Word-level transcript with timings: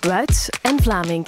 Wuits 0.00 0.48
en 0.62 0.82
Vlaming. 0.82 1.26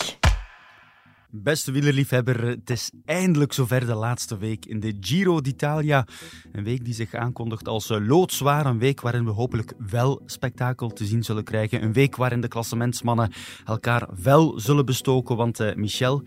Beste 1.30 1.72
wielerliefhebber, 1.72 2.46
het 2.46 2.70
is 2.70 2.90
eindelijk 3.04 3.52
zover 3.52 3.86
de 3.86 3.94
laatste 3.94 4.38
week 4.38 4.66
in 4.66 4.80
de 4.80 4.96
Giro 5.00 5.40
d'Italia. 5.40 6.06
Een 6.52 6.64
week 6.64 6.84
die 6.84 6.94
zich 6.94 7.14
aankondigt 7.14 7.68
als 7.68 7.90
eh, 7.90 8.06
loodzwaar. 8.06 8.66
Een 8.66 8.78
week 8.78 9.00
waarin 9.00 9.24
we 9.24 9.30
hopelijk 9.30 9.72
wel 9.90 10.22
spektakel 10.26 10.88
te 10.88 11.04
zien 11.04 11.22
zullen 11.22 11.44
krijgen. 11.44 11.82
Een 11.82 11.92
week 11.92 12.16
waarin 12.16 12.40
de 12.40 12.48
klassementsmannen 12.48 13.32
elkaar 13.64 14.08
wel 14.22 14.60
zullen 14.60 14.86
bestoken. 14.86 15.36
Want 15.36 15.60
uh, 15.60 15.74
Michel, 15.74 16.22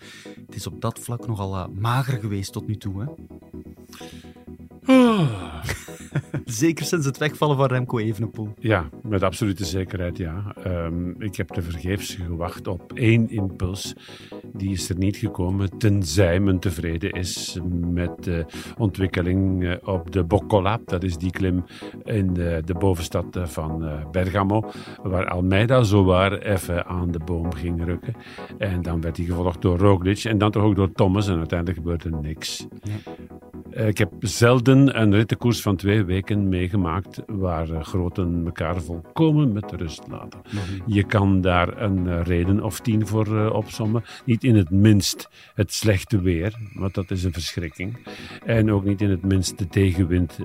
het 0.46 0.56
is 0.56 0.68
op 0.68 0.82
dat 0.82 1.00
vlak 1.00 1.28
nogal 1.28 1.56
uh, 1.56 1.66
mager 1.68 2.20
geweest 2.20 2.52
tot 2.52 2.68
nu 2.68 2.76
toe. 2.76 3.02
Hè? 3.02 3.08
Oh. 4.88 5.54
Zeker 6.46 6.86
sinds 6.86 7.06
het 7.06 7.18
wegvallen 7.18 7.58
van 7.58 7.68
Remco 7.68 7.98
Evenepoel. 7.98 8.54
Ja, 8.60 8.90
met 9.02 9.24
absolute 9.24 9.66
zekerheid, 9.66 10.18
ja. 10.18 10.56
Um, 10.68 11.22
ik 11.22 11.36
heb 11.36 11.48
te 11.48 11.62
vergeefs 11.62 12.16
gewacht 12.16 12.68
op 12.68 12.94
één 12.94 13.30
impuls. 13.30 13.96
Die 14.54 14.72
is 14.72 14.90
er 14.90 14.98
niet 14.98 15.18
gekomen, 15.18 15.78
tenzij 15.78 16.40
men 16.40 16.60
tevreden 16.60 17.12
is 17.12 17.60
met 17.92 18.24
de 18.24 18.46
ontwikkeling 18.78 19.66
eh, 19.66 19.76
op 19.84 20.12
de 20.12 20.24
Boccola. 20.24 20.80
Dat 20.86 21.04
is 21.04 21.18
die 21.18 21.32
klim 21.32 21.64
in 22.04 22.34
de, 22.34 22.62
de 22.66 22.74
bovenstad 22.74 23.36
eh, 23.36 23.46
van 23.46 23.86
eh, 23.86 24.10
Bergamo, 24.12 24.64
waar 25.04 25.28
Almeida 25.28 25.84
zowaar 25.84 26.38
even 26.38 26.86
aan 26.86 27.12
de 27.12 27.20
boom 27.20 27.54
ging 27.54 27.86
rukken. 27.86 28.16
En 28.58 28.82
dan 28.82 29.02
werd 29.02 29.18
hij 29.18 29.26
gevolgd 29.26 29.62
door 29.62 29.78
Roglic 29.78 30.24
en 30.24 30.38
dan 30.38 30.52
toch 30.52 30.64
ook 30.64 30.76
door 30.76 30.92
Thomas 30.92 31.28
en 31.28 31.38
uiteindelijk 31.38 31.78
gebeurde 31.78 32.10
niks. 32.10 32.68
Ja. 32.82 33.14
Ik 33.76 33.98
heb 33.98 34.12
zelden 34.20 35.02
een 35.02 35.14
rittenkoers 35.14 35.62
van 35.62 35.76
twee 35.76 36.04
weken 36.04 36.50
meegemaakt 36.50 37.22
waar 37.28 37.84
groten 37.84 38.42
elkaar 38.46 38.82
volkomen 38.82 39.54
met 39.54 39.72
rust 39.72 40.04
laten. 40.10 40.40
-hmm. 40.44 40.60
Je 40.86 41.04
kan 41.04 41.42
daar 41.42 41.82
een 41.82 42.24
reden 42.24 42.64
of 42.64 42.80
tien 42.80 43.08
voor 43.08 43.52
opsommen. 43.52 44.04
Niet 44.26 44.44
in 44.44 44.56
het 44.56 44.70
minst 44.70 45.30
het 45.54 45.74
slechte 45.74 46.22
weer, 46.22 46.56
want 46.74 46.94
dat 46.94 47.12
is 47.12 47.24
een 47.24 47.34
verschrikking. 47.34 47.98
En 48.46 48.72
ook 48.72 48.84
niet 48.84 49.02
in 49.02 49.10
het 49.10 49.24
minst 49.24 49.58
de 49.58 49.68
tegenwind 49.68 50.40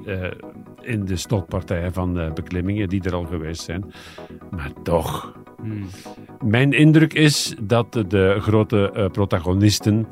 in 0.80 1.04
de 1.04 1.16
slotpartijen 1.16 1.92
van 1.92 2.32
beklimmingen 2.34 2.88
die 2.88 3.02
er 3.02 3.14
al 3.14 3.24
geweest 3.24 3.62
zijn. 3.62 3.92
Maar 4.50 4.72
toch. 4.82 5.38
Mm. 5.62 5.86
Mijn 6.44 6.72
indruk 6.72 7.12
is 7.12 7.54
dat 7.62 7.92
de 7.92 8.36
grote 8.40 9.08
protagonisten 9.12 10.06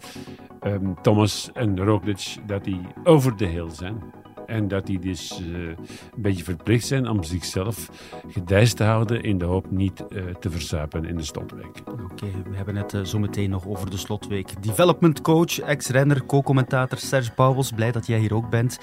Um, 0.69 0.94
Thomas 1.02 1.50
en 1.55 1.84
Roglic, 1.84 2.36
dat 2.47 2.64
die 2.64 2.80
over 3.05 3.36
de 3.36 3.47
hill 3.47 3.70
zijn. 3.70 4.02
En 4.47 4.69
dat 4.69 4.86
die 4.86 4.98
dus 4.98 5.41
uh, 5.41 5.69
een 5.69 5.77
beetje 6.16 6.44
verplicht 6.44 6.86
zijn 6.86 7.08
om 7.08 7.22
zichzelf 7.22 7.91
gedijst 8.28 8.77
te 8.77 8.84
houden 8.84 9.22
in 9.22 9.38
de 9.38 9.44
hoop 9.44 9.70
niet 9.70 10.05
uh, 10.08 10.25
te 10.25 10.50
verzuipen 10.50 11.05
in 11.05 11.16
de 11.16 11.22
slotweek. 11.22 11.83
Oké, 11.86 12.27
we 12.50 12.56
hebben 12.56 12.77
het 12.77 12.92
uh, 12.92 13.05
zo 13.05 13.19
meteen 13.19 13.50
nog 13.50 13.66
over 13.66 13.91
de 13.91 13.97
slotweek. 13.97 14.62
Development 14.62 15.20
coach, 15.20 15.58
ex-renner, 15.58 16.27
co-commentator 16.27 16.98
Serge 16.98 17.32
Pauwels, 17.32 17.72
blij 17.72 17.92
dat 17.92 18.06
jij 18.06 18.19
hier 18.19 18.34
ook 18.34 18.50
bent. 18.50 18.78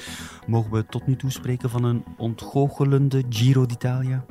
Mogen 0.48 0.72
we 0.72 0.86
tot 0.86 1.08
nu 1.08 1.16
toe 1.16 1.32
spreken 1.32 1.70
van 1.70 1.84
een 1.84 2.04
ontgoochelende 2.18 3.24
Giro 3.30 3.66
d'Italia? 3.66 4.26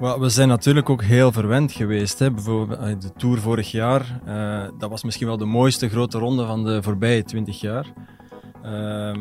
We 0.00 0.28
zijn 0.28 0.48
natuurlijk 0.48 0.88
ook 0.88 1.02
heel 1.02 1.32
verwend 1.32 1.72
geweest. 1.72 2.18
Hè. 2.18 2.30
Bijvoorbeeld 2.30 3.02
de 3.02 3.12
Tour 3.16 3.38
vorig 3.38 3.70
jaar, 3.70 4.20
uh, 4.26 4.64
dat 4.78 4.90
was 4.90 5.04
misschien 5.04 5.26
wel 5.26 5.36
de 5.36 5.44
mooiste 5.44 5.88
grote 5.88 6.18
ronde 6.18 6.46
van 6.46 6.64
de 6.64 6.82
voorbije 6.82 7.24
20 7.24 7.60
jaar. 7.60 7.86
Uh, 8.64 9.12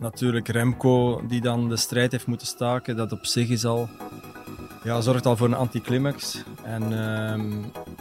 natuurlijk 0.00 0.48
Remco, 0.48 1.22
die 1.26 1.40
dan 1.40 1.68
de 1.68 1.76
strijd 1.76 2.12
heeft 2.12 2.26
moeten 2.26 2.46
staken, 2.46 2.96
dat 2.96 3.12
op 3.12 3.26
zich 3.26 3.48
is 3.48 3.64
al, 3.64 3.88
ja, 4.84 5.00
zorgt 5.00 5.26
al 5.26 5.36
voor 5.36 5.46
een 5.46 5.54
anticlimax. 5.54 6.42
En, 6.64 6.92
uh, 6.92 7.30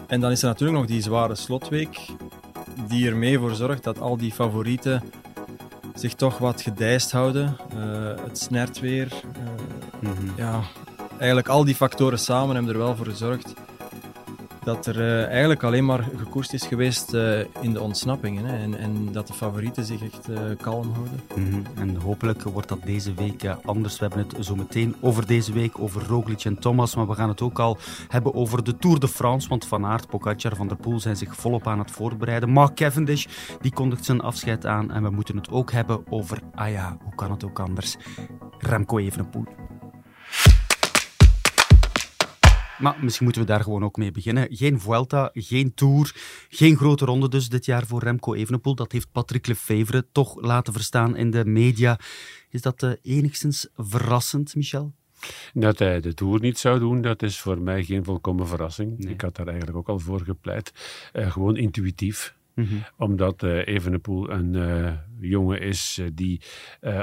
en 0.07 0.19
dan 0.19 0.31
is 0.31 0.41
er 0.41 0.47
natuurlijk 0.47 0.79
nog 0.79 0.87
die 0.87 1.01
zware 1.01 1.35
slotweek, 1.35 1.99
die 2.87 3.07
er 3.07 3.15
mee 3.15 3.39
voor 3.39 3.55
zorgt 3.55 3.83
dat 3.83 3.99
al 3.99 4.17
die 4.17 4.31
favorieten 4.31 5.03
zich 5.93 6.13
toch 6.13 6.37
wat 6.37 6.61
gedijst 6.61 7.11
houden. 7.11 7.57
Uh, 7.75 8.23
het 8.23 8.37
snert 8.37 8.79
weer. 8.79 9.13
Mm 9.99 10.11
-hmm. 10.11 10.33
Ja, 10.37 10.61
eigenlijk 11.17 11.47
al 11.47 11.65
die 11.65 11.75
factoren 11.75 12.19
samen 12.19 12.55
hebben 12.55 12.73
er 12.73 12.79
wel 12.79 12.95
voor 12.95 13.05
gezorgd 13.05 13.53
dat 14.65 14.85
er 14.85 14.97
uh, 14.97 15.25
eigenlijk 15.25 15.63
alleen 15.63 15.85
maar 15.85 16.03
gekoerst 16.17 16.53
is 16.53 16.65
geweest 16.65 17.13
uh, 17.13 17.39
in 17.39 17.73
de 17.73 17.81
ontsnappingen. 17.81 18.45
En, 18.45 18.77
en, 18.77 19.11
dat 19.11 19.27
de 19.27 19.33
favorieten 19.33 19.85
zich 19.85 20.03
echt 20.03 20.29
uh, 20.29 20.39
kalm 20.61 20.91
houden. 20.91 21.19
-hmm. 21.33 21.63
En 21.75 21.95
hopelijk 21.95 22.43
wordt 22.43 22.67
dat 22.67 22.83
deze 22.83 23.13
week 23.13 23.45
anders. 23.65 23.99
We 23.99 24.05
hebben 24.05 24.25
het 24.27 24.45
zo 24.45 24.55
meteen 24.55 24.95
over 24.99 25.27
deze 25.27 25.53
week, 25.53 25.79
over 25.79 26.05
Roglic 26.07 26.43
en 26.43 26.59
Thomas. 26.59 26.95
Maar 26.95 27.07
we 27.07 27.13
gaan 27.13 27.29
het 27.29 27.41
ook 27.41 27.59
al 27.59 27.77
hebben 28.07 28.33
over 28.33 28.63
de 28.63 28.77
Tour 28.77 28.99
de 28.99 29.07
France. 29.07 29.49
Want 29.49 29.65
Van 29.65 29.85
Aert, 29.85 30.07
Pogacar, 30.07 30.55
Van 30.55 30.67
der 30.67 30.77
Poel 30.77 30.99
zijn 30.99 31.17
zich 31.17 31.35
volop 31.35 31.67
aan 31.67 31.79
het 31.79 31.91
voorbereiden. 31.91 32.49
Mark 32.49 32.75
Cavendish 32.75 33.25
die 33.61 33.73
kondigt 33.73 34.05
zijn 34.05 34.21
afscheid 34.21 34.65
aan. 34.65 34.91
En 34.91 35.03
we 35.03 35.09
moeten 35.09 35.35
het 35.35 35.51
ook 35.51 35.71
hebben 35.71 36.03
over, 36.09 36.39
ah 36.55 36.71
ja, 36.71 36.97
hoe 37.03 37.15
kan 37.15 37.31
het 37.31 37.43
ook 37.45 37.59
anders? 37.59 37.97
Remco 38.59 38.97
Evenepoel. 38.97 39.64
Maar 42.79 42.97
misschien 43.01 43.23
moeten 43.23 43.41
we 43.41 43.47
daar 43.47 43.63
gewoon 43.63 43.83
ook 43.83 43.97
mee 43.97 44.11
beginnen. 44.11 44.47
Geen 44.49 44.79
Vuelta, 44.79 45.29
geen 45.33 45.73
Tour, 45.73 46.15
geen 46.49 46.77
grote 46.77 47.05
ronde 47.05 47.29
dus 47.29 47.49
dit 47.49 47.65
jaar 47.65 47.85
voor 47.85 48.03
Remco 48.03 48.33
Evenepoel. 48.33 48.75
Dat 48.75 48.91
heeft 48.91 49.11
Patrick 49.11 49.47
Lefevre 49.47 50.05
toch 50.11 50.41
laten 50.41 50.73
verstaan 50.73 51.15
in 51.15 51.31
de 51.31 51.45
media. 51.45 51.99
Is 52.49 52.61
dat 52.61 52.83
uh, 52.83 52.91
enigszins 53.01 53.67
verrassend, 53.75 54.55
Michel? 54.55 54.93
Dat 55.53 55.79
hij 55.79 55.99
de 55.99 56.13
Tour 56.13 56.39
niet 56.39 56.57
zou 56.57 56.79
doen, 56.79 57.01
dat 57.01 57.23
is 57.23 57.39
voor 57.39 57.61
mij 57.61 57.83
geen 57.83 58.03
volkomen 58.03 58.47
verrassing. 58.47 58.97
Nee. 58.97 59.13
Ik 59.13 59.21
had 59.21 59.35
daar 59.35 59.47
eigenlijk 59.47 59.77
ook 59.77 59.89
al 59.89 59.99
voor 59.99 60.21
gepleit. 60.21 60.73
Uh, 61.13 61.31
gewoon 61.31 61.57
intuïtief. 61.57 62.35
Mm 62.55 62.65
-hmm. 62.65 62.83
Omdat 62.97 63.43
uh, 63.43 63.67
Evenepoel 63.67 64.31
een 64.31 64.53
uh, 64.53 64.91
jongen 65.19 65.61
is 65.61 65.97
uh, 66.01 66.07
die 66.13 66.41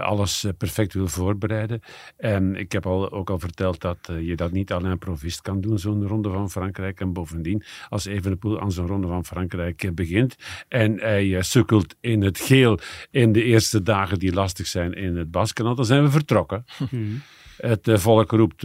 alles 0.00 0.46
perfect 0.58 0.94
wil 0.94 1.08
voorbereiden. 1.08 1.80
En 2.16 2.56
ik 2.56 2.72
heb 2.72 2.86
al, 2.86 3.12
ook 3.12 3.30
al 3.30 3.38
verteld 3.38 3.80
dat 3.80 3.98
je 4.20 4.36
dat 4.36 4.52
niet 4.52 4.72
alleen 4.72 4.98
provist 4.98 5.40
kan 5.40 5.60
doen, 5.60 5.78
zo'n 5.78 6.06
ronde 6.06 6.30
van 6.30 6.50
Frankrijk. 6.50 7.00
En 7.00 7.12
bovendien, 7.12 7.62
als 7.88 8.04
Evenepoel 8.04 8.60
aan 8.60 8.72
zo'n 8.72 8.86
ronde 8.86 9.06
van 9.06 9.24
Frankrijk 9.24 9.94
begint 9.94 10.36
en 10.68 11.00
hij 11.00 11.42
sukkelt 11.42 11.96
in 12.00 12.22
het 12.22 12.38
geel 12.38 12.78
in 13.10 13.32
de 13.32 13.42
eerste 13.42 13.82
dagen 13.82 14.18
die 14.18 14.32
lastig 14.32 14.66
zijn 14.66 14.92
in 14.92 15.16
het 15.16 15.30
Baskeland, 15.30 15.76
dan 15.76 15.86
zijn 15.86 16.02
we 16.02 16.10
vertrokken. 16.10 16.64
Mm 16.78 16.86
-hmm. 16.90 17.22
Het 17.56 17.88
volk 17.92 18.30
roept 18.30 18.64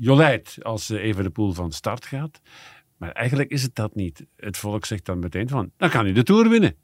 Jolijt 0.00 0.58
als 0.62 0.88
Evenepoel 0.88 1.52
van 1.52 1.72
start 1.72 2.06
gaat. 2.06 2.40
Maar 2.98 3.12
eigenlijk 3.12 3.50
is 3.50 3.62
het 3.62 3.74
dat 3.74 3.94
niet. 3.94 4.26
Het 4.36 4.56
volk 4.56 4.84
zegt 4.84 5.04
dan 5.04 5.18
meteen 5.18 5.48
van, 5.48 5.70
dan 5.76 5.90
kan 5.90 6.04
hij 6.04 6.12
de 6.12 6.22
Tour 6.22 6.48
winnen. 6.48 6.74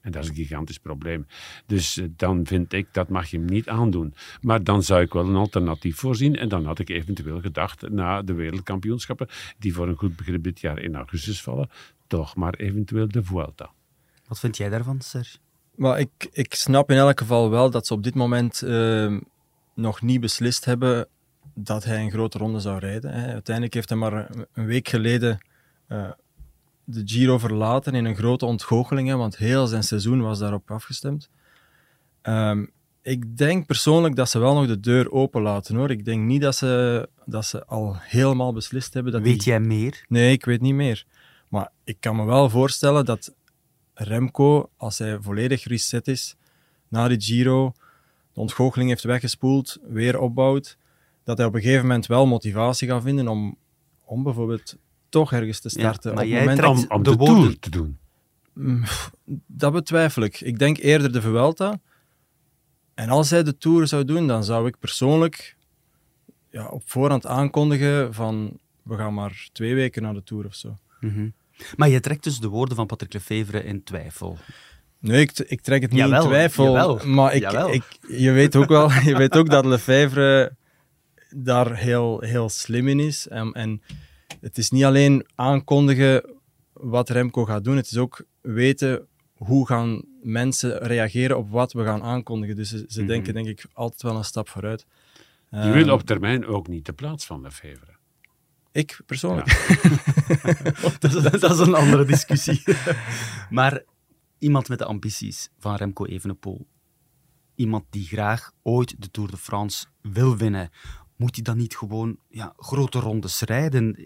En 0.00 0.12
dat 0.12 0.22
is 0.22 0.28
een 0.28 0.34
gigantisch 0.34 0.78
probleem. 0.78 1.26
Dus 1.66 1.98
uh, 1.98 2.08
dan 2.16 2.46
vind 2.46 2.72
ik, 2.72 2.88
dat 2.92 3.08
mag 3.08 3.30
je 3.30 3.36
hem 3.36 3.46
niet 3.46 3.68
aandoen. 3.68 4.14
Maar 4.40 4.64
dan 4.64 4.82
zou 4.82 5.02
ik 5.02 5.12
wel 5.12 5.28
een 5.28 5.36
alternatief 5.36 5.96
voorzien. 5.96 6.36
En 6.36 6.48
dan 6.48 6.64
had 6.64 6.78
ik 6.78 6.88
eventueel 6.88 7.40
gedacht, 7.40 7.90
na 7.90 8.22
de 8.22 8.32
wereldkampioenschappen, 8.32 9.28
die 9.58 9.74
voor 9.74 9.88
een 9.88 9.96
goed 9.96 10.16
begrip 10.16 10.42
dit 10.42 10.60
jaar 10.60 10.78
in 10.78 10.94
augustus 10.94 11.42
vallen, 11.42 11.70
toch 12.06 12.36
maar 12.36 12.54
eventueel 12.54 13.08
de 13.08 13.24
Vuelta. 13.24 13.70
Wat 14.26 14.40
vind 14.40 14.56
jij 14.56 14.68
daarvan, 14.68 15.00
Serge? 15.00 15.38
Maar 15.74 16.00
ik, 16.00 16.28
ik 16.32 16.54
snap 16.54 16.90
in 16.90 16.96
elk 16.96 17.18
geval 17.18 17.50
wel 17.50 17.70
dat 17.70 17.86
ze 17.86 17.94
op 17.94 18.02
dit 18.02 18.14
moment 18.14 18.62
uh, 18.62 19.18
nog 19.74 20.02
niet 20.02 20.20
beslist 20.20 20.64
hebben 20.64 21.08
dat 21.54 21.84
hij 21.84 22.02
een 22.02 22.10
grote 22.10 22.38
ronde 22.38 22.60
zou 22.60 22.78
rijden. 22.78 23.12
Hè. 23.12 23.32
Uiteindelijk 23.32 23.74
heeft 23.74 23.88
hij 23.88 23.98
maar 23.98 24.30
een 24.52 24.66
week 24.66 24.88
geleden 24.88 25.46
uh, 25.88 26.10
de 26.84 27.02
Giro 27.04 27.38
verlaten 27.38 27.94
in 27.94 28.04
een 28.04 28.16
grote 28.16 28.46
ontgoocheling, 28.46 29.08
hè, 29.08 29.16
want 29.16 29.36
heel 29.36 29.66
zijn 29.66 29.82
seizoen 29.82 30.20
was 30.20 30.38
daarop 30.38 30.70
afgestemd. 30.70 31.28
Um, 32.22 32.70
ik 33.02 33.36
denk 33.36 33.66
persoonlijk 33.66 34.16
dat 34.16 34.30
ze 34.30 34.38
wel 34.38 34.54
nog 34.54 34.66
de 34.66 34.80
deur 34.80 35.10
open 35.10 35.42
laten 35.42 35.76
hoor. 35.76 35.90
Ik 35.90 36.04
denk 36.04 36.24
niet 36.24 36.42
dat 36.42 36.56
ze, 36.56 37.08
dat 37.24 37.44
ze 37.44 37.64
al 37.64 37.96
helemaal 37.98 38.52
beslist 38.52 38.94
hebben. 38.94 39.12
Dat 39.12 39.22
weet 39.22 39.40
die... 39.40 39.48
jij 39.48 39.60
meer? 39.60 40.04
Nee, 40.08 40.32
ik 40.32 40.44
weet 40.44 40.60
niet 40.60 40.74
meer. 40.74 41.04
Maar 41.48 41.70
ik 41.84 41.96
kan 42.00 42.16
me 42.16 42.24
wel 42.24 42.50
voorstellen 42.50 43.04
dat 43.04 43.34
Remco, 43.94 44.70
als 44.76 44.98
hij 44.98 45.18
volledig 45.20 45.64
reset 45.64 46.08
is, 46.08 46.36
na 46.88 47.08
de 47.08 47.20
Giro, 47.20 47.72
de 48.32 48.40
ontgoocheling 48.40 48.90
heeft 48.90 49.02
weggespoeld, 49.02 49.78
weer 49.88 50.18
opbouwt, 50.18 50.76
dat 51.24 51.38
hij 51.38 51.46
op 51.46 51.54
een 51.54 51.60
gegeven 51.60 51.86
moment 51.86 52.06
wel 52.06 52.26
motivatie 52.26 52.88
gaat 52.88 53.02
vinden 53.02 53.28
om, 53.28 53.56
om 54.04 54.22
bijvoorbeeld 54.22 54.76
toch 55.08 55.32
ergens 55.32 55.60
te 55.60 55.68
starten. 55.68 56.10
Ja, 56.10 56.16
maar 56.16 56.24
op 56.24 56.30
jij 56.30 56.40
moment... 56.40 56.64
om, 56.64 56.84
om 56.88 57.02
de, 57.02 57.16
de 57.16 57.24
Tour 57.24 57.58
te 57.58 57.70
doen. 57.70 57.98
Dat 59.46 59.72
betwijfel 59.72 60.22
ik. 60.22 60.40
Ik 60.40 60.58
denk 60.58 60.78
eerder 60.78 61.12
de 61.12 61.20
Vuelta. 61.20 61.80
En 62.94 63.08
als 63.08 63.30
hij 63.30 63.42
de 63.42 63.56
Tour 63.56 63.86
zou 63.86 64.04
doen, 64.04 64.26
dan 64.26 64.44
zou 64.44 64.66
ik 64.66 64.78
persoonlijk 64.78 65.56
ja, 66.50 66.68
op 66.68 66.82
voorhand 66.84 67.26
aankondigen 67.26 68.14
van 68.14 68.58
we 68.82 68.96
gaan 68.96 69.14
maar 69.14 69.48
twee 69.52 69.74
weken 69.74 70.02
naar 70.02 70.14
de 70.14 70.22
Tour 70.22 70.46
of 70.46 70.54
zo. 70.54 70.76
Mm 71.00 71.10
-hmm. 71.10 71.32
Maar 71.76 71.88
je 71.88 72.00
trekt 72.00 72.24
dus 72.24 72.38
de 72.38 72.48
woorden 72.48 72.76
van 72.76 72.86
Patrick 72.86 73.12
Lefevre 73.12 73.64
in 73.64 73.82
twijfel. 73.82 74.38
Nee, 74.98 75.20
ik, 75.20 75.38
ik 75.38 75.60
trek 75.60 75.82
het 75.82 75.90
niet 75.90 76.00
jawel, 76.00 76.22
in 76.22 76.28
twijfel. 76.28 76.64
Jawel, 76.64 77.06
maar 77.06 77.34
ik, 77.34 77.52
ik, 77.52 77.84
je 78.08 78.30
weet 78.30 78.56
ook 78.56 78.68
wel 78.68 78.92
je 79.10 79.16
weet 79.16 79.36
ook 79.36 79.50
dat 79.50 79.64
Lefevre 79.64 80.56
daar 81.36 81.76
heel, 81.76 82.20
heel 82.20 82.48
slim 82.48 82.88
in 82.88 83.00
is. 83.00 83.28
En, 83.28 83.52
en 83.52 83.82
het 84.40 84.58
is 84.58 84.70
niet 84.70 84.84
alleen 84.84 85.26
aankondigen 85.34 86.34
wat 86.72 87.08
Remco 87.08 87.44
gaat 87.44 87.64
doen, 87.64 87.76
het 87.76 87.90
is 87.90 87.96
ook 87.96 88.24
weten 88.40 89.06
hoe 89.34 89.66
gaan 89.66 90.02
mensen 90.22 90.78
reageren 90.78 91.36
op 91.38 91.50
wat 91.50 91.72
we 91.72 91.84
gaan 91.84 92.02
aankondigen. 92.02 92.56
Dus 92.56 92.68
ze, 92.68 92.84
ze 92.88 92.98
Mhm. 92.98 93.08
denken 93.08 93.34
denk 93.34 93.46
ik 93.46 93.64
altijd 93.72 94.02
wel 94.02 94.16
een 94.16 94.24
stap 94.24 94.48
vooruit. 94.48 94.86
Je 95.50 95.56
Ehm, 95.56 95.72
wil 95.72 95.92
op 95.94 96.02
termijn 96.02 96.46
ook 96.46 96.68
niet 96.68 96.86
de 96.86 96.92
plaats 96.92 97.26
van 97.26 97.40
Lefevre. 97.40 97.98
Ik 98.72 99.00
persoonlijk. 99.06 99.46
dat, 101.00 101.14
is, 101.14 101.40
dat 101.40 101.50
is 101.52 101.58
een 101.58 101.74
andere 101.74 102.04
discussie. 102.04 102.62
maar 103.50 103.82
iemand 104.38 104.68
met 104.68 104.78
de 104.78 104.84
ambities 104.84 105.48
van 105.58 105.74
Remco 105.76 106.04
Evenepoel, 106.06 106.66
iemand 107.54 107.84
die 107.90 108.06
graag 108.06 108.52
ooit 108.62 108.94
de 109.02 109.10
Tour 109.10 109.30
de 109.30 109.36
France 109.36 109.86
wil 110.02 110.36
winnen, 110.36 110.70
moet 111.20 111.34
hij 111.34 111.44
dan 111.44 111.56
niet 111.56 111.76
gewoon 111.76 112.16
ja, 112.28 112.52
grote 112.56 112.98
rondes 112.98 113.40
rijden? 113.40 113.96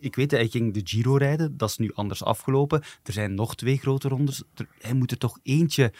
Ik 0.00 0.16
weet, 0.16 0.30
hij 0.30 0.48
ging 0.48 0.74
de 0.74 0.80
Giro 0.84 1.16
rijden, 1.16 1.56
dat 1.56 1.68
is 1.68 1.76
nu 1.76 1.90
anders 1.94 2.24
afgelopen. 2.24 2.82
Er 3.02 3.12
zijn 3.12 3.34
nog 3.34 3.54
twee 3.54 3.76
grote 3.76 4.08
rondes. 4.08 4.42
Hij 4.78 4.92
moet 4.92 5.10
er 5.10 5.18
toch 5.18 5.38
eentje 5.42 5.92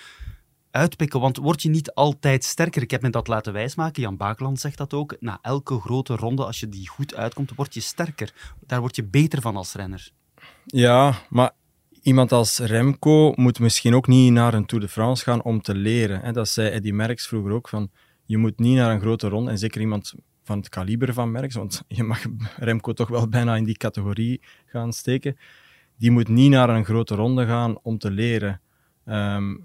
uitpikken, 0.71 1.21
want 1.21 1.37
word 1.37 1.63
je 1.63 1.69
niet 1.69 1.93
altijd 1.95 2.45
sterker? 2.45 2.83
Ik 2.83 2.91
heb 2.91 3.03
me 3.03 3.11
dat 3.11 3.29
laten 3.29 3.53
wijsmaken, 3.53 4.03
Jan 4.03 4.17
Bakeland 4.17 4.61
zegt 4.61 4.79
dat 4.79 4.95
ook. 4.95 5.17
Na 5.21 5.39
elke 5.43 5.81
grote 5.81 6.17
ronde, 6.17 6.45
als 6.45 6.61
je 6.61 6.69
die 6.69 6.89
goed 6.89 7.15
uitkomt, 7.15 7.55
word 7.55 7.75
je 7.75 7.81
sterker. 7.81 8.55
Daar 8.67 8.81
word 8.81 8.97
je 8.97 9.05
beter 9.05 9.41
van 9.41 9.57
als 9.57 9.73
renner. 9.73 10.11
Ja, 10.65 11.15
maar 11.29 11.51
iemand 12.03 12.33
als 12.33 12.59
Remco 12.59 13.33
moet 13.35 13.59
misschien 13.59 13.95
ook 13.95 14.07
niet 14.07 14.33
naar 14.33 14.55
een 14.55 14.67
Tour 14.67 14.85
de 14.85 14.91
France 14.91 15.23
gaan 15.25 15.43
om 15.43 15.61
te 15.61 15.75
leren. 15.75 16.35
Dat 16.35 16.49
zei 16.49 16.69
Eddy 16.69 16.91
Merckx 16.91 17.27
vroeger 17.27 17.53
ook, 17.53 17.69
van 17.69 17.91
je 18.25 18.37
moet 18.37 18.59
niet 18.59 18.77
naar 18.77 18.91
een 18.91 19.01
grote 19.01 19.29
ronde, 19.29 19.51
en 19.51 19.59
zeker 19.59 19.81
iemand 19.81 20.15
van 20.47 20.59
het 20.59 20.69
kaliber 20.69 21.13
van 21.13 21.31
Merckx, 21.31 21.55
want 21.55 21.83
je 21.89 22.03
mag 22.03 22.25
Remco 22.57 22.93
toch 22.93 23.09
wel 23.09 23.29
bijna 23.29 23.57
in 23.57 23.65
die 23.65 23.77
categorie 23.77 24.41
gaan 24.67 24.93
steken, 24.93 25.37
die 25.97 26.11
moet 26.11 26.29
niet 26.29 26.51
naar 26.51 26.69
een 26.69 26.85
grote 26.85 27.15
ronde 27.15 27.47
gaan 27.47 27.79
om 27.83 27.99
te 27.99 28.11
leren. 28.11 28.61
Ehm, 29.05 29.57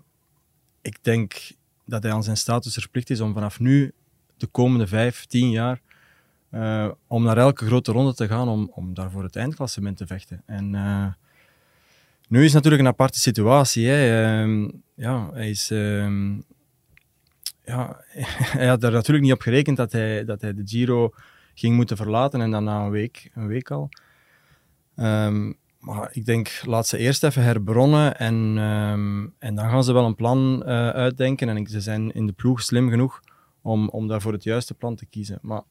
ik 0.81 0.98
denk 1.01 1.51
dat 1.86 2.04
hij 2.04 2.12
aan 2.12 2.24
zijn 2.24 2.38
status 2.38 2.74
verplicht 2.74 3.10
is 3.10 3.19
om 3.19 3.33
vanaf 3.33 3.60
nu, 3.60 3.94
de 4.38 4.48
komende 4.48 4.88
vijf, 4.88 5.25
tien 5.25 5.50
jaar, 5.50 5.81
eh, 6.50 6.92
om 7.07 7.24
naar 7.24 7.38
elke 7.38 7.66
grote 7.66 7.92
ronde 7.92 8.13
te 8.13 8.27
gaan 8.27 8.48
om, 8.48 8.72
om 8.74 8.94
daar 8.94 9.12
voor 9.12 9.24
het 9.24 9.36
eindklassement 9.36 9.98
te 9.98 10.07
vechten. 10.07 10.44
En 10.45 10.75
eh, 10.75 11.07
nu 12.27 12.39
is 12.39 12.45
het 12.45 12.54
natuurlijk 12.54 12.81
een 12.81 12.88
aparte 12.88 13.19
situatie. 13.19 13.88
Hè. 13.88 14.24
Ehm, 14.24 14.69
ja, 14.95 15.30
hij 15.34 15.50
is... 15.50 15.72
ja, 17.63 18.04
hij 18.58 18.68
had 18.68 18.84
er 18.84 18.92
natuurlijk 18.92 19.25
niet 19.25 19.34
op 19.34 19.42
gerekend 19.42 19.78
dat 19.78 19.92
hij, 19.92 20.25
dat 20.25 20.42
hij 20.42 20.54
de 20.54 20.62
Giro 20.66 21.10
ging 21.54 21.75
moeten 21.75 21.98
verlaten 21.98 22.42
en 22.42 22.52
dan 22.52 22.63
na 22.63 22.84
een 22.86 22.92
week, 22.92 23.31
een 23.34 23.48
week 23.48 23.72
al. 23.72 23.90
Ehm, 24.96 25.54
maar 25.80 26.10
ik 26.12 26.25
denk, 26.25 26.62
laat 26.66 26.88
ze 26.88 26.98
eerst 26.98 27.24
even 27.24 27.44
herbronnen 27.44 28.18
en, 28.18 28.54
ehm, 28.58 29.28
en 29.40 29.56
dan 29.56 29.69
gaan 29.69 29.84
ze 29.84 29.94
wel 29.94 30.06
een 30.06 30.16
plan 30.16 30.63
eh, 30.63 30.90
uitdenken. 30.90 31.50
En 31.50 31.68
ze 31.68 31.81
zijn 31.81 32.12
in 32.12 32.25
de 32.25 32.34
ploeg 32.34 32.62
slim 32.62 32.90
genoeg 32.90 33.22
om, 33.62 33.90
om 33.90 34.08
daarvoor 34.08 34.34
het 34.34 34.44
juiste 34.44 34.74
plan 34.74 34.96
te 34.96 35.06
kiezen. 35.06 35.40
Maar 35.42 35.62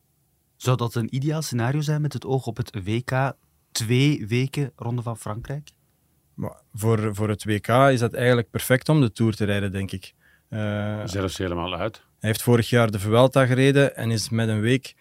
Zou 0.56 0.76
dat 0.76 0.94
een 0.94 1.14
ideaal 1.14 1.42
scenario 1.42 1.80
zijn 1.80 2.00
met 2.00 2.12
het 2.12 2.26
oog 2.26 2.46
op 2.46 2.56
het 2.56 2.84
WK? 2.84 3.32
Twee 3.72 4.26
weken 4.26 4.72
Ronde 4.76 5.02
van 5.02 5.18
Frankrijk? 5.18 5.70
Maar 6.34 6.62
voor, 6.74 7.14
voor 7.14 7.28
het 7.28 7.44
WK 7.44 7.68
is 7.68 8.00
dat 8.00 8.12
eigenlijk 8.12 8.50
perfect 8.50 8.88
om 8.88 9.00
de 9.00 9.12
Tour 9.12 9.34
te 9.34 9.44
rijden, 9.44 9.72
denk 9.72 9.92
ik. 9.92 10.14
Eh, 10.50 11.00
Zelfs 11.04 11.38
helemaal 11.38 11.74
uit. 11.74 11.96
hij 11.96 12.28
heeft 12.28 12.42
vorig 12.42 12.70
jaar 12.70 12.90
de 12.90 12.98
Vuelta 12.98 13.46
gereden 13.46 13.96
en 13.96 14.10
is 14.10 14.28
met 14.28 14.48
een 14.48 14.60
week... 14.60 14.94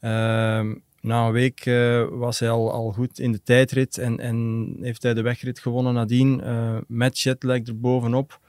ehm, 0.00 0.74
na 1.00 1.26
een 1.26 1.32
week 1.32 1.66
eh, 1.66 2.04
was 2.10 2.38
hij 2.38 2.50
al, 2.50 2.72
al 2.72 2.92
goed 2.92 3.18
in 3.18 3.32
de 3.32 3.42
tijdrit 3.42 3.98
en, 3.98 4.20
en 4.20 4.76
heeft 4.80 5.02
hij 5.02 5.14
de 5.14 5.22
wegrit 5.22 5.58
gewonnen 5.58 5.94
nadien 5.94 6.40
eh, 6.40 6.76
met 6.86 7.18
jetlag 7.18 7.58
erbovenop. 7.58 8.40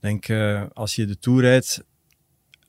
Ik 0.00 0.24
denk, 0.26 0.30
als 0.74 0.94
je 0.96 1.06
de 1.06 1.18
Tour 1.18 1.40
rijdt, 1.40 1.84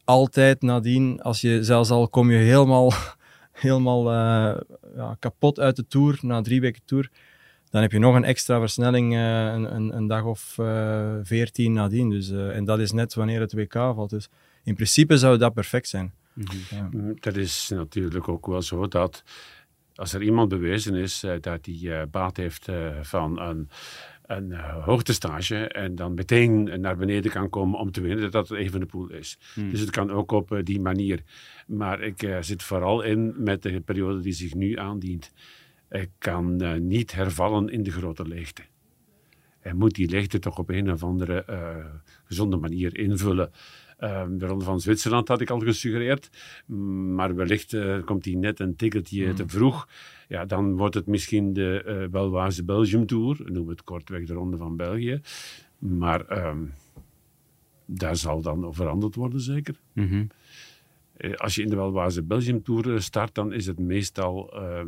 altijd 0.03 0.61
nadien, 0.61 1.21
als 1.21 1.41
je, 1.41 1.63
zelfs 1.63 1.89
al 1.89 2.09
kom 2.09 2.31
je 2.31 2.37
helemaal, 2.37 2.91
helemaal 3.51 4.11
ja, 4.95 5.15
kapot 5.19 5.59
uit 5.59 5.75
de 5.75 5.87
Tour, 5.87 6.17
na 6.21 6.41
drie 6.41 6.61
weken 6.61 6.81
Tour, 6.85 7.09
dan 7.73 7.81
heb 7.81 7.91
je 7.91 7.99
nog 7.99 8.15
een 8.15 8.23
extra 8.23 8.59
versnelling 8.59 9.13
eh, 9.13 9.45
een, 9.45 9.75
een, 9.75 9.95
een 9.95 10.07
dag 10.07 10.23
of 10.23 10.57
eh, 10.57 11.15
veertien 11.23 11.73
nadien. 11.73 12.09
Dus, 12.09 12.29
eh, 12.29 12.55
en 12.55 12.65
dat 12.65 12.79
is 12.79 12.91
net 12.91 13.13
wanneer 13.13 13.39
het 13.39 13.53
WK 13.53 13.73
valt. 13.73 14.09
Dus 14.09 14.29
in 14.63 14.75
principe 14.75 15.17
zou 15.17 15.37
dat 15.37 15.53
perfect 15.53 15.87
zijn. 15.87 16.13
Ja. 16.69 16.89
Mm, 16.91 17.15
Dat 17.19 17.35
is 17.35 17.71
natuurlijk 17.75 18.27
ook 18.27 18.45
wel 18.45 18.61
zo 18.61 18.87
dat 18.87 19.23
als 19.95 20.13
er 20.13 20.21
iemand 20.21 20.49
bewezen 20.49 20.95
is 20.95 21.19
dat 21.41 21.65
hij 21.65 22.07
baat 22.09 22.37
heeft 22.37 22.67
van 23.01 23.39
een, 23.39 23.69
een 24.25 24.51
eh, 24.51 24.83
hoogtestage 24.83 25.67
en 25.67 25.95
dan 25.95 26.13
meteen 26.13 26.81
naar 26.81 26.97
beneden 26.97 27.31
kan 27.31 27.49
komen 27.49 27.79
om 27.79 27.91
te 27.91 28.01
winnen, 28.01 28.31
dat 28.31 28.47
dat 28.47 28.57
even 28.57 28.79
de 28.79 28.85
poel 28.85 29.09
is. 29.09 29.37
Dus 29.55 29.79
het 29.79 29.89
kan 29.89 30.11
ook 30.11 30.31
op 30.31 30.61
die 30.63 30.79
manier. 30.79 31.23
Maar 31.67 32.01
ik 32.01 32.37
zit 32.39 32.63
vooral 32.63 33.01
in 33.01 33.33
met 33.37 33.61
de 33.61 33.79
periode 33.79 34.19
die 34.19 34.33
zich 34.33 34.53
nu 34.53 34.77
aandient. 34.77 35.31
Hij 35.93 36.09
kan 36.17 36.61
eh, 36.61 36.79
niet 36.79 37.11
hervallen 37.11 37.69
in 37.69 37.83
de 37.83 37.91
grote 37.91 38.27
leegte. 38.27 38.61
Hij 39.59 39.73
moet 39.73 39.95
die 39.95 40.09
leegte 40.09 40.39
toch 40.39 40.57
op 40.57 40.69
een 40.69 40.91
of 40.91 41.03
andere 41.03 41.43
eh, 41.43 41.85
gezonde 42.23 42.57
manier 42.57 42.97
invullen. 42.97 43.51
Ehm, 43.97 44.37
de 44.37 44.45
Ronde 44.45 44.65
van 44.65 44.79
Zwitserland 44.79 45.27
had 45.27 45.41
ik 45.41 45.49
al 45.49 45.59
gesuggereerd. 45.59 46.29
Mm, 46.65 47.15
Maar 47.15 47.35
wellicht 47.35 47.73
eh, 47.73 48.03
komt 48.05 48.25
hij 48.25 48.33
net 48.33 48.59
een 48.59 48.75
tikkeltje 48.75 49.33
te 49.33 49.47
vroeg. 49.47 49.87
Ja, 50.27 50.45
dan 50.45 50.75
wordt 50.77 50.95
het 50.95 51.07
misschien 51.07 51.53
de 51.53 52.07
Belwaarse 52.11 52.63
Belgium 52.63 53.05
Tour. 53.05 53.51
Noem 53.51 53.67
het 53.67 53.83
kortweg 53.83 54.25
de 54.25 54.33
Ronde 54.33 54.57
van 54.57 54.75
België. 54.75 55.21
Maar 55.77 56.25
ehm, 56.25 56.65
daar 57.85 58.15
zal 58.15 58.41
dan 58.41 58.73
veranderd 58.73 59.15
worden, 59.15 59.39
zeker. 59.39 59.75
Mhm. 59.93 60.15
Eh, 60.15 60.25
Als 61.35 61.55
je 61.55 61.61
in 61.61 61.69
de 61.69 61.75
Welwaarse 61.75 62.23
Belgium 62.23 62.63
Tour 62.63 62.93
eh, 62.93 62.99
start, 62.99 63.35
dan 63.35 63.53
is 63.53 63.65
het 63.65 63.79
meestal 63.79 64.53
ehm, 64.53 64.87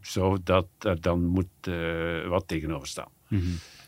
zo 0.00 0.36
dat 0.44 0.66
er 0.78 1.00
dan 1.00 1.24
moet 1.24 1.46
eh, 1.60 2.28
wat 2.28 2.48
tegenover 2.48 2.88
staan. 2.88 3.10
Mhm. 3.28 3.42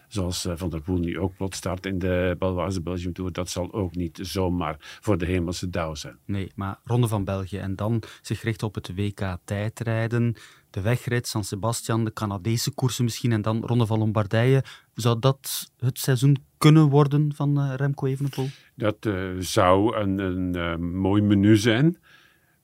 Zoals 0.08 0.44
eh, 0.44 0.52
Van 0.56 0.70
der 0.70 0.80
Poel 0.80 0.98
nu 0.98 1.18
ook 1.18 1.36
plots 1.36 1.56
start 1.56 1.86
in 1.86 1.98
de 1.98 2.36
Belwaarse 2.38 2.82
Belgium 2.82 3.12
Tour. 3.12 3.32
Dat 3.32 3.48
zal 3.48 3.72
ook 3.72 3.94
niet 3.94 4.18
zomaar 4.22 4.76
voor 4.78 5.18
de 5.18 5.26
hemelse 5.26 5.70
dauw 5.70 5.94
zijn. 5.94 6.18
Nee, 6.24 6.52
maar 6.54 6.80
Ronde 6.84 7.08
van 7.08 7.24
België 7.24 7.58
en 7.58 7.76
dan 7.76 8.02
zich 8.22 8.42
richten 8.42 8.66
op 8.66 8.74
het 8.74 8.94
WK 8.94 9.36
tijdrijden, 9.44 10.36
de 10.74 10.80
wegrit, 10.80 11.26
San 11.26 11.44
Sebastian, 11.44 12.04
de 12.04 12.12
Canadese 12.12 12.70
koersen 12.70 13.04
misschien 13.04 13.32
en 13.32 13.42
dan 13.42 13.64
Ronde 13.64 13.86
van 13.86 13.98
Lombardije. 13.98 14.64
Zou 14.94 15.18
dat 15.18 15.70
het 15.78 15.98
seizoen 15.98 16.36
kunnen 16.58 16.88
worden 16.88 17.34
van 17.34 17.58
eh, 17.60 17.74
Remco 17.76 18.06
Evenepoel? 18.06 18.48
Dat 18.74 19.06
eh, 19.06 19.30
zou 19.38 19.96
een, 19.96 20.18
een 20.18 20.54
eh, 20.54 20.76
mooi 20.76 21.22
menu 21.22 21.56
zijn. 21.56 21.98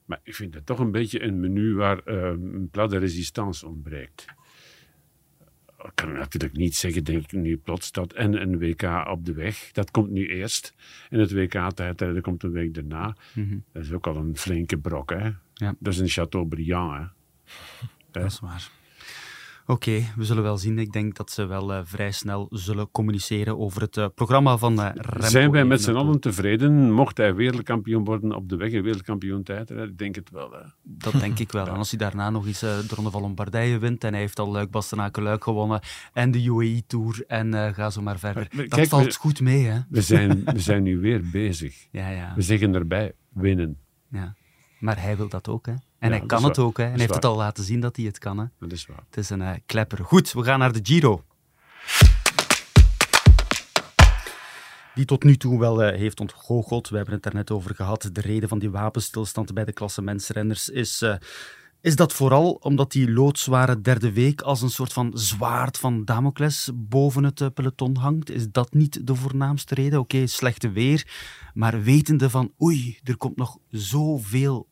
Maar 0.05 0.19
ik 0.23 0.35
vind 0.35 0.53
het 0.53 0.65
toch 0.65 0.79
een 0.79 0.91
beetje 0.91 1.23
een 1.23 1.39
menu 1.39 1.75
waar 1.75 2.07
een 2.07 2.69
plat 2.71 2.89
de 2.89 2.97
résistance 2.97 3.67
ontbreekt. 3.67 4.25
Ik 5.77 5.91
kan 5.95 6.13
natuurlijk 6.13 6.57
niet 6.57 6.75
zeggen, 6.75 7.03
denk 7.03 7.23
ik 7.23 7.31
nu 7.31 7.57
plots, 7.57 7.91
dat 7.91 8.13
en 8.13 8.41
een 8.41 8.57
WK 8.59 8.83
op 9.09 9.25
de 9.25 9.33
weg. 9.33 9.71
Dat 9.71 9.91
komt 9.91 10.09
nu 10.09 10.27
eerst. 10.27 10.73
En 11.09 11.19
het 11.19 11.31
WK-tijdrijden 11.31 12.21
komt 12.21 12.43
een 12.43 12.51
week 12.51 12.73
daarna. 12.73 13.15
Dat 13.73 13.83
is 13.83 13.91
ook 13.91 14.07
al 14.07 14.15
een 14.15 14.37
flinke 14.37 14.77
brok, 14.77 15.09
hè. 15.09 15.29
Ja. 15.53 15.75
Dat 15.79 15.93
is 15.93 15.99
een 15.99 16.07
Chateaubriand, 16.07 16.97
hè. 16.97 17.05
Dat 18.11 18.23
is 18.23 18.39
waar. 18.39 18.69
Oké, 19.65 20.03
we 20.15 20.23
zullen 20.25 20.43
wel 20.43 20.57
zien. 20.57 20.79
Ik 20.79 20.91
denk 20.91 21.15
dat 21.15 21.31
ze 21.31 21.45
wel 21.45 21.73
eh, 21.73 21.79
vrij 21.83 22.11
snel 22.11 22.47
zullen 22.49 22.91
communiceren 22.91 23.59
over 23.59 23.81
het 23.81 23.97
eh, 23.97 24.05
programma 24.15 24.57
van 24.57 24.79
Remco 24.81 25.27
Zijn 25.27 25.51
wij 25.51 25.65
met 25.65 25.81
z'n 25.81 25.91
allen 25.95 26.19
tevreden? 26.19 26.91
Mocht 26.91 27.17
hij 27.17 27.35
wereldkampioen 27.35 28.03
worden 28.03 28.35
op 28.35 28.49
de 28.49 28.55
weg 28.55 28.71
en 28.71 28.83
wereldkampioen 28.83 29.43
tijdrijden? 29.43 29.89
Ik 29.89 29.97
denk 29.97 30.15
het 30.15 30.29
wel, 30.29 30.51
hè. 30.51 30.59
Dat 30.83 31.13
denk 31.19 31.39
ik 31.39 31.51
wel. 31.51 31.67
En 31.71 31.75
als 31.75 31.89
hij 31.89 31.99
daarna 31.99 32.29
nog 32.29 32.45
eens 32.47 32.59
de 32.59 32.83
Ronde 32.95 33.11
van 33.11 33.21
Lombardije 33.21 33.77
wint 33.79 34.03
en 34.03 34.11
hij 34.11 34.21
heeft 34.21 34.39
al 34.39 34.51
Luik 34.51 34.71
Bastenaken 34.71 35.23
Luik 35.23 35.43
gewonnen 35.43 35.79
en 36.13 36.31
de 36.31 36.43
UAE 36.43 36.83
Tour 36.87 37.23
en 37.27 37.73
ga 37.73 37.89
zo 37.89 38.01
maar 38.01 38.19
verder. 38.19 38.47
Maar, 38.51 38.65
dat 38.67 38.75
kijk, 38.79 38.89
valt 38.89 39.03
we- 39.05 39.19
goed 39.19 39.41
mee, 39.41 39.65
hè? 39.65 39.79
We 39.89 40.01
zijn, 40.01 40.43
we 40.43 40.59
zijn 40.59 40.83
nu 40.83 40.99
weer 40.99 41.21
bezig. 41.31 41.85
Ja, 41.91 42.09
ja, 42.09 42.33
We 42.35 42.41
zeggen 42.41 42.75
erbij, 42.75 43.13
winnen. 43.33 43.77
ja. 44.11 44.35
Maar 44.79 45.01
hij 45.01 45.17
wil 45.17 45.29
dat 45.29 45.47
ook, 45.47 45.65
hè? 45.65 45.73
En 46.01 46.11
hij 46.11 46.25
kan 46.25 46.43
het 46.43 46.57
waar. 46.57 46.65
ook, 46.65 46.77
hè? 46.77 46.83
En 46.83 46.99
heeft 46.99 47.13
het 47.13 47.25
al 47.25 47.35
laten 47.35 47.63
zien 47.63 47.79
dat 47.79 47.95
hij 47.95 48.05
het 48.05 48.17
kan, 48.17 48.37
hè? 48.37 48.45
Dat 48.59 48.71
is 48.71 48.85
waar. 48.85 49.03
Het 49.05 49.17
is 49.17 49.29
een 49.29 49.41
eh, 49.41 49.51
klepper. 49.65 50.05
Goed, 50.05 50.31
we 50.31 50.43
gaan 50.43 50.59
naar 50.59 50.71
de 50.71 50.79
Giro. 50.83 51.23
Die 54.95 55.05
tot 55.05 55.23
nu 55.23 55.37
toe 55.37 55.59
wel 55.59 55.83
eh, 55.83 55.97
heeft 55.99 56.19
ontgoocheld. 56.19 56.89
We 56.89 56.95
hebben 56.95 57.13
het 57.13 57.23
daar 57.23 57.33
net 57.33 57.51
over 57.51 57.75
gehad. 57.75 58.09
De 58.11 58.21
reden 58.21 58.49
van 58.49 58.59
die 58.59 58.71
wapenstilstand 58.71 59.53
bij 59.53 59.65
de 59.65 59.73
klassementsrenners 59.73 60.69
is, 60.69 61.01
eh, 61.01 61.15
is 61.81 61.95
dat 61.95 62.13
vooral 62.13 62.51
omdat 62.51 62.91
die 62.91 63.11
loodzware 63.11 63.81
derde 63.81 64.11
week 64.11 64.41
als 64.41 64.61
een 64.61 64.69
soort 64.69 64.93
van 64.93 65.11
zwaard 65.13 65.77
van 65.77 66.05
Damocles 66.05 66.69
boven 66.73 67.23
het 67.23 67.53
peloton 67.53 67.97
hangt. 67.97 68.29
Is 68.29 68.51
dat 68.51 68.73
niet 68.73 69.07
de 69.07 69.15
voornaamste 69.15 69.75
reden? 69.75 69.99
Oké, 69.99 70.27
slechte 70.27 70.71
weer. 70.71 71.07
Maar 71.53 71.83
wetende 71.83 72.29
van, 72.29 72.53
oei, 72.61 72.99
er 73.03 73.17
komt 73.17 73.37
nog 73.37 73.57
zoveel 73.69 74.69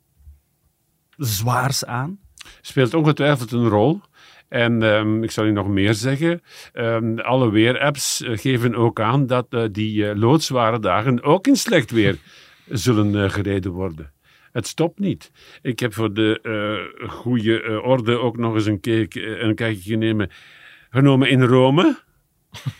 zwaars 1.19 1.85
aan. 1.85 2.19
Speelt 2.61 2.93
ongetwijfeld 2.93 3.51
een 3.51 3.67
rol. 3.67 4.01
En 4.47 4.81
um, 4.81 5.23
ik 5.23 5.31
zal 5.31 5.45
u 5.45 5.51
nog 5.51 5.67
meer 5.67 5.93
zeggen. 5.93 6.41
Um, 6.73 7.19
alle 7.19 7.51
weerapps 7.51 8.21
uh, 8.21 8.37
geven 8.37 8.75
ook 8.75 8.99
aan 8.99 9.27
dat 9.27 9.47
uh, 9.49 9.63
die 9.71 10.03
uh, 10.03 10.15
loodzware 10.15 10.79
dagen 10.79 11.23
ook 11.23 11.47
in 11.47 11.55
slecht 11.55 11.91
weer 11.91 12.17
zullen 12.69 13.31
gereden 13.31 13.71
worden. 13.71 14.11
Het 14.51 14.67
stopt 14.67 14.99
niet. 14.99 15.31
Ik 15.61 15.79
heb 15.79 15.93
voor 15.93 16.13
de 16.13 16.41
goede 17.07 17.81
orde 17.83 18.19
ook 18.19 18.37
nog 18.37 18.53
eens 18.53 18.65
een, 18.65 18.79
keek, 18.79 19.15
een 19.15 19.55
kijkje 19.55 20.29
genomen 20.89 21.29
in 21.29 21.43
Rome. 21.43 21.97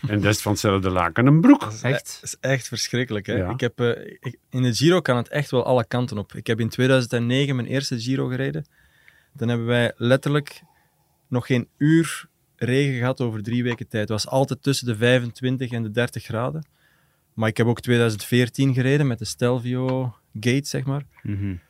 En 0.08 0.20
dat 0.20 0.34
is 0.34 0.40
van 0.40 0.52
hetzelfde 0.52 0.90
laken 0.90 1.26
een 1.26 1.40
broek. 1.40 1.60
Dat 1.60 1.72
is 1.72 1.82
echt, 1.82 2.18
dat 2.20 2.22
is 2.22 2.36
echt 2.40 2.68
verschrikkelijk. 2.68 3.26
Hè? 3.26 3.50
Ik 3.50 3.60
heb, 3.60 3.80
ik, 4.20 4.38
in 4.50 4.62
de 4.62 4.74
Giro 4.74 5.00
kan 5.00 5.16
het 5.16 5.28
echt 5.28 5.50
wel 5.50 5.64
alle 5.64 5.84
kanten 5.84 6.18
op. 6.18 6.34
Ik 6.34 6.46
heb 6.46 6.60
in 6.60 6.68
2009 6.68 7.56
mijn 7.56 7.68
eerste 7.68 8.00
Giro 8.00 8.26
gereden. 8.26 8.66
Dan 9.32 9.48
hebben 9.48 9.66
wij 9.66 9.92
letterlijk 9.96 10.62
nog 11.28 11.46
geen 11.46 11.68
uur 11.76 12.28
regen 12.56 12.98
gehad 12.98 13.20
over 13.20 13.42
drie 13.42 13.62
weken 13.62 13.88
tijd. 13.88 14.02
Het 14.02 14.10
was 14.10 14.26
altijd 14.26 14.62
tussen 14.62 14.86
de 14.86 14.96
25 14.96 15.70
en 15.70 15.82
de 15.82 15.90
30 15.90 16.24
graden. 16.24 16.66
Maar 17.34 17.48
ik 17.48 17.56
heb 17.56 17.66
ook 17.66 17.80
2014 17.80 18.74
gereden 18.74 19.06
met 19.06 19.18
de 19.18 19.24
Stelvio 19.24 20.14
Gate, 20.40 20.68
zeg 20.68 20.84
maar. 20.84 21.02
Mm 21.22 21.60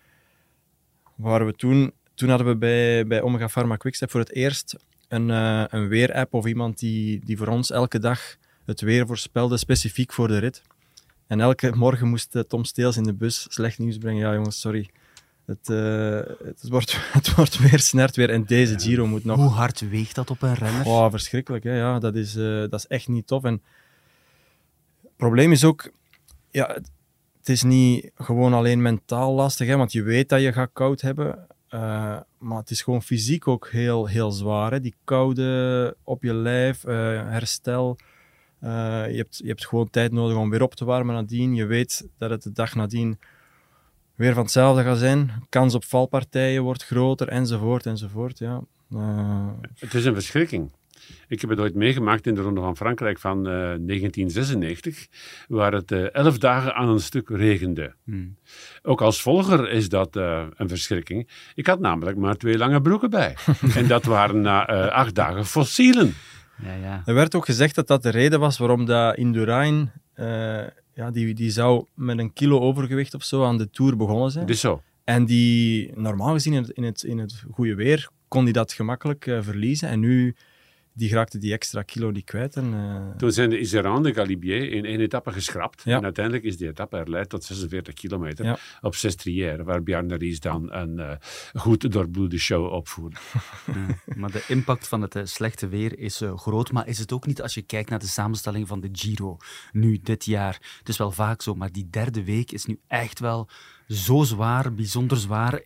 Waar 1.14 1.46
we 1.46 1.52
toen, 1.52 1.92
toen 2.14 2.28
hadden 2.28 2.46
we 2.46 2.56
bij, 2.56 3.06
bij 3.06 3.20
Omega 3.20 3.46
Pharma 3.48 3.76
Quickstep 3.76 4.10
voor 4.10 4.20
het 4.20 4.32
eerst 4.32 4.76
een, 5.10 5.28
uh, 5.28 5.64
een 5.68 5.88
weerapp 5.88 6.34
of 6.34 6.46
iemand 6.46 6.78
die, 6.78 7.20
die 7.24 7.36
voor 7.36 7.46
ons 7.46 7.70
elke 7.70 7.98
dag 7.98 8.36
het 8.64 8.80
weer 8.80 9.06
voorspelde, 9.06 9.56
specifiek 9.56 10.12
voor 10.12 10.28
de 10.28 10.38
rit. 10.38 10.62
En 11.26 11.40
elke 11.40 11.76
morgen 11.76 12.08
moest 12.08 12.36
eh, 12.36 12.42
Tom 12.42 12.64
Steels 12.64 12.96
in 12.96 13.02
de 13.02 13.14
bus 13.14 13.46
slecht 13.48 13.78
nieuws 13.78 13.98
brengen. 13.98 14.26
Ja, 14.26 14.34
jongens, 14.34 14.60
sorry. 14.60 14.90
Het, 15.46 15.68
uh, 15.68 16.20
het, 16.44 16.68
wordt, 16.68 16.96
het 17.18 17.34
wordt 17.34 17.58
weer 17.58 17.78
snert 17.78 18.16
weer 18.16 18.30
en 18.30 18.44
deze 18.44 18.78
Giro 18.78 19.06
moet 19.06 19.24
nog... 19.24 19.36
Hoe 19.36 19.48
hard 19.48 19.88
weegt 19.88 20.14
dat 20.14 20.30
op 20.30 20.42
een 20.42 20.54
renner? 20.54 20.86
Oh, 20.86 21.10
verschrikkelijk. 21.10 21.64
Hè? 21.64 21.76
Ja, 21.76 21.98
dat, 21.98 22.14
is, 22.14 22.32
dat 22.32 22.74
is 22.74 22.86
echt 22.86 23.08
niet 23.08 23.26
tof. 23.26 23.44
En 23.44 23.62
het 25.02 25.16
probleem 25.16 25.52
is 25.52 25.64
ook... 25.64 25.90
Ja, 26.50 26.66
het 27.38 27.48
is 27.48 27.62
niet 27.62 28.10
gewoon 28.14 28.52
alleen 28.52 28.82
mentaal 28.82 29.32
lastig, 29.32 29.66
hè, 29.66 29.76
want 29.76 29.92
je 29.92 30.02
weet 30.02 30.28
dat 30.28 30.40
je 30.40 30.52
gaat 30.52 30.70
koud 30.72 31.00
hebben. 31.00 31.46
Uh, 31.74 31.80
maar 32.38 32.58
het 32.58 32.70
is 32.70 32.82
gewoon 32.82 33.02
fysiek 33.02 33.48
ook 33.48 33.68
heel, 33.68 34.06
heel 34.06 34.30
zwaar. 34.30 34.72
Hè? 34.72 34.80
Die 34.80 34.94
koude 35.04 35.96
op 36.04 36.22
je 36.22 36.34
lijf, 36.34 36.82
herstel. 36.82 37.96
je, 38.60 39.14
hebt, 39.16 39.38
je 39.38 39.48
hebt 39.48 39.66
gewoon 39.66 39.90
tijd 39.90 40.12
nodig 40.12 40.36
om 40.36 40.50
weer 40.50 40.62
op 40.62 40.74
te 40.74 40.84
warmen 40.84 41.14
nadien. 41.14 41.54
Je 41.54 41.66
weet 41.66 42.08
dat 42.18 42.30
het 42.30 42.42
de 42.42 42.52
dag 42.52 42.74
nadien 42.74 43.18
weer 44.14 44.34
van 44.34 44.42
hetzelfde 44.42 44.82
gaat 44.82 44.98
zijn. 44.98 45.30
Kans 45.48 45.74
op 45.74 45.84
valpartijen 45.84 46.62
wordt 46.62 46.84
groter, 46.84 47.28
enzovoort, 47.28 47.86
enzovoort. 47.86 48.38
Ja. 48.38 48.62
Het 49.78 49.94
is 49.94 50.04
een 50.04 50.14
verschrikking. 50.14 50.70
Ik 51.28 51.40
heb 51.40 51.50
het 51.50 51.58
ooit 51.58 51.74
meegemaakt 51.74 52.26
in 52.26 52.34
de 52.34 52.40
Ronde 52.40 52.60
van 52.60 52.76
Frankrijk 52.76 53.18
van 53.18 53.38
uh, 53.38 53.44
1996, 53.44 55.06
waar 55.48 55.72
het 55.72 55.90
uh, 55.90 56.14
elf 56.14 56.38
dagen 56.38 56.74
aan 56.74 56.88
een 56.88 57.00
stuk 57.00 57.28
regende. 57.28 57.94
Hmm. 58.04 58.36
Ook 58.82 59.00
als 59.00 59.22
volger 59.22 59.70
is 59.70 59.88
dat 59.88 60.16
uh, 60.16 60.46
een 60.54 60.68
verschrikking. 60.68 61.28
Ik 61.54 61.66
had 61.66 61.80
namelijk 61.80 62.16
maar 62.16 62.36
twee 62.36 62.58
lange 62.58 62.80
broeken 62.80 63.10
bij. 63.10 63.36
en 63.76 63.86
dat 63.86 64.04
waren 64.04 64.40
na 64.40 64.66
acht 64.88 65.14
dagen 65.14 65.46
fossielen. 65.46 66.14
Ja, 66.62 66.74
ja. 66.74 67.02
Er 67.04 67.14
werd 67.14 67.34
ook 67.34 67.44
gezegd 67.44 67.74
dat 67.74 67.86
dat 67.86 68.02
de 68.02 68.10
reden 68.10 68.40
was 68.40 68.58
waarom 68.58 68.84
dat 68.84 69.16
Indurain 69.16 69.92
ja, 70.94 71.10
die, 71.10 71.34
die 71.34 71.50
zou 71.50 71.86
met 71.94 72.18
een 72.18 72.32
kilo 72.32 72.58
overgewicht 72.58 73.14
of 73.14 73.24
zo 73.24 73.44
aan 73.44 73.58
de 73.58 73.70
Tour 73.70 73.96
begonnen 73.96 74.30
zijn. 74.30 74.46
Dus 74.46 74.60
zo. 74.60 74.82
En 75.04 75.24
die, 75.24 75.92
normaal 75.94 76.32
gezien 76.32 76.52
in 76.52 76.62
het, 76.62 76.70
in 76.70 76.82
het, 76.82 77.02
in 77.02 77.18
het 77.18 77.44
goede 77.50 77.74
weer, 77.74 78.08
kon 78.28 78.44
die 78.44 78.52
dat 78.52 78.72
gemakkelijk 78.72 79.26
uh, 79.26 79.38
verliezen. 79.42 79.88
En 79.88 80.00
nu 80.00 80.34
die 80.92 81.12
raakte 81.12 81.38
die 81.38 81.52
extra 81.52 81.82
kilo 81.82 82.12
die 82.12 82.22
kwijt. 82.22 82.56
En, 82.56 82.72
uh... 82.72 83.16
Toen 83.16 83.32
zijn 83.32 83.50
de 83.50 83.58
Iseran 83.58 84.02
de 84.02 84.14
Galibier 84.14 84.72
in 84.72 84.84
één 84.84 85.00
etappe 85.00 85.32
geschrapt. 85.32 85.82
Ja. 85.84 85.96
En 85.96 86.04
uiteindelijk 86.04 86.44
is 86.44 86.56
die 86.56 86.68
etappe 86.68 86.96
herleid 86.96 87.28
tot 87.28 87.44
46 87.44 87.94
kilometer 87.94 88.44
ja. 88.44 88.58
op 88.80 88.94
Sestriere, 88.94 89.64
waar 89.64 89.82
Bjarne 89.82 90.16
Ries 90.16 90.40
dan 90.40 90.72
een 90.72 90.98
uh, 90.98 91.12
goed 91.54 91.92
doorbloede 91.92 92.38
show 92.38 92.72
opvoerde. 92.72 93.16
Ja, 93.66 94.14
maar 94.16 94.30
de 94.30 94.44
impact 94.48 94.88
van 94.88 95.02
het 95.02 95.14
uh, 95.14 95.24
slechte 95.24 95.68
weer 95.68 95.98
is 95.98 96.22
groot. 96.34 96.72
Maar 96.72 96.88
is 96.88 96.98
het 96.98 97.12
ook 97.12 97.26
niet 97.26 97.42
als 97.42 97.54
je 97.54 97.62
kijkt 97.62 97.90
naar 97.90 97.98
de 97.98 98.06
samenstelling 98.06 98.68
van 98.68 98.80
de 98.80 98.88
Giro 98.92 99.36
nu 99.72 99.98
dit 100.02 100.24
jaar? 100.24 100.76
Het 100.78 100.88
is 100.88 100.96
wel 100.96 101.10
vaak 101.10 101.42
zo, 101.42 101.54
maar 101.54 101.72
die 101.72 101.90
derde 101.90 102.24
week 102.24 102.52
is 102.52 102.64
nu 102.64 102.80
echt 102.86 103.18
wel 103.18 103.48
zo 103.86 104.22
zwaar, 104.22 104.74
bijzonder 104.74 105.18
zwaar. 105.18 105.62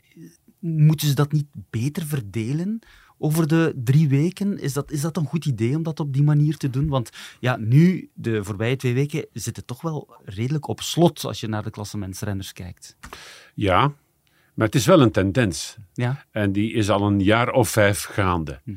Moeten 0.58 1.08
ze 1.08 1.14
dat 1.14 1.32
niet 1.32 1.46
beter 1.70 2.06
verdelen? 2.06 2.82
Over 3.18 3.48
de 3.48 3.72
drie 3.84 4.08
weken. 4.08 4.58
Is 4.58 4.72
dat, 4.72 4.90
is 4.90 5.00
dat 5.00 5.16
een 5.16 5.26
goed 5.26 5.44
idee 5.44 5.76
om 5.76 5.82
dat 5.82 6.00
op 6.00 6.12
die 6.12 6.22
manier 6.22 6.56
te 6.56 6.70
doen? 6.70 6.88
Want 6.88 7.10
ja, 7.40 7.56
nu, 7.56 8.10
de 8.14 8.44
voorbije 8.44 8.76
twee 8.76 8.94
weken, 8.94 9.26
zitten 9.32 9.64
toch 9.64 9.82
wel 9.82 10.16
redelijk 10.24 10.68
op 10.68 10.80
slot 10.80 11.24
als 11.24 11.40
je 11.40 11.48
naar 11.48 11.62
de 11.62 11.70
klassementsrenners 11.70 12.52
kijkt. 12.52 12.96
Ja, 13.54 13.92
maar 14.54 14.66
het 14.66 14.74
is 14.74 14.86
wel 14.86 15.00
een 15.00 15.12
tendens. 15.12 15.76
Ja. 15.92 16.24
En 16.30 16.52
die 16.52 16.72
is 16.72 16.90
al 16.90 17.06
een 17.06 17.20
jaar 17.20 17.52
of 17.52 17.68
vijf 17.68 18.04
gaande. 18.04 18.60
Hm. 18.64 18.74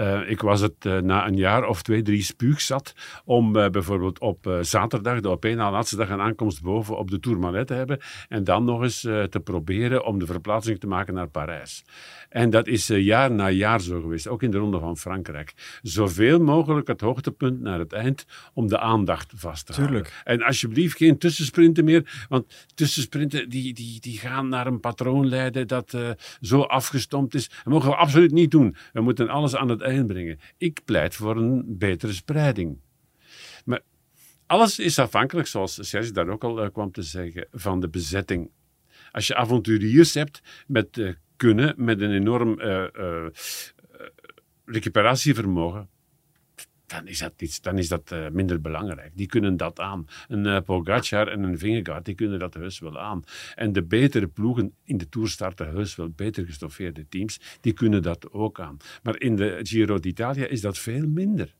Uh, 0.00 0.30
ik 0.30 0.40
was 0.40 0.60
het 0.60 0.84
uh, 0.84 0.98
na 0.98 1.26
een 1.26 1.36
jaar 1.36 1.64
of 1.64 1.82
twee, 1.82 2.02
drie 2.02 2.22
spuugzat 2.22 2.94
om 3.24 3.56
uh, 3.56 3.68
bijvoorbeeld 3.68 4.18
op 4.18 4.58
zaterdag, 4.60 5.20
de 5.20 5.28
op 5.28 5.44
na 5.44 5.70
laatste 5.70 5.96
dag, 5.96 6.08
een 6.08 6.20
aankomst 6.20 6.62
boven 6.62 6.98
op 6.98 7.10
de 7.10 7.20
Tourmalet 7.20 7.66
te 7.66 7.74
hebben 7.74 7.98
en 8.28 8.44
dan 8.44 8.64
nog 8.64 8.82
eens 8.82 9.00
te 9.00 9.40
proberen 9.44 10.04
om 10.04 10.18
de 10.18 10.26
verplaatsing 10.26 10.80
te 10.80 10.86
maken 10.86 11.14
naar 11.14 11.28
Parijs. 11.28 11.84
En 12.28 12.50
dat 12.50 12.66
is 12.66 12.86
jaar 12.86 13.30
na 13.30 13.50
jaar 13.50 13.80
zo 13.80 14.00
geweest, 14.00 14.28
ook 14.28 14.42
in 14.42 14.50
de 14.50 14.58
Ronde 14.58 14.78
van 14.78 14.96
Frankrijk. 14.96 15.78
Zoveel 15.82 16.40
mogelijk 16.40 16.86
het 16.86 17.00
hoogtepunt 17.00 17.60
naar 17.60 17.78
het 17.78 17.92
eind 17.92 18.26
om 18.54 18.68
de 18.68 18.78
aandacht 18.78 19.32
vast 19.36 19.66
te 19.66 19.72
houden. 19.72 19.94
Tuurlijk. 19.94 20.22
En 20.24 20.42
alsjeblieft 20.42 20.96
geen 20.96 21.18
tussensprinten 21.18 21.84
meer, 21.84 22.26
want 22.28 22.66
tussensprinten 22.74 23.48
die, 23.48 23.74
die, 23.74 24.00
die 24.00 24.18
gaan 24.18 24.48
naar 24.48 24.66
een 24.66 24.80
patroon 24.80 25.28
leiden 25.28 25.68
dat 25.68 25.96
zo 26.40 26.60
afgestompt 26.60 27.34
is. 27.34 27.48
Dat 27.48 27.72
mogen 27.72 27.88
we 27.88 27.96
absoluut 27.96 28.32
niet 28.32 28.50
doen. 28.50 28.76
We 28.92 29.00
moeten 29.00 29.28
alles 29.28 29.56
aan 29.56 29.68
het 29.68 29.80
Ik 30.56 30.80
pleit 30.84 31.14
voor 31.14 31.36
een 31.36 31.64
betere 31.78 32.12
spreiding. 32.12 32.78
Maar 33.64 33.80
alles 34.46 34.78
is 34.78 34.98
afhankelijk, 34.98 35.46
zoals 35.46 35.88
Serge 35.88 36.12
daar 36.12 36.28
ook 36.28 36.44
al 36.44 36.64
uh, 36.64 36.70
kwam 36.72 36.92
te 36.92 37.02
zeggen, 37.02 37.46
van 37.52 37.80
de 37.80 37.88
bezetting. 37.88 38.50
Als 39.12 39.26
je 39.26 39.34
avonturiers 39.34 40.14
hebt 40.14 40.40
met 40.66 40.96
uh, 40.96 41.12
kunnen, 41.36 41.74
met 41.76 42.00
een 42.00 42.12
enorm 42.12 42.60
uh, 42.60 43.26
recuperatievermogen, 44.64 45.88
dan 46.90 47.06
is 47.06 47.18
dat, 47.18 47.32
iets, 47.36 47.60
dan 47.60 47.78
is 47.78 47.88
dat 47.88 48.10
uh, 48.12 48.28
minder 48.28 48.60
belangrijk. 48.60 49.10
Die 49.14 49.26
kunnen 49.26 49.56
dat 49.56 49.80
aan. 49.80 50.06
Een 50.28 50.46
uh, 50.46 50.60
Pogacar 50.60 51.28
en 51.28 51.42
een 51.42 51.58
Vingegaard, 51.58 52.04
die 52.04 52.14
kunnen 52.14 52.38
dat 52.38 52.54
heus 52.54 52.78
wel 52.78 52.98
aan. 52.98 53.22
En 53.54 53.72
de 53.72 53.82
betere 53.82 54.26
ploegen 54.26 54.74
in 54.84 54.98
de 54.98 55.08
Tour 55.08 55.28
starten 55.28 55.68
heus 55.68 55.96
wel 55.96 56.08
beter 56.08 56.44
gestoffeerde 56.46 57.08
teams, 57.08 57.40
die 57.60 57.72
kunnen 57.72 58.02
dat 58.02 58.32
ook 58.32 58.60
aan. 58.60 58.76
Maar 59.02 59.20
in 59.20 59.36
de 59.36 59.58
Giro 59.62 59.98
d'Italia 59.98 60.46
is 60.46 60.60
dat 60.60 60.78
veel 60.78 61.06
minder. 61.06 61.54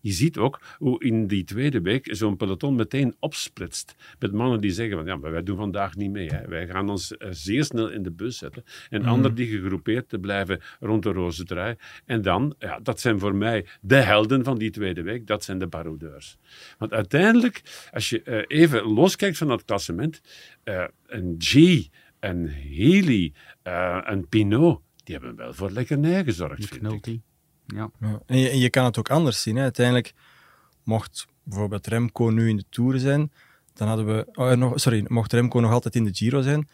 Je 0.00 0.12
ziet 0.12 0.38
ook 0.38 0.60
hoe 0.78 1.04
in 1.04 1.26
die 1.26 1.44
tweede 1.44 1.80
week 1.80 2.08
zo'n 2.10 2.36
peloton 2.36 2.74
meteen 2.74 3.14
opsplitst. 3.18 3.94
Met 4.18 4.32
mannen 4.32 4.60
die 4.60 4.70
zeggen 4.70 4.96
van 4.96 5.06
ja, 5.06 5.16
maar 5.16 5.30
wij 5.30 5.42
doen 5.42 5.56
vandaag 5.56 5.96
niet 5.96 6.10
mee. 6.10 6.28
Hè. 6.28 6.48
Wij 6.48 6.66
gaan 6.66 6.90
ons 6.90 7.16
eh, 7.16 7.28
zeer 7.30 7.64
snel 7.64 7.88
in 7.88 8.02
de 8.02 8.10
bus 8.10 8.38
zetten. 8.38 8.64
En 8.90 9.02
mm. 9.02 9.08
anderen 9.08 9.36
die 9.36 9.46
gegroepeerd 9.46 10.08
te 10.08 10.18
blijven 10.18 10.60
rond 10.80 11.02
de 11.02 11.12
roze 11.12 11.44
trui. 11.44 11.76
En 12.04 12.22
dan, 12.22 12.54
ja, 12.58 12.80
dat 12.82 13.00
zijn 13.00 13.18
voor 13.18 13.34
mij 13.34 13.66
de 13.80 13.96
helden 13.96 14.44
van 14.44 14.58
die 14.58 14.70
tweede 14.70 15.02
week. 15.02 15.26
Dat 15.26 15.44
zijn 15.44 15.58
de 15.58 15.66
baroudeurs. 15.66 16.36
Want 16.78 16.92
uiteindelijk, 16.92 17.62
als 17.92 18.10
je 18.10 18.22
uh, 18.24 18.44
even 18.46 18.82
loskijkt 18.82 19.38
van 19.38 19.48
dat 19.48 19.64
klassement, 19.64 20.20
uh, 20.64 20.84
een 21.06 21.34
G, 21.38 21.54
een 22.20 22.48
Healy, 22.48 23.32
een 24.04 24.28
Pinot, 24.28 24.80
die 25.04 25.14
hebben 25.14 25.36
wel 25.36 25.54
voor 25.54 25.70
lekkernij 25.70 26.24
gezorgd, 26.24 26.66
vind 26.66 27.22
Ja. 27.74 27.90
En, 28.26 28.38
je, 28.38 28.48
en, 28.48 28.58
je, 28.58 28.70
kan 28.70 28.84
het 28.84 28.98
ook 28.98 29.10
anders 29.10 29.42
zien. 29.42 29.56
Hè. 29.56 29.62
Uiteindelijk, 29.62 30.14
mocht 30.82 31.26
bijvoorbeeld 31.42 31.86
Remco 31.86 32.28
nu 32.28 32.48
in 32.48 32.56
de 32.56 32.64
Tour 32.68 32.98
zijn, 32.98 33.32
dan 33.74 33.88
hadden 33.88 34.06
we... 34.06 34.26
Oh, 34.32 34.52
nog, 34.52 34.80
sorry, 34.80 35.04
mocht 35.08 35.32
Remco 35.32 35.60
nog 35.60 35.72
altijd 35.72 35.94
in 35.94 36.04
de 36.04 36.14
Giro 36.14 36.40
zijn, 36.40 36.68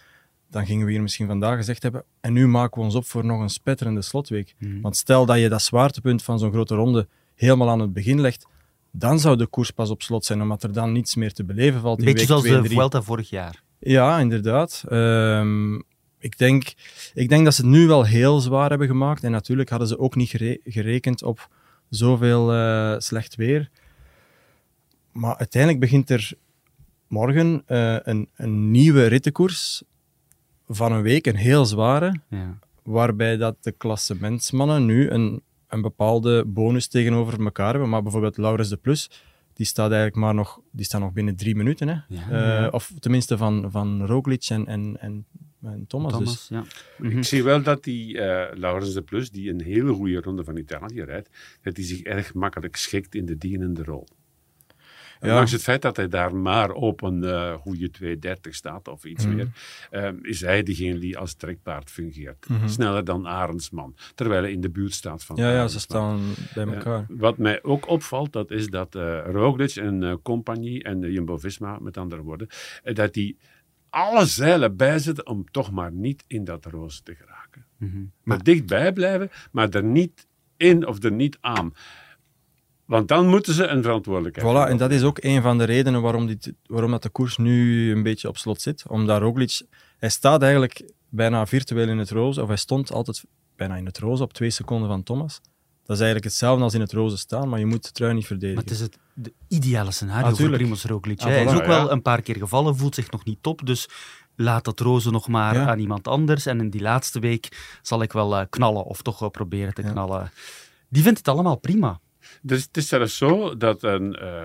dan 0.51 0.67
gingen 0.67 0.87
we 0.87 0.93
hier 0.93 1.03
misschien 1.03 1.27
vandaag 1.27 1.57
gezegd 1.57 1.83
hebben 1.83 2.05
en 2.21 2.33
nu 2.33 2.47
maken 2.47 2.79
we 2.81 2.87
ons 2.87 2.95
op 2.95 3.07
voor 3.07 3.25
nog 3.25 3.41
een 3.41 3.51
spetterende 3.51 4.03
slotweek. 4.03 4.55
Mhm. 4.59 4.81
Want 4.81 4.97
stel 4.97 5.27
dat 5.27 5.39
je 5.39 5.49
dat 5.49 5.63
zwaartepunt 5.63 6.23
van 6.23 6.39
zo'n 6.39 6.53
grote 6.53 6.75
ronde 6.75 7.09
helemaal 7.35 7.71
aan 7.71 7.81
het 7.81 7.93
begin 7.93 8.21
legt, 8.21 8.47
dan 8.91 9.19
zou 9.19 9.37
de 9.37 9.47
koers 9.47 9.71
pas 9.71 9.91
op 9.91 10.03
slot 10.03 10.25
zijn, 10.25 10.43
omdat 10.43 10.63
er 10.63 10.73
dan 10.73 10.93
niets 10.93 11.15
meer 11.15 11.33
te 11.33 11.45
beleven 11.45 11.81
valt. 11.81 11.97
Beetje 11.97 12.15
week 12.15 12.27
zoals 12.27 12.43
de 12.43 12.65
Vuelta 12.65 13.03
vorig 13.03 13.31
jaar. 13.31 13.63
Ja, 13.79 14.19
inderdaad. 14.19 14.85
Um, 14.91 15.85
ik 16.25 16.39
denk, 16.39 16.75
ik 17.15 17.29
denk 17.29 17.45
dat 17.45 17.55
ze 17.55 17.61
het 17.61 17.71
nu 17.71 17.87
wel 17.87 18.05
heel 18.05 18.41
zwaar 18.41 18.69
hebben 18.69 18.89
gemaakt. 18.89 19.25
En 19.25 19.31
natuurlijk 19.31 19.69
hadden 19.69 19.89
ze 19.89 19.99
ook 19.99 20.15
niet 20.15 20.31
gerekend 20.65 21.23
op 21.23 21.49
zoveel 21.89 22.55
uh, 22.55 22.95
slecht 22.99 23.35
weer. 23.35 23.71
Maar 25.13 25.37
uiteindelijk 25.37 25.81
begint 25.81 26.11
er 26.11 26.33
morgen 27.09 27.63
uh, 27.69 27.97
een, 28.03 28.29
een 28.37 28.71
nieuwe 28.71 29.07
rittenkoers 29.07 29.83
van 30.69 30.93
een 30.93 31.03
week, 31.03 31.27
een 31.27 31.37
heel 31.37 31.67
zware. 31.67 32.21
Ja. 32.29 32.59
waarbij 32.83 33.37
dat 33.37 33.57
de 33.61 33.73
klassementsmannen 33.73 34.85
nu 34.85 35.11
een, 35.11 35.43
een 35.69 35.83
bepaalde 35.83 36.45
bonus 36.45 36.89
tegenover 36.89 37.45
elkaar 37.45 37.71
hebben. 37.71 37.89
Maar 37.89 38.03
bijvoorbeeld 38.03 38.37
Laurens 38.37 38.69
de 38.69 38.77
Plus, 38.77 39.11
die 39.55 39.67
staat 39.67 39.91
eigenlijk 39.91 40.17
maar 40.17 40.35
nog, 40.35 40.61
die 40.71 40.85
staat 40.85 41.01
nog 41.01 41.13
binnen 41.13 41.37
drie 41.37 41.57
minuten. 41.57 41.89
Hè? 41.89 41.97
Ja, 42.09 42.65
Eh, 42.65 42.73
of 42.73 42.93
tenminste 42.99 43.37
van, 43.37 43.71
van 43.71 44.07
Roglic 44.07 44.45
en, 44.49 44.67
en, 44.67 44.97
en, 45.01 45.27
en 45.73 45.85
Thomas. 45.87 46.13
Thomas, 46.13 46.33
Dus. 46.33 46.49
ja. 46.49 46.65
Mhm. 46.99 47.19
Ik 47.19 47.25
zie 47.25 47.43
wel 47.45 47.63
dat 47.63 47.85
die 47.85 48.21
eh 48.21 48.57
Laurens 48.57 48.95
de 48.95 49.03
Plus, 49.03 49.31
die 49.31 49.51
een 49.51 49.63
hele 49.63 49.93
goede 49.93 50.21
ronde 50.21 50.45
van 50.45 50.57
Italië 50.57 51.03
rijdt, 51.03 51.31
dat 51.63 51.77
hij 51.77 51.87
zich 51.87 52.03
erg 52.03 52.35
makkelijk 52.35 52.77
schikt 52.77 53.15
in 53.15 53.27
de 53.27 53.37
dienende 53.39 53.83
rol. 53.85 54.07
Ja. 55.21 55.31
Ondanks 55.31 55.53
het 55.53 55.63
feit 55.63 55.83
dat 55.83 55.97
hij 55.97 56.09
daar 56.09 56.35
maar 56.37 56.71
op 56.71 57.03
een 57.03 57.25
eh, 57.25 57.55
goede 57.55 57.91
2,30 57.91 58.55
staat 58.55 58.89
of 58.89 59.05
iets 59.05 59.27
Mhm. 59.27 59.35
meer, 59.35 59.49
eh, 59.91 60.09
is 60.23 60.41
hij 60.41 60.63
degene 60.63 60.99
die 60.99 61.19
als 61.19 61.35
trekpaard 61.35 61.91
fungeert. 61.91 62.49
Mhm. 62.49 62.69
Sneller 62.69 63.05
dan 63.05 63.27
Arendsman, 63.27 63.97
terwijl 64.15 64.43
hij 64.43 64.53
in 64.53 64.61
de 64.61 64.71
buurt 64.71 64.93
staat 64.93 65.25
van 65.25 65.37
Ja, 65.37 65.53
ja, 65.53 65.69
ze 65.69 65.81
staan 65.81 66.21
bij 66.55 66.67
elkaar. 66.67 66.99
Eh, 67.09 67.17
wat 67.19 67.39
mij 67.39 67.63
ook 67.63 67.89
opvalt, 67.89 68.33
dat 68.33 68.51
is 68.51 68.67
dat 68.67 68.95
eh 68.95 69.21
Roglic 69.27 69.77
en 69.77 70.03
eh, 70.03 70.15
compagnie 70.23 70.83
en 70.83 71.13
Jumbo-Visma, 71.13 71.79
met 71.81 71.97
andere 71.97 72.23
woorden, 72.23 72.47
dat 72.83 73.13
die 73.13 73.37
alle 73.95 74.27
zeilen 74.27 74.77
bijzetten 74.77 75.27
om 75.27 75.51
toch 75.51 75.71
maar 75.71 75.93
niet 75.93 76.25
in 76.27 76.45
dat 76.45 76.65
roos 76.65 77.01
te 77.01 77.15
geraken. 77.15 77.67
Mhm. 77.79 78.05
Maar 78.23 78.43
dichtbij 78.43 78.93
blijven, 78.93 79.31
maar 79.53 79.69
er 79.69 79.85
niet 79.85 80.27
in 80.57 80.87
of 80.87 81.03
er 81.03 81.13
niet 81.13 81.39
aan. 81.41 81.73
Want 82.85 83.09
dan 83.09 83.27
moeten 83.29 83.55
ze 83.55 83.67
een 83.67 83.83
verantwoordelijkheid 83.83 84.47
Voilà, 84.47 84.53
nemen. 84.53 84.69
en 84.71 84.77
dat 84.77 84.91
is 84.91 85.03
ook 85.03 85.19
een 85.23 85.43
van 85.43 85.59
de 85.59 85.65
redenen 85.65 86.03
waarom, 86.03 86.27
dit, 86.27 86.53
waarom 86.67 86.91
dat 86.91 87.03
de 87.03 87.09
koers 87.09 87.37
nu 87.37 87.91
een 87.93 88.03
beetje 88.03 88.29
op 88.29 88.37
slot 88.37 88.61
zit. 88.61 88.89
Omdat 88.89 89.21
Roglic, 89.21 89.63
hij 89.99 90.09
staat 90.09 90.43
eigenlijk 90.43 90.93
bijna 91.09 91.47
virtueel 91.47 91.89
in 91.89 91.99
het 91.99 92.11
roze, 92.11 92.43
of 92.43 92.49
hij 92.49 92.57
stond 92.57 92.93
altijd 92.93 93.25
bijna 93.57 93.77
in 93.77 93.87
het 93.87 93.99
roze 93.99 94.23
op 94.23 94.33
twee 94.33 94.51
seconden 94.51 94.89
van 94.89 95.03
Thomas. 95.03 95.41
Dat 95.87 95.97
is 95.97 96.03
eigenlijk 96.03 96.25
hetzelfde 96.25 96.65
als 96.65 96.75
in 96.75 96.81
het 96.81 96.93
roze 96.93 97.17
staan, 97.17 97.49
maar 97.49 97.59
je 97.59 97.67
moet 97.67 97.85
de 97.85 97.93
trui 97.93 98.15
niet 98.15 98.27
verdedigen. 98.27 98.55
Maar 98.55 98.65
het 98.65 98.73
is 98.73 98.81
het 98.81 98.99
de 99.15 99.33
ideale 99.49 99.91
scenario 99.91 100.27
Ah, 100.31 100.37
voor. 100.37 100.51
Primoz 100.51 100.85
Roglic. 100.85 101.21
Ah. 101.21 101.27
Hij 101.27 101.45
is 101.45 101.53
ook 101.53 101.67
wel 101.67 101.91
een 101.91 102.03
paar 102.03 102.23
keer 102.23 102.37
gevallen, 102.37 102.77
voelt 102.77 102.95
zich 102.95 103.11
nog 103.11 103.25
niet 103.25 103.39
top, 103.41 103.67
dus 103.67 103.89
laat 104.37 104.65
dat 104.65 104.81
roze 104.81 105.11
nog 105.11 105.29
maar 105.29 105.55
Ja. 105.55 105.67
aan 105.67 105.79
iemand 105.79 106.09
anders. 106.09 106.47
En 106.47 106.61
in 106.61 106.71
die 106.71 106.81
laatste 106.81 107.19
week 107.21 107.79
zal 107.83 108.03
ik 108.03 108.13
wel 108.13 108.37
eh, 108.37 108.47
knallen, 108.51 108.85
of 108.85 109.03
toch 109.03 109.19
wel 109.19 109.29
proberen 109.31 109.75
te 109.75 109.83
Ja. 109.83 109.91
knallen. 109.91 110.31
Die 110.89 111.03
vindt 111.03 111.19
het 111.19 111.29
allemaal 111.29 111.57
prima. 111.59 112.01
Dus 112.43 112.63
het 112.63 112.77
is 112.77 112.89
zelfs 112.89 113.17
zo 113.17 113.57
dat 113.57 113.83
een 113.83 114.15
eh, 114.15 114.45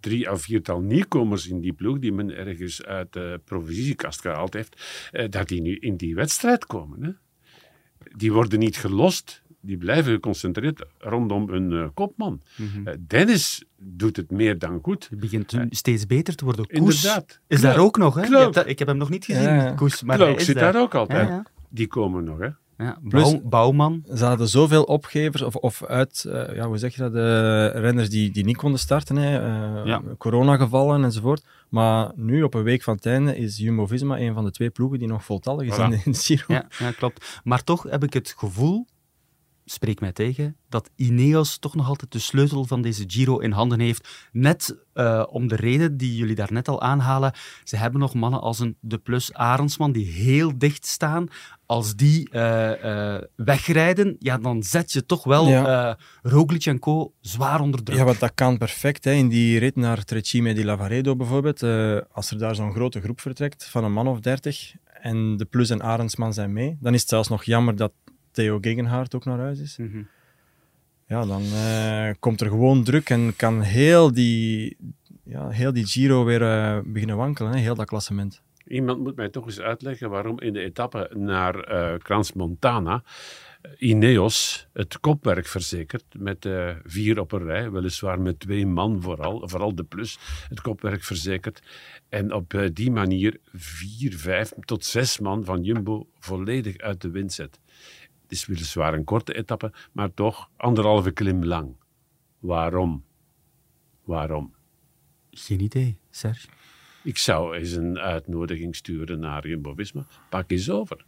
drie 0.00 0.30
of 0.30 0.42
viertal 0.42 0.80
nieuwkomers 0.80 1.46
in 1.46 1.60
die 1.60 1.72
ploeg, 1.72 1.98
die 1.98 2.12
men 2.12 2.36
ergens 2.36 2.82
uit 2.84 3.12
de 3.12 3.40
provisiekast 3.44 4.20
gehaald 4.20 4.54
heeft, 4.54 4.82
eh, 5.10 5.28
dat 5.30 5.48
die 5.48 5.60
nu 5.60 5.76
in 5.76 5.96
die 5.96 6.14
wedstrijd 6.14 6.66
komen. 6.66 7.02
Hè? 7.04 7.10
Die 8.16 8.32
worden 8.32 8.58
niet 8.58 8.76
gelost, 8.76 9.42
die 9.62 9.76
blijven 9.76 10.12
geconcentreerd 10.12 10.84
rondom 10.98 11.48
een 11.50 11.72
eh, 11.72 11.86
kopman. 11.94 12.40
Mhm. 12.56 12.88
Eh, 12.88 12.94
Dennis 13.06 13.64
doet 13.78 14.16
het 14.16 14.30
meer 14.30 14.58
dan 14.58 14.78
goed. 14.82 15.06
Het 15.10 15.20
begint 15.20 15.52
nu 15.52 15.66
steeds 15.70 16.06
beter 16.06 16.34
te 16.34 16.44
worden. 16.44 16.66
Koes 16.66 16.78
Inderdaad. 16.78 17.40
is 17.46 17.60
daar 17.60 17.78
ook 17.78 17.96
nog. 17.98 18.14
Hè? 18.14 18.28
Dat- 18.28 18.66
ik 18.66 18.78
heb 18.78 18.88
hem 18.88 18.96
nog 18.96 19.10
niet 19.10 19.24
gezien, 19.24 19.42
Ja. 19.42 19.72
Koes. 19.72 20.02
Maar 20.02 20.18
hij 20.18 20.34
is 20.34 20.44
zit 20.44 20.54
daar. 20.54 20.72
daar 20.72 20.82
ook 20.82 20.94
altijd. 20.94 21.28
Ja, 21.28 21.34
ja. 21.34 21.46
Die 21.68 21.86
komen 21.86 22.24
nog, 22.24 22.38
hè. 22.38 22.48
Ja, 22.78 22.98
Plus- 23.08 23.30
Bouw- 23.30 23.40
Bouwman. 23.48 24.04
Ze 24.14 24.24
hadden 24.24 24.48
zoveel 24.48 24.82
opgevers, 24.84 25.42
of, 25.42 25.56
of 25.56 25.84
uit, 25.84 26.24
eh, 26.24 26.54
ja, 26.54 26.66
hoe 26.66 26.78
zeg 26.78 26.94
je 26.94 27.02
dat, 27.02 27.12
de 27.12 27.66
renners 27.66 28.10
die, 28.10 28.30
die 28.30 28.44
niet 28.44 28.56
konden 28.56 28.80
starten, 28.80 29.16
hè, 29.16 29.38
eh, 29.38 29.86
Ja. 29.86 30.02
coronagevallen 30.18 31.04
enzovoort. 31.04 31.44
Maar 31.68 32.10
nu, 32.14 32.42
op 32.42 32.54
een 32.54 32.62
week 32.62 32.82
van 32.82 32.94
het 32.94 33.06
einde, 33.06 33.36
is 33.36 33.56
Jumbo-Visma 33.56 34.18
een 34.18 34.34
van 34.34 34.44
de 34.44 34.50
twee 34.50 34.70
ploegen 34.70 34.98
die 34.98 35.08
nog 35.08 35.24
voltallig 35.24 35.68
is 35.68 35.74
Voilà. 35.76 35.82
in 35.82 35.90
de, 35.90 36.00
in 36.04 36.12
de 36.12 36.18
Giro. 36.18 36.44
Ja, 36.48 36.66
ja, 36.78 36.90
klopt. 36.90 37.40
Maar 37.44 37.64
toch 37.64 37.82
heb 37.82 38.04
ik 38.04 38.12
het 38.12 38.34
gevoel, 38.38 38.86
spreek 39.64 40.00
mij 40.00 40.12
tegen, 40.12 40.56
dat 40.68 40.90
Ineos 40.96 41.58
toch 41.58 41.74
nog 41.74 41.88
altijd 41.88 42.12
de 42.12 42.18
sleutel 42.18 42.64
van 42.64 42.82
deze 42.82 43.04
Giro 43.06 43.38
in 43.38 43.50
handen 43.50 43.80
heeft. 43.80 44.28
Net 44.32 44.76
eh, 44.92 45.24
om 45.30 45.48
de 45.48 45.56
reden 45.56 45.96
die 45.96 46.16
jullie 46.16 46.34
daarnet 46.34 46.68
al 46.68 46.80
aanhalen. 46.80 47.32
Ze 47.64 47.76
hebben 47.76 48.00
nog 48.00 48.14
mannen 48.14 48.40
als 48.40 48.58
een 48.58 48.76
De 48.80 48.98
Plus 48.98 49.32
Arendsman 49.32 49.92
die 49.92 50.06
heel 50.06 50.58
dicht 50.58 50.86
staan. 50.86 51.28
Als 51.66 51.96
die 51.96 52.30
eh, 52.30 53.14
eh, 53.14 53.22
wegrijden, 53.36 54.16
ja, 54.18 54.38
dan 54.38 54.62
zet 54.62 54.92
je 54.92 55.06
toch 55.06 55.24
wel 55.24 55.48
Ja. 55.48 55.98
Roglic 56.22 56.66
en 56.66 56.78
co. 56.78 57.12
zwaar 57.20 57.60
onder 57.60 57.82
druk. 57.82 57.98
Ja, 57.98 58.04
want 58.04 58.20
dat 58.20 58.34
kan 58.34 58.58
perfect. 58.58 59.04
Hè. 59.04 59.12
In 59.12 59.28
die 59.28 59.58
rit 59.58 59.76
naar 59.76 60.04
Trecime 60.04 60.54
di 60.54 60.64
Lavaredo 60.64 61.16
bijvoorbeeld, 61.16 61.62
als 62.12 62.30
er 62.30 62.38
daar 62.38 62.54
zo'n 62.54 62.72
grote 62.72 63.00
groep 63.00 63.20
vertrekt 63.20 63.64
van 63.64 63.84
een 63.84 63.92
man 63.92 64.08
of 64.08 64.20
dertig 64.20 64.74
en 65.02 65.36
de 65.36 65.44
Plus 65.44 65.70
en 65.70 65.82
Arendsman 65.82 66.34
zijn 66.34 66.52
mee, 66.52 66.76
dan 66.80 66.94
is 66.94 67.00
het 67.00 67.08
zelfs 67.08 67.28
nog 67.28 67.44
jammer 67.44 67.76
dat 67.76 67.92
Theo 68.32 68.58
Gegenhardt 68.60 69.14
ook 69.14 69.24
naar 69.24 69.38
huis 69.38 69.60
is. 69.60 69.76
Mhm. 69.76 70.02
Ja, 71.06 71.26
dan 71.26 71.42
eh, 71.42 72.10
komt 72.18 72.40
er 72.40 72.48
gewoon 72.48 72.84
druk 72.84 73.10
en 73.10 73.36
kan 73.36 73.60
heel 73.60 74.12
die, 74.12 74.76
ja, 75.24 75.48
heel 75.48 75.72
die 75.72 75.86
Giro 75.86 76.24
weer 76.24 76.42
eh, 76.42 76.78
beginnen 76.84 77.16
wankelen, 77.16 77.52
hè. 77.52 77.58
heel 77.58 77.74
dat 77.74 77.86
klassement. 77.86 78.42
Iemand 78.66 79.00
moet 79.00 79.16
mij 79.16 79.28
toch 79.28 79.46
eens 79.46 79.60
uitleggen 79.60 80.10
waarom 80.10 80.40
in 80.40 80.52
de 80.52 80.60
etappe 80.60 81.10
naar 81.14 81.54
eh 81.60 81.98
Crans 81.98 82.32
Montana 82.32 83.02
Ineos 83.78 84.66
het 84.72 85.00
kopwerk 85.00 85.46
verzekert 85.46 86.04
met 86.18 86.44
eh, 86.44 86.76
vier 86.84 87.20
op 87.20 87.32
een 87.32 87.44
rij, 87.44 87.70
weliswaar 87.70 88.20
met 88.20 88.40
twee 88.40 88.66
man 88.66 89.02
vooral, 89.02 89.48
vooral 89.48 89.74
de 89.74 89.84
plus, 89.84 90.18
het 90.48 90.60
kopwerk 90.60 91.02
verzekert. 91.02 91.62
En 92.08 92.32
op 92.32 92.70
die 92.72 92.90
manier 92.90 93.38
vier, 93.52 94.16
vijf 94.16 94.52
tot 94.60 94.84
zes 94.84 95.18
man 95.18 95.44
van 95.44 95.62
Jumbo 95.62 96.06
volledig 96.18 96.78
uit 96.78 97.00
de 97.00 97.10
wind 97.10 97.32
zet. 97.32 97.60
Het 98.32 98.40
is 98.40 98.46
weliswaar 98.46 98.94
een 98.94 99.04
korte 99.04 99.34
etappe, 99.34 99.72
maar 99.92 100.14
toch 100.14 100.50
anderhalve 100.56 101.10
klim 101.10 101.44
lang. 101.44 101.76
Waarom? 102.38 103.04
Waarom? 104.04 104.54
Geen 105.30 105.60
idee, 105.60 105.98
Serge. 106.10 106.48
Ik 107.04 107.18
zou 107.18 107.56
eens 107.56 107.72
een 107.72 107.98
uitnodiging 107.98 108.76
sturen 108.76 109.20
naar 109.20 109.48
Jumbo-Visma. 109.48 110.06
Pak 110.28 110.50
eens 110.50 110.70
over. 110.70 111.04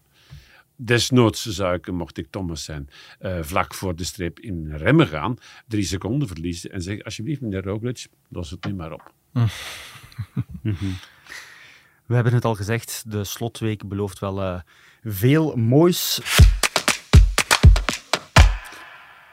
Desnoods 0.77 1.43
zou 1.47 1.75
ik, 1.75 1.91
mocht 1.91 2.19
ik 2.19 2.27
Thomas 2.31 2.65
zijn, 2.65 2.89
eh, 3.19 3.43
vlak 3.43 3.75
voor 3.75 3.97
de 3.97 4.05
streep 4.05 4.41
in 4.41 4.77
remmen 4.77 5.07
gaan, 5.07 5.37
drie 5.69 5.85
seconden 5.85 6.29
verliezen 6.29 6.73
en 6.73 6.83
zeggen, 6.83 7.05
alsjeblieft 7.05 7.41
meneer 7.41 7.65
Roglic, 7.65 8.07
los 8.29 8.51
het 8.51 8.65
nu 8.65 8.75
maar 8.75 8.93
op. 8.93 9.13
We 12.07 12.15
hebben 12.15 12.35
het 12.35 12.45
al 12.45 12.55
gezegd, 12.55 13.11
de 13.11 13.25
slotweek 13.25 13.89
belooft 13.89 14.19
wel 14.19 14.43
eh, 14.43 14.61
veel 15.03 15.57
moois. 15.57 16.21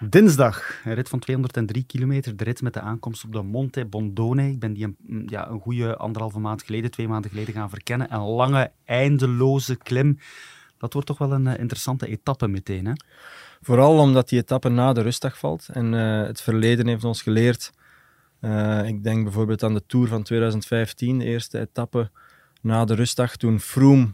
Dinsdag, 0.09 0.81
een 0.85 0.93
rit 0.93 1.09
van 1.09 1.19
203 1.19 1.83
kilometer, 1.83 2.35
de 2.37 2.43
rit 2.43 2.61
met 2.61 2.73
de 2.73 2.79
aankomst 2.79 3.23
op 3.23 3.31
de 3.31 3.41
Monte 3.41 3.85
Bondone. 3.85 4.49
Ik 4.49 4.59
ben 4.59 4.73
die 4.73 4.83
een, 4.83 4.95
mm, 4.99 5.23
ja, 5.29 5.49
een 5.49 5.59
goede 5.59 5.97
anderhalve 5.97 6.39
maand 6.39 6.63
geleden, 6.63 6.91
twee 6.91 7.07
maanden 7.07 7.29
geleden 7.29 7.53
gaan 7.53 7.69
verkennen. 7.69 8.13
Een 8.13 8.21
lange, 8.21 8.71
eindeloze 8.85 9.75
klim. 9.75 10.17
Dat 10.77 10.93
wordt 10.93 11.07
toch 11.07 11.17
wel 11.17 11.31
een 11.31 11.47
eh, 11.47 11.59
interessante 11.59 12.07
etappe 12.07 12.47
meteen, 12.47 12.85
hè? 12.85 12.93
Vooral 13.61 13.97
omdat 13.99 14.29
die 14.29 14.39
etappe 14.39 14.69
na 14.69 14.93
de 14.93 15.01
rustdag 15.01 15.37
valt. 15.37 15.69
En 15.71 15.93
eh, 15.93 16.27
het 16.27 16.41
verleden 16.41 16.87
heeft 16.87 17.03
ons 17.03 17.21
geleerd. 17.21 17.71
eh, 18.39 18.87
ik 18.87 19.03
denk 19.03 19.23
bijvoorbeeld 19.23 19.63
aan 19.63 19.73
de 19.73 19.85
Tour 19.85 20.07
van 20.07 20.23
2015, 20.23 21.17
de 21.17 21.25
eerste 21.25 21.59
etappe 21.59 22.09
na 22.61 22.85
de 22.85 22.95
rustdag, 22.95 23.35
toen 23.35 23.59
Froome 23.59 24.13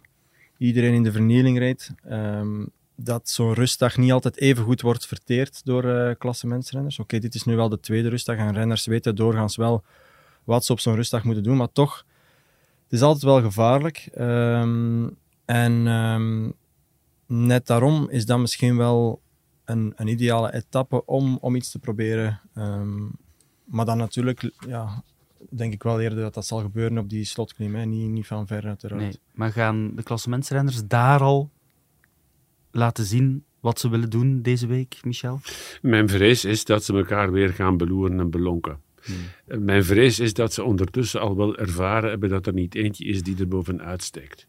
iedereen 0.58 0.93
in 0.93 1.04
de 1.04 1.12
vernieling 1.12 1.58
reed. 1.58 1.91
ehm, 2.04 2.65
dat 2.99 3.29
zo'n 3.29 3.53
rustdag 3.53 3.97
niet 3.97 4.12
altijd 4.12 4.38
even 4.38 4.63
goed 4.63 4.81
wordt 4.81 5.05
verteerd 5.05 5.65
door 5.65 5.83
eh 5.83 6.15
klassementsrenners. 6.17 6.99
Oké, 6.99 7.19
dit 7.19 7.36
is 7.36 7.43
nu 7.43 7.55
wel 7.55 7.69
de 7.69 7.79
tweede 7.79 8.10
rustdag 8.10 8.38
en 8.38 8.53
renners 8.53 8.86
weten 8.86 9.15
doorgaans 9.15 9.55
wel 9.55 9.83
wat 10.43 10.65
ze 10.65 10.71
op 10.71 10.79
zo'n 10.79 10.95
rustdag 10.95 11.23
moeten 11.23 11.43
doen, 11.43 11.57
maar 11.57 11.71
toch, 11.71 12.05
het 12.83 12.93
is 12.93 13.01
altijd 13.01 13.23
wel 13.23 13.41
gevaarlijk. 13.41 14.10
Ehm, 14.13 15.07
en 15.45 15.88
ehm, 15.88 16.51
net 17.25 17.67
daarom 17.67 18.07
is 18.10 18.25
dat 18.25 18.39
misschien 18.39 18.77
wel 18.77 19.21
een, 19.65 19.93
een 19.95 20.07
ideale 20.07 20.53
etappe 20.53 21.05
om, 21.05 21.38
om 21.41 21.55
iets 21.55 21.71
te 21.71 21.79
proberen. 21.79 22.41
Ehm, 22.53 23.05
maar 23.65 23.86
dan 23.86 23.97
natuurlijk, 23.97 24.51
ja, 24.67 25.03
denk 25.49 25.73
ik 25.73 25.83
wel 25.83 26.01
eerder 26.01 26.19
dat 26.19 26.33
dat 26.33 26.45
zal 26.45 26.60
gebeuren 26.60 26.97
op 26.97 27.10
die 27.10 27.25
slotklim. 27.25 27.89
Niet, 27.89 28.10
niet 28.10 28.27
van 28.27 28.47
ver 28.47 28.65
uiteraard. 28.65 29.01
Nee. 29.01 29.19
Maar 29.33 29.51
gaan 29.51 29.95
de 29.95 30.03
klassementsrenners 30.03 30.88
daar 30.88 31.19
al 31.19 31.49
laten 32.71 33.06
zien 33.06 33.43
wat 33.60 33.80
ze 33.80 33.89
willen 33.89 34.10
doen 34.10 34.41
deze 34.41 34.67
week, 34.67 34.99
Michel? 35.03 35.39
Mijn 35.82 36.10
vrees 36.10 36.45
is 36.45 36.65
dat 36.65 36.84
ze 36.84 36.93
elkaar 36.93 37.32
weer 37.32 37.49
gaan 37.49 37.77
beloeren 37.77 38.19
en 38.19 38.30
belonken. 38.30 38.80
Eh, 39.47 39.58
Mijn 39.58 39.84
vrees 39.84 40.19
is 40.19 40.34
dat 40.34 40.53
ze 40.53 40.63
ondertussen 40.63 41.21
al 41.21 41.36
wel 41.36 41.58
ervaren 41.58 42.10
hebben 42.10 42.30
dat 42.30 42.47
er 42.47 42.53
niet 42.53 42.75
eentje 42.75 43.06
is 43.06 43.23
die 43.23 43.38
er 43.39 43.47
bovenuit 43.47 44.03
steekt. 44.03 44.47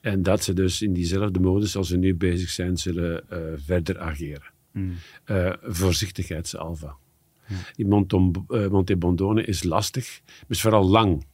En 0.00 0.22
dat 0.22 0.44
ze 0.44 0.52
dus 0.52 0.82
in 0.82 0.92
diezelfde 0.92 1.40
modus 1.40 1.76
als 1.76 1.88
ze 1.88 1.96
nu 1.96 2.14
bezig 2.14 2.48
zijn, 2.50 2.76
zullen 2.76 3.30
eh, 3.30 3.38
verder 3.56 3.98
ageren. 3.98 4.50
Mm. 4.72 4.94
Eh 5.24 5.52
voorzichtigheidsalva. 5.62 6.96
Die 7.76 7.86
Monton, 7.86 8.44
eh, 8.48 8.66
Monte 8.68 8.96
Bondone 8.96 9.44
is 9.44 9.62
lastig, 9.62 10.20
maar 10.26 10.34
is 10.48 10.60
vooral 10.60 10.88
lang. 10.88 11.24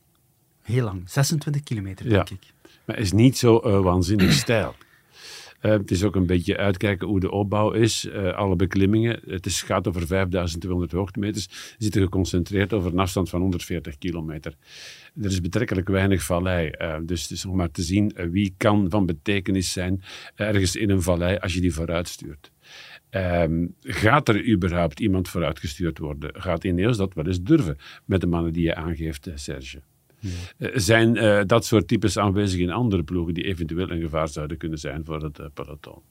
Heel 0.63 0.85
lang, 0.85 1.11
26 1.11 1.63
kilometer, 1.63 2.07
Ja. 2.07 2.13
denk 2.13 2.31
ik. 2.31 2.53
Maar 2.85 2.99
is 2.99 3.13
niet 3.13 3.39
zo 3.39 3.59
eh, 3.59 3.81
waanzinnig 3.81 4.33
stijl. 4.33 4.75
Uh, 5.67 5.73
het 5.73 5.91
is 5.91 6.05
ook 6.05 6.17
een 6.17 6.27
beetje 6.27 6.57
uitkijken 6.57 7.09
hoe 7.09 7.21
de 7.21 7.31
opbouw 7.31 7.73
is. 7.73 8.05
Uh, 8.05 8.33
alle 8.33 8.57
beklimmingen, 8.57 9.21
het 9.27 9.47
is, 9.47 9.63
gaat 9.63 9.89
over 9.89 10.07
5200 10.07 10.93
hoogtemeters, 10.93 11.75
zitten 11.79 12.03
geconcentreerd 12.03 12.73
over 12.73 12.93
een 12.93 12.99
afstand 12.99 13.29
van 13.29 13.41
140 13.41 13.99
kilometer. 13.99 14.55
Er 15.23 15.31
is 15.31 15.41
betrekkelijk 15.41 15.89
weinig 15.89 16.23
vallei, 16.23 16.71
uh, 16.79 16.97
dus 17.03 17.23
het 17.23 17.31
is 17.31 17.45
nog 17.45 17.55
maar 17.55 17.71
te 17.71 17.83
zien 17.83 18.17
wie 18.31 18.55
kan 18.57 18.87
van 18.91 19.07
betekenis 19.07 19.73
zijn 19.73 20.03
ergens 20.35 20.77
in 20.77 20.91
een 20.91 21.03
vallei 21.03 21.37
als 21.37 21.55
je 21.55 21.61
die 21.61 21.75
vooruit 21.75 22.09
stuurt. 22.09 22.53
Um, 23.11 23.75
gaat 23.81 24.29
er 24.29 24.49
überhaupt 24.49 25.01
iemand 25.01 25.29
vooruitgestuurd 25.29 25.99
worden? 25.99 26.31
Gaat 26.35 26.65
Ineos 26.65 26.97
dat 26.97 27.15
wel 27.15 27.27
eens 27.27 27.43
durven 27.43 27.79
met 28.05 28.21
de 28.21 28.27
mannen 28.27 28.53
die 28.53 28.65
je 28.65 28.75
aangeeft, 28.75 29.29
Serge? 29.35 29.81
Ja. 30.19 30.79
zijn 30.79 31.17
uh, 31.17 31.41
dat 31.47 31.65
soort 31.65 31.89
types 31.89 32.19
aanwezig 32.19 32.61
in 32.61 32.71
andere 32.71 33.03
ploegen 33.03 33.35
die 33.35 33.45
eventueel 33.45 33.91
een 33.91 34.01
gevaar 34.01 34.29
zouden 34.29 34.57
kunnen 34.57 34.79
zijn 34.79 35.05
voor 35.05 35.23
het 35.23 35.39
uh, 35.39 35.47
peloton? 35.55 36.03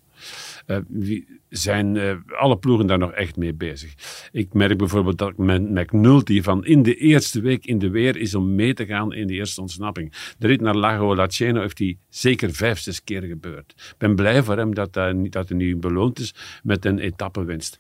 Uh, 0.68 0.78
wie, 0.88 1.28
zijn 1.50 1.96
uh, 1.96 2.12
alle 2.28 2.58
ploegen 2.58 2.88
daar 2.88 2.98
nog 2.98 3.12
echt 3.12 3.36
mee 3.36 3.54
bezig? 3.54 3.94
Ik 4.32 4.54
merk 4.54 4.78
bijvoorbeeld 4.78 5.18
dat 5.18 5.38
McNulty 5.38 6.42
van 6.42 6.66
in 6.66 6.84
de 6.84 6.96
eerste 6.96 7.42
week 7.42 7.66
in 7.66 7.80
de 7.80 7.90
weer 7.90 8.18
is 8.18 8.36
om 8.36 8.56
mee 8.56 8.74
te 8.74 8.86
gaan 8.86 9.14
in 9.14 9.28
de 9.28 9.34
eerste 9.34 9.62
ontsnapping. 9.62 10.14
De 10.38 10.48
rit 10.48 10.62
naar 10.62 10.76
Lago 10.76 11.16
Laceno 11.16 11.62
heeft 11.62 11.80
hij 11.80 11.98
zeker 12.10 12.54
vijf, 12.54 12.80
zes 12.80 13.04
keer 13.04 13.22
gebeurd. 13.22 13.74
Ik 13.78 13.96
ben 13.98 14.16
blij 14.16 14.44
voor 14.44 14.58
hem 14.58 14.74
dat, 14.74 14.98
uh, 14.98 15.30
dat 15.30 15.50
hij 15.50 15.58
nu 15.58 15.78
beloond 15.78 16.20
is 16.20 16.34
met 16.64 16.86
een 16.86 17.00
etappewinst. 17.00 17.80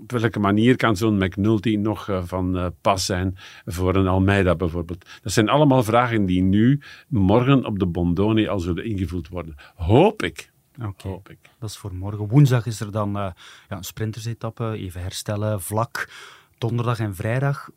op 0.00 0.12
welke 0.12 0.38
manier 0.38 0.76
kan 0.76 0.96
zo'n 0.96 1.18
McNulty 1.18 1.76
nog 1.76 2.08
van 2.24 2.74
pas 2.80 3.04
zijn 3.04 3.36
voor 3.64 3.96
een 3.96 4.06
Almeida 4.06 4.54
bijvoorbeeld? 4.54 5.04
Dat 5.22 5.32
zijn 5.32 5.48
allemaal 5.48 5.82
vragen 5.82 6.26
die 6.26 6.42
nu 6.42 6.80
morgen 7.08 7.64
op 7.64 7.78
de 7.78 7.86
Bondoni 7.86 8.46
al 8.46 8.58
zullen 8.58 8.84
ingevuld 8.84 9.28
worden. 9.28 9.54
Hoop 9.74 10.22
ik. 10.22 10.50
Oké, 10.86 11.08
okay. 11.08 11.38
dat 11.58 11.70
is 11.70 11.76
voor 11.76 11.94
morgen. 11.94 12.28
Woensdag 12.28 12.66
is 12.66 12.80
er 12.80 12.92
dan 12.92 13.08
uh, 13.08 13.30
ja, 13.68 13.76
een 13.76 13.84
sprintersetappe, 13.84 14.72
even 14.76 15.00
herstellen, 15.00 15.62
vlak. 15.62 16.10
Donderdag 16.58 16.98
en 16.98 17.14
vrijdag, 17.14 17.70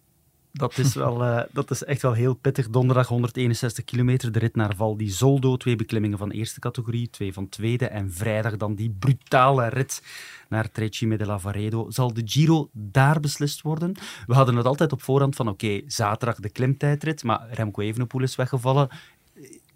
dat 0.54 0.78
is, 0.78 0.94
wel, 0.94 1.24
uh, 1.24 1.42
dat 1.52 1.72
is 1.72 1.84
echt 1.84 2.02
wel 2.02 2.14
heel 2.14 2.34
pittig. 2.34 2.70
Donderdag 2.70 3.08
161 3.08 3.84
kilometer, 3.84 4.32
de 4.32 4.40
rit 4.40 4.56
naar 4.56 4.76
Val 4.76 4.98
di 4.98 5.10
Zoldo. 5.10 5.58
Twee 5.58 5.76
beklimmingen 5.76 6.18
van 6.18 6.32
eerste 6.32 6.60
categorie, 6.60 7.10
twee 7.10 7.34
van 7.34 7.50
tweede. 7.50 7.88
En 7.88 8.12
vrijdag 8.12 8.58
dan 8.58 8.76
die 8.76 8.96
brutale 9.00 9.68
rit 9.68 10.04
naar 10.50 10.72
Trecime 10.72 11.18
de 11.18 11.26
Lavaredo. 11.26 11.92
Zal 11.92 12.14
de 12.14 12.22
Giro 12.26 12.70
daar 12.72 13.20
beslist 13.20 13.62
worden? 13.62 13.94
We 14.26 14.34
hadden 14.34 14.56
het 14.56 14.66
altijd 14.66 14.92
op 14.92 15.02
voorhand 15.02 15.36
van 15.36 15.48
oké, 15.48 15.66
okay, 15.66 15.84
zaterdag 15.88 16.40
de 16.40 16.50
klimtijdrit, 16.50 17.24
maar 17.24 17.48
Remco 17.52 17.82
Evenepoel 17.82 18.22
is 18.22 18.36
weggevallen. 18.36 18.90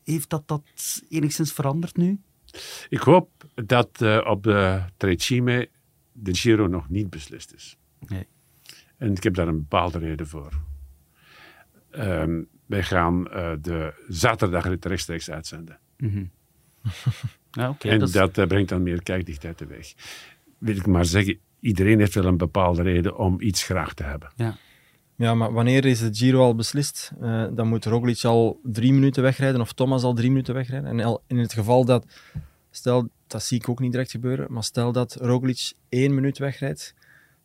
Heeft 0.04 0.30
dat, 0.30 0.48
dat 0.48 0.62
enigszins 1.10 1.54
veranderd 1.54 1.98
nu? 1.98 2.20
Ik 2.90 3.00
hoop 3.00 3.30
dat 3.56 3.90
uh, 4.02 4.26
op 4.28 4.44
de 4.44 4.82
Trecime 4.98 5.70
de 6.12 6.36
Giro 6.36 6.68
nog 6.68 6.90
niet 6.90 7.10
beslist 7.10 7.54
is. 7.54 7.78
Nee. 8.08 8.28
En 8.98 9.12
ik 9.12 9.24
heb 9.24 9.34
daar 9.34 9.48
een 9.48 9.58
bepaalde 9.58 9.98
reden 9.98 10.28
voor. 10.28 10.54
Um, 11.92 12.48
wij 12.66 12.84
gaan 12.84 13.28
uh, 13.28 13.52
de 13.62 13.94
zaterdagrit 14.08 14.86
rechtstreeks 14.86 15.30
uitzenden. 15.30 15.80
Mm 15.98 16.10
-hmm. 16.10 16.32
ja, 17.52 17.70
okay, 17.70 17.92
en 17.92 18.00
dat, 18.00 18.12
dat 18.12 18.38
uh, 18.38 18.46
brengt 18.46 18.70
dan 18.70 18.84
meer 18.84 19.04
kijkdichtheid 19.04 19.58
teweeg. 19.58 19.94
Wil 20.58 20.76
ik 20.76 20.86
maar 20.86 21.06
zeggen, 21.06 21.40
iedereen 21.60 22.00
heeft 22.00 22.14
wel 22.14 22.26
een 22.26 22.38
bepaalde 22.38 22.82
reden 22.82 23.18
om 23.18 23.42
iets 23.42 23.64
graag 23.64 23.94
te 23.94 24.04
hebben. 24.04 24.32
Ja. 24.36 24.58
Ja, 25.16 25.34
maar 25.34 25.54
wanneer 25.54 25.86
is 25.86 26.00
de 26.00 26.10
Giro 26.12 26.42
al 26.42 26.56
beslist? 26.56 27.12
Uh, 27.22 27.48
dan 27.52 27.68
moet 27.68 27.86
Roglic 27.86 28.24
al 28.24 28.60
drie 28.64 28.94
minuten 28.94 29.24
wegrijden 29.24 29.62
of 29.62 29.74
Thomas 29.74 30.04
al 30.04 30.14
drie 30.14 30.30
minuten 30.30 30.54
wegrijden. 30.54 30.90
En 30.90 31.00
al, 31.00 31.24
in 31.28 31.38
het 31.38 31.54
geval 31.54 31.86
dat, 31.86 32.06
stel, 32.78 33.10
dat 33.28 33.44
zie 33.44 33.58
ik 33.58 33.70
ook 33.70 33.80
niet 33.80 33.92
direct 33.92 34.12
gebeuren, 34.12 34.54
maar 34.54 34.64
stel 34.64 34.92
dat 34.92 35.16
Roglic 35.16 35.74
één 35.90 36.16
minuut 36.16 36.38
wegrijdt, 36.38 36.96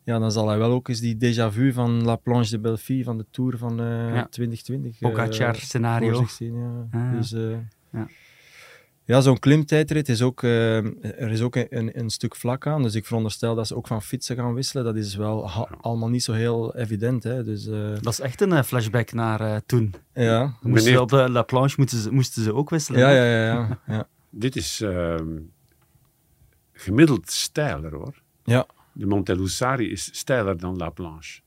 ja, 0.03 0.19
dan 0.19 0.31
zal 0.31 0.47
hij 0.47 0.57
wel 0.57 0.71
ook 0.71 0.87
eens 0.87 0.99
die 0.99 1.15
déjà 1.15 1.53
vu 1.53 1.73
van 1.73 2.03
La 2.03 2.15
Planche 2.15 2.49
de 2.49 2.59
Belfi, 2.59 3.03
van 3.03 3.17
de 3.17 3.25
Tour 3.31 3.57
van 3.57 3.81
uh, 3.81 4.15
ja. 4.15 4.27
2020. 4.29 4.97
Pogacar 4.99 5.55
scenario. 5.55 6.25
Zien, 6.27 6.57
ja. 6.57 6.99
Ah, 6.99 7.11
dus, 7.11 7.31
uh, 7.31 7.55
ja. 7.91 8.07
Ja, 9.05 9.21
zo'n 9.21 9.39
klimtijdrit 9.39 10.09
is 10.09 10.21
ook, 10.21 10.41
uh, 10.43 10.77
er 11.03 11.31
is 11.31 11.41
ook 11.41 11.55
een, 11.55 11.99
een, 11.99 12.09
stuk 12.09 12.35
vlak 12.35 12.67
aan. 12.67 12.83
Dus 12.83 12.95
ik 12.95 13.05
veronderstel 13.05 13.55
dat 13.55 13.67
ze 13.67 13.75
ook 13.75 13.87
van 13.87 14.01
fietsen 14.01 14.35
gaan 14.35 14.53
wisselen. 14.53 14.83
Dat 14.83 14.95
is 14.95 15.15
wel 15.15 15.49
allemaal 15.81 16.09
niet 16.09 16.23
zo 16.23 16.33
heel 16.33 16.75
evident. 16.75 17.23
Hè. 17.23 17.43
Dus, 17.43 17.67
uh... 17.67 17.89
Dat 18.01 18.13
is 18.13 18.19
echt 18.19 18.41
een 18.41 18.51
uh, 18.51 18.63
flashback 18.63 19.11
naar 19.11 19.65
toen. 19.65 19.93
Ja. 20.13 20.43
Moesten 20.61 20.83
Meneer... 20.83 21.01
Op 21.01 21.09
de 21.09 21.29
La 21.29 21.41
Planche 21.41 21.75
moesten 21.77 21.99
ze, 21.99 22.11
moesten 22.11 22.43
ze 22.43 22.53
ook 22.53 22.69
wisselen. 22.69 22.99
Ja, 22.99 23.09
ja, 23.09 23.23
ja. 23.23 23.45
ja, 23.45 23.79
ja. 23.87 24.07
Dit 24.35 24.55
is 24.55 24.81
ehm, 24.81 25.39
gemiddeld 26.71 27.31
steiler 27.31 27.93
hoor. 27.95 28.21
Ja. 28.43 28.67
De 28.93 29.05
Montellussari 29.05 29.91
is 29.91 30.09
steiler 30.11 30.57
dan 30.57 30.77
La 30.77 30.89
Planche. 30.89 31.41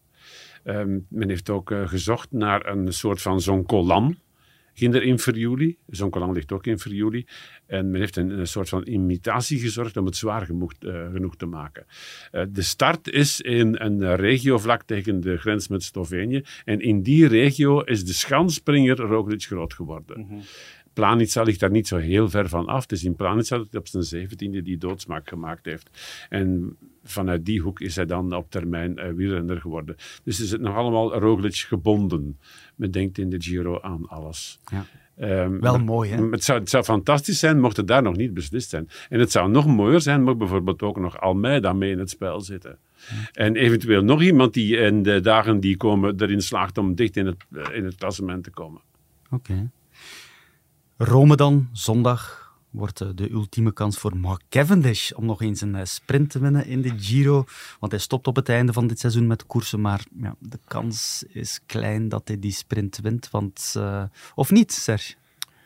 Um, 0.64 1.06
men 1.08 1.28
heeft 1.28 1.50
ook 1.50 1.72
gezocht 1.84 2.32
naar 2.32 2.66
een 2.66 2.92
soort 2.92 3.22
van 3.22 3.40
zo'n 3.40 3.66
kolam 3.66 4.16
ging 4.76 4.94
er 4.94 5.02
in 5.02 5.18
Friuli. 5.18 5.76
Zonkolan 5.86 6.32
ligt 6.32 6.52
ook 6.52 6.66
in 6.66 6.78
Friuli. 6.78 7.26
En 7.66 7.90
men 7.90 8.00
heeft 8.00 8.16
een, 8.16 8.30
een, 8.38 8.46
soort 8.46 8.68
van 8.68 8.86
imitatie 8.86 9.58
gezorgd 9.58 9.96
om 9.96 10.06
het 10.06 10.16
zwaar 10.16 10.46
genoeg, 10.46 10.72
uh, 10.80 11.12
genoeg 11.12 11.36
te 11.36 11.46
maken. 11.46 11.86
Uh, 12.32 12.42
de 12.48 12.62
start 12.62 13.08
is 13.08 13.40
in 13.40 13.76
een 13.78 14.16
regio 14.16 14.58
vlak 14.58 14.82
tegen 14.82 15.20
de 15.20 15.36
grens 15.36 15.68
met 15.68 15.82
Slovenië. 15.82 16.42
En 16.64 16.80
in 16.80 17.02
die 17.02 17.26
regio 17.26 17.80
is 17.80 18.04
de 18.04 18.12
schanspringer 18.12 18.96
Roglic 18.96 19.42
groot 19.42 19.74
geworden. 19.74 20.18
Mm 20.18 20.28
-hmm. 20.28 20.42
Planica 20.96 21.42
ligt 21.42 21.60
daar 21.60 21.70
niet 21.70 21.88
zo 21.88 21.96
heel 21.96 22.28
ver 22.28 22.48
van 22.48 22.66
af. 22.66 22.82
Het 22.82 22.92
is 22.92 23.04
in 23.04 23.16
Planica 23.16 23.56
dat 23.56 23.66
hij 23.70 23.80
op 23.80 23.88
zijn 23.88 24.02
zeventiende 24.02 24.62
die 24.62 24.78
doodsmaak 24.78 25.28
gemaakt 25.28 25.64
heeft. 25.64 25.90
En 26.28 26.76
vanuit 27.04 27.44
die 27.44 27.60
hoek 27.60 27.80
is 27.80 27.96
hij 27.96 28.06
dan 28.06 28.34
op 28.34 28.50
termijn 28.50 28.98
uh, 28.98 29.12
wielrenner 29.12 29.60
geworden. 29.60 29.96
Dus 30.24 30.40
is 30.40 30.50
het 30.50 30.60
nog 30.60 30.76
allemaal 30.76 31.18
Roglic 31.18 31.56
gebonden. 31.56 32.38
Men 32.74 32.90
denkt 32.90 33.18
in 33.18 33.30
de 33.30 33.42
Giro 33.42 33.80
aan 33.80 34.08
alles. 34.08 34.60
Ja. 34.70 34.86
Um, 35.44 35.60
Wel 35.60 35.78
mooi, 35.78 36.10
hè? 36.10 36.28
Het 36.30 36.44
zou, 36.44 36.58
het 36.58 36.70
zou, 36.70 36.84
fantastisch 36.84 37.38
zijn 37.38 37.60
mocht 37.60 37.76
het 37.76 37.88
daar 37.88 38.02
nog 38.02 38.16
niet 38.16 38.34
beslist 38.34 38.70
zijn. 38.70 38.88
En 39.08 39.20
het 39.20 39.30
zou 39.32 39.50
nog 39.50 39.66
mooier 39.66 40.00
zijn 40.00 40.22
mocht 40.22 40.38
bijvoorbeeld 40.38 40.82
ook 40.82 40.98
nog 40.98 41.20
Almeida 41.20 41.72
mee 41.72 41.90
in 41.90 41.98
het 41.98 42.10
spel 42.10 42.40
zitten. 42.40 42.78
En 43.32 43.56
eventueel 43.56 44.02
nog 44.02 44.22
iemand 44.22 44.54
die 44.54 44.76
in 44.76 45.02
de 45.02 45.20
dagen 45.20 45.60
die 45.60 45.76
komen 45.76 46.20
erin 46.20 46.42
slaagt 46.42 46.78
om 46.78 46.94
dicht 46.94 47.16
in 47.16 47.26
het, 47.26 47.44
in 47.72 47.84
het 47.84 47.94
klassement 47.94 48.44
te 48.44 48.50
komen. 48.50 48.80
Oké. 49.30 49.34
Okay. 49.52 49.70
Rome 50.98 51.36
dan, 51.36 51.68
zondag, 51.72 52.52
wordt 52.70 53.16
de 53.16 53.30
ultieme 53.30 53.72
kans 53.72 53.98
voor 53.98 54.16
Mark 54.16 54.42
Cavendish 54.48 55.10
om 55.10 55.26
nog 55.26 55.42
eens 55.42 55.60
een 55.60 55.86
sprint 55.86 56.30
te 56.30 56.38
winnen 56.38 56.66
in 56.66 56.82
de 56.82 56.92
Giro. 56.98 57.44
Want 57.80 57.92
hij 57.92 58.00
stopt 58.00 58.26
op 58.26 58.36
het 58.36 58.48
einde 58.48 58.72
van 58.72 58.86
dit 58.86 58.98
seizoen 58.98 59.26
met 59.26 59.46
koersen, 59.46 59.80
maar 59.80 60.04
ja, 60.20 60.34
de 60.38 60.58
kans 60.64 61.24
is 61.28 61.60
klein 61.66 62.08
dat 62.08 62.28
hij 62.28 62.38
die 62.38 62.52
sprint 62.52 62.98
wint. 63.02 63.30
Want, 63.30 63.74
uh, 63.76 64.02
of 64.34 64.50
niet, 64.50 64.72
Serge? 64.72 65.14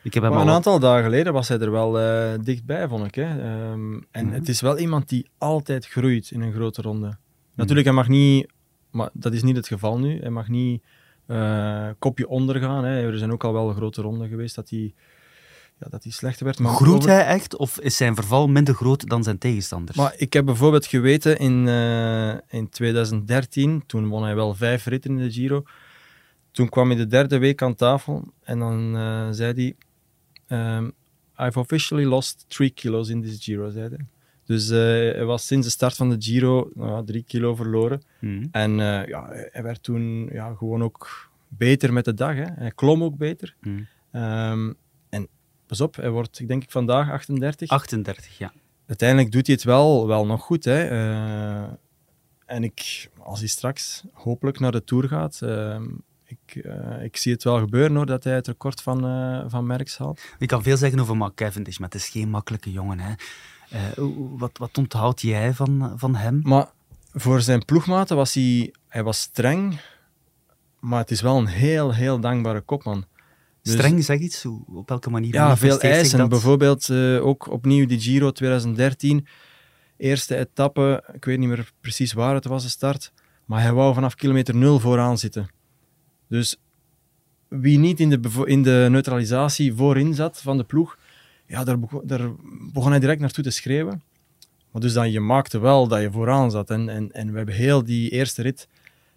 Ik 0.03 0.15
heb 0.15 0.23
hem 0.23 0.33
al 0.33 0.41
een 0.41 0.49
aantal 0.49 0.79
dagen 0.79 1.05
geleden 1.05 1.33
was 1.33 1.49
hij 1.49 1.59
er 1.59 1.71
wel 1.71 2.01
uh, 2.01 2.33
dichtbij, 2.43 2.89
vond 2.89 3.07
ik. 3.07 3.15
Hè. 3.15 3.31
Um, 3.31 4.07
en 4.11 4.25
mm 4.25 4.31
-hmm. 4.31 4.33
het 4.33 4.49
is 4.49 4.61
wel 4.61 4.79
iemand 4.79 5.09
die 5.09 5.29
altijd 5.39 5.87
groeit 5.87 6.31
in 6.31 6.41
een 6.41 6.53
grote 6.53 6.83
ronde. 6.83 7.07
Mm 7.07 7.13
-hmm. 7.13 7.53
Natuurlijk, 7.55 7.87
hij 7.87 7.97
mag 7.97 8.09
niet, 8.09 8.53
maar 8.91 9.11
dat 9.13 9.33
is 9.33 9.43
niet 9.43 9.57
het 9.57 9.69
geval 9.69 9.99
nu, 9.99 10.21
hij 10.21 10.31
mag 10.31 10.49
niet 10.49 10.83
uh, 11.27 11.89
kopje 11.99 12.29
ondergaan. 12.29 12.85
Hè. 12.85 13.07
Er 13.07 13.19
zijn 13.19 13.33
ook 13.33 13.45
al 13.45 13.53
wel 13.53 13.73
grote 13.73 14.03
ronden 14.03 14.29
geweest 14.29 14.55
dat 14.55 14.71
hij 14.71 14.95
ja, 15.81 15.87
dat 15.91 16.03
hij 16.03 16.13
slechter 16.13 16.45
werd. 16.45 16.59
Maar 16.59 16.75
Groeit 16.75 17.05
hij 17.05 17.27
echt 17.27 17.57
of 17.57 17.79
is 17.79 17.97
zijn 17.97 18.15
verval 18.15 18.49
minder 18.49 18.75
groot 18.75 19.09
dan 19.09 19.23
zijn 19.23 19.39
tegenstanders? 19.39 19.97
Maar 19.97 20.15
ik 20.17 20.33
heb 20.33 20.45
bijvoorbeeld 20.45 20.87
geweten 20.87 21.39
in, 21.39 21.67
uh, 21.67 22.35
in 22.49 22.69
2013, 22.71 23.83
toen 23.87 24.09
won 24.09 24.23
hij 24.23 24.35
wel 24.35 24.55
vijf 24.55 24.87
ritten 24.87 25.11
in 25.11 25.17
de 25.17 25.33
Giro. 25.33 25.63
Toen 26.51 26.69
kwam 26.69 26.89
hij 26.89 26.97
de 26.97 27.07
derde 27.07 27.39
week 27.39 27.63
aan 27.63 27.75
tafel 27.75 28.33
en 28.43 28.59
dan 28.59 28.97
uh, 28.97 29.29
zei 29.31 29.75
hij: 30.49 30.77
um, 30.77 30.93
I've 31.37 31.59
officially 31.59 32.05
lost 32.05 32.45
three 32.49 32.71
kilos 32.71 33.09
in 33.09 33.23
this 33.23 33.45
Giro, 33.45 33.71
zei 33.71 33.89
hij. 33.89 34.07
Dus 34.45 34.71
uh, 34.71 34.79
hij 34.79 35.25
was 35.25 35.47
sinds 35.47 35.67
de 35.67 35.73
start 35.73 35.97
van 35.97 36.11
de 36.11 36.17
Giro 36.19 36.71
nou, 36.75 37.07
drie 37.07 37.25
kilo 37.27 37.55
verloren. 37.55 38.03
Mm. 38.19 38.49
En 38.51 38.77
ja, 39.07 39.29
hij 39.31 39.63
werd 39.63 39.83
toen 39.83 40.29
ja, 40.33 40.55
gewoon 40.55 40.83
ook 40.83 41.31
beter 41.49 41.93
met 41.93 42.05
de 42.05 42.15
dag. 42.15 42.35
Hè. 42.35 42.45
Hij 42.55 42.73
klom 42.75 43.03
ook 43.03 43.17
beter. 43.17 43.55
Mm. 43.61 43.87
Um, 44.13 44.77
Pas 45.71 45.81
op, 45.81 45.97
hij 45.97 46.11
wordt, 46.11 46.41
ik 46.41 46.49
denk 46.49 46.63
ik, 46.63 46.71
vandaag 46.71 47.11
38. 47.11 47.69
38, 47.69 48.39
ja. 48.39 48.53
Uiteindelijk 48.87 49.33
doet 49.33 49.47
hij 49.47 49.55
het 49.55 49.65
wel, 49.65 50.07
wel 50.07 50.27
nog 50.27 50.43
goed. 50.43 50.65
Hè. 50.65 50.91
Uh, 50.91 51.69
en 52.47 52.65
ik, 52.65 53.11
als 53.19 53.39
hij 53.39 53.49
straks 53.49 54.05
hopelijk 54.13 54.59
naar 54.59 54.73
de 54.73 54.85
Tour 54.85 55.09
gaat, 55.09 55.41
uh, 55.43 55.81
ik, 56.25 56.55
uh, 56.55 57.03
ik 57.03 57.17
zie 57.17 57.33
het 57.33 57.45
wel 57.45 57.59
gebeuren 57.59 57.97
hoor, 57.97 58.07
dat 58.07 58.25
hij 58.25 58.35
het 58.35 58.47
record 58.47 58.83
van, 58.83 59.01
van 59.51 59.67
Merckx 59.67 59.99
haalt. 59.99 60.21
Je 60.39 60.47
kan 60.47 60.63
veel 60.63 60.77
zeggen 60.77 61.01
over 61.01 61.17
Mark 61.17 61.35
Cavendish, 61.35 61.79
maar 61.79 61.89
het 61.89 62.01
is 62.01 62.09
geen 62.09 62.31
makkelijke 62.31 62.73
jongen. 62.73 62.99
Hè. 62.99 63.15
wat, 64.37 64.59
wat 64.59 64.79
onthoud 64.79 65.21
jij 65.21 65.55
van, 65.55 65.93
van 65.97 66.15
hem? 66.15 66.41
Maar 66.43 66.71
voor 67.13 67.41
zijn 67.41 67.65
ploegmaten 67.65 68.17
was 68.17 68.35
hij, 68.35 68.75
hij 68.89 69.03
was 69.03 69.21
streng, 69.21 69.81
maar 70.81 71.01
het 71.01 71.11
is 71.11 71.21
wel 71.21 71.39
een 71.39 71.47
heel, 71.47 71.95
heel 71.95 72.21
dankbare 72.21 72.61
kopman. 72.61 73.05
Dus- 73.63 73.73
Streng, 73.73 74.05
zeg 74.05 74.19
iets. 74.19 74.43
Hoe- 74.43 74.65
Op 74.75 74.89
welke 74.89 75.11
manier 75.11 75.35
Ja, 75.35 75.57
veel 75.57 75.81
eisen. 75.81 76.19
dat? 76.19 76.29
Bijvoorbeeld 76.29 76.89
eh, 76.89 77.27
ook 77.27 77.51
opnieuw 77.51 77.87
die 77.87 78.01
Giro 78.01 78.31
2013. 78.31 79.27
Eerste 79.97 80.37
etappe, 80.37 81.05
ik 81.13 81.25
weet 81.25 81.39
niet 81.39 81.49
meer 81.49 81.71
precies 81.81 82.13
waar 82.13 82.35
het 82.35 82.45
was 82.45 82.63
de 82.63 82.69
start, 82.69 83.13
maar 83.45 83.63
hij 83.63 83.73
wou 83.73 83.95
vanaf 83.95 84.15
kilometer 84.15 84.57
nul 84.57 84.79
vooraan 84.81 85.19
zitten. 85.19 85.49
Dus 86.29 86.57
wie 87.49 87.79
niet 87.79 88.01
in 88.01 88.09
de, 88.11 88.43
in 88.45 88.63
de 88.63 88.87
neutralisatie 88.91 89.75
voorin 89.75 90.15
zat 90.15 90.41
van 90.41 90.57
de 90.57 90.65
ploeg, 90.65 90.99
ja, 91.47 91.65
daar, 91.65 91.79
begon, 91.79 92.01
daar 92.05 92.31
begon 92.73 92.91
hij 92.91 93.01
direct 93.01 93.21
naartoe 93.21 93.45
te 93.45 93.51
schreeuwen. 93.51 94.03
Maar 94.71 94.83
dus 94.83 94.93
dan, 94.93 95.11
je 95.11 95.21
maakte 95.21 95.59
wel 95.59 95.89
dat 95.89 96.01
je 96.01 96.11
vooraan 96.11 96.51
zat. 96.51 96.71
En, 96.71 96.89
en, 96.89 97.13
en 97.13 97.31
we 97.31 97.37
hebben 97.37 97.55
heel 97.55 97.85
die 97.85 98.11
eerste 98.11 98.43
rit 98.43 98.69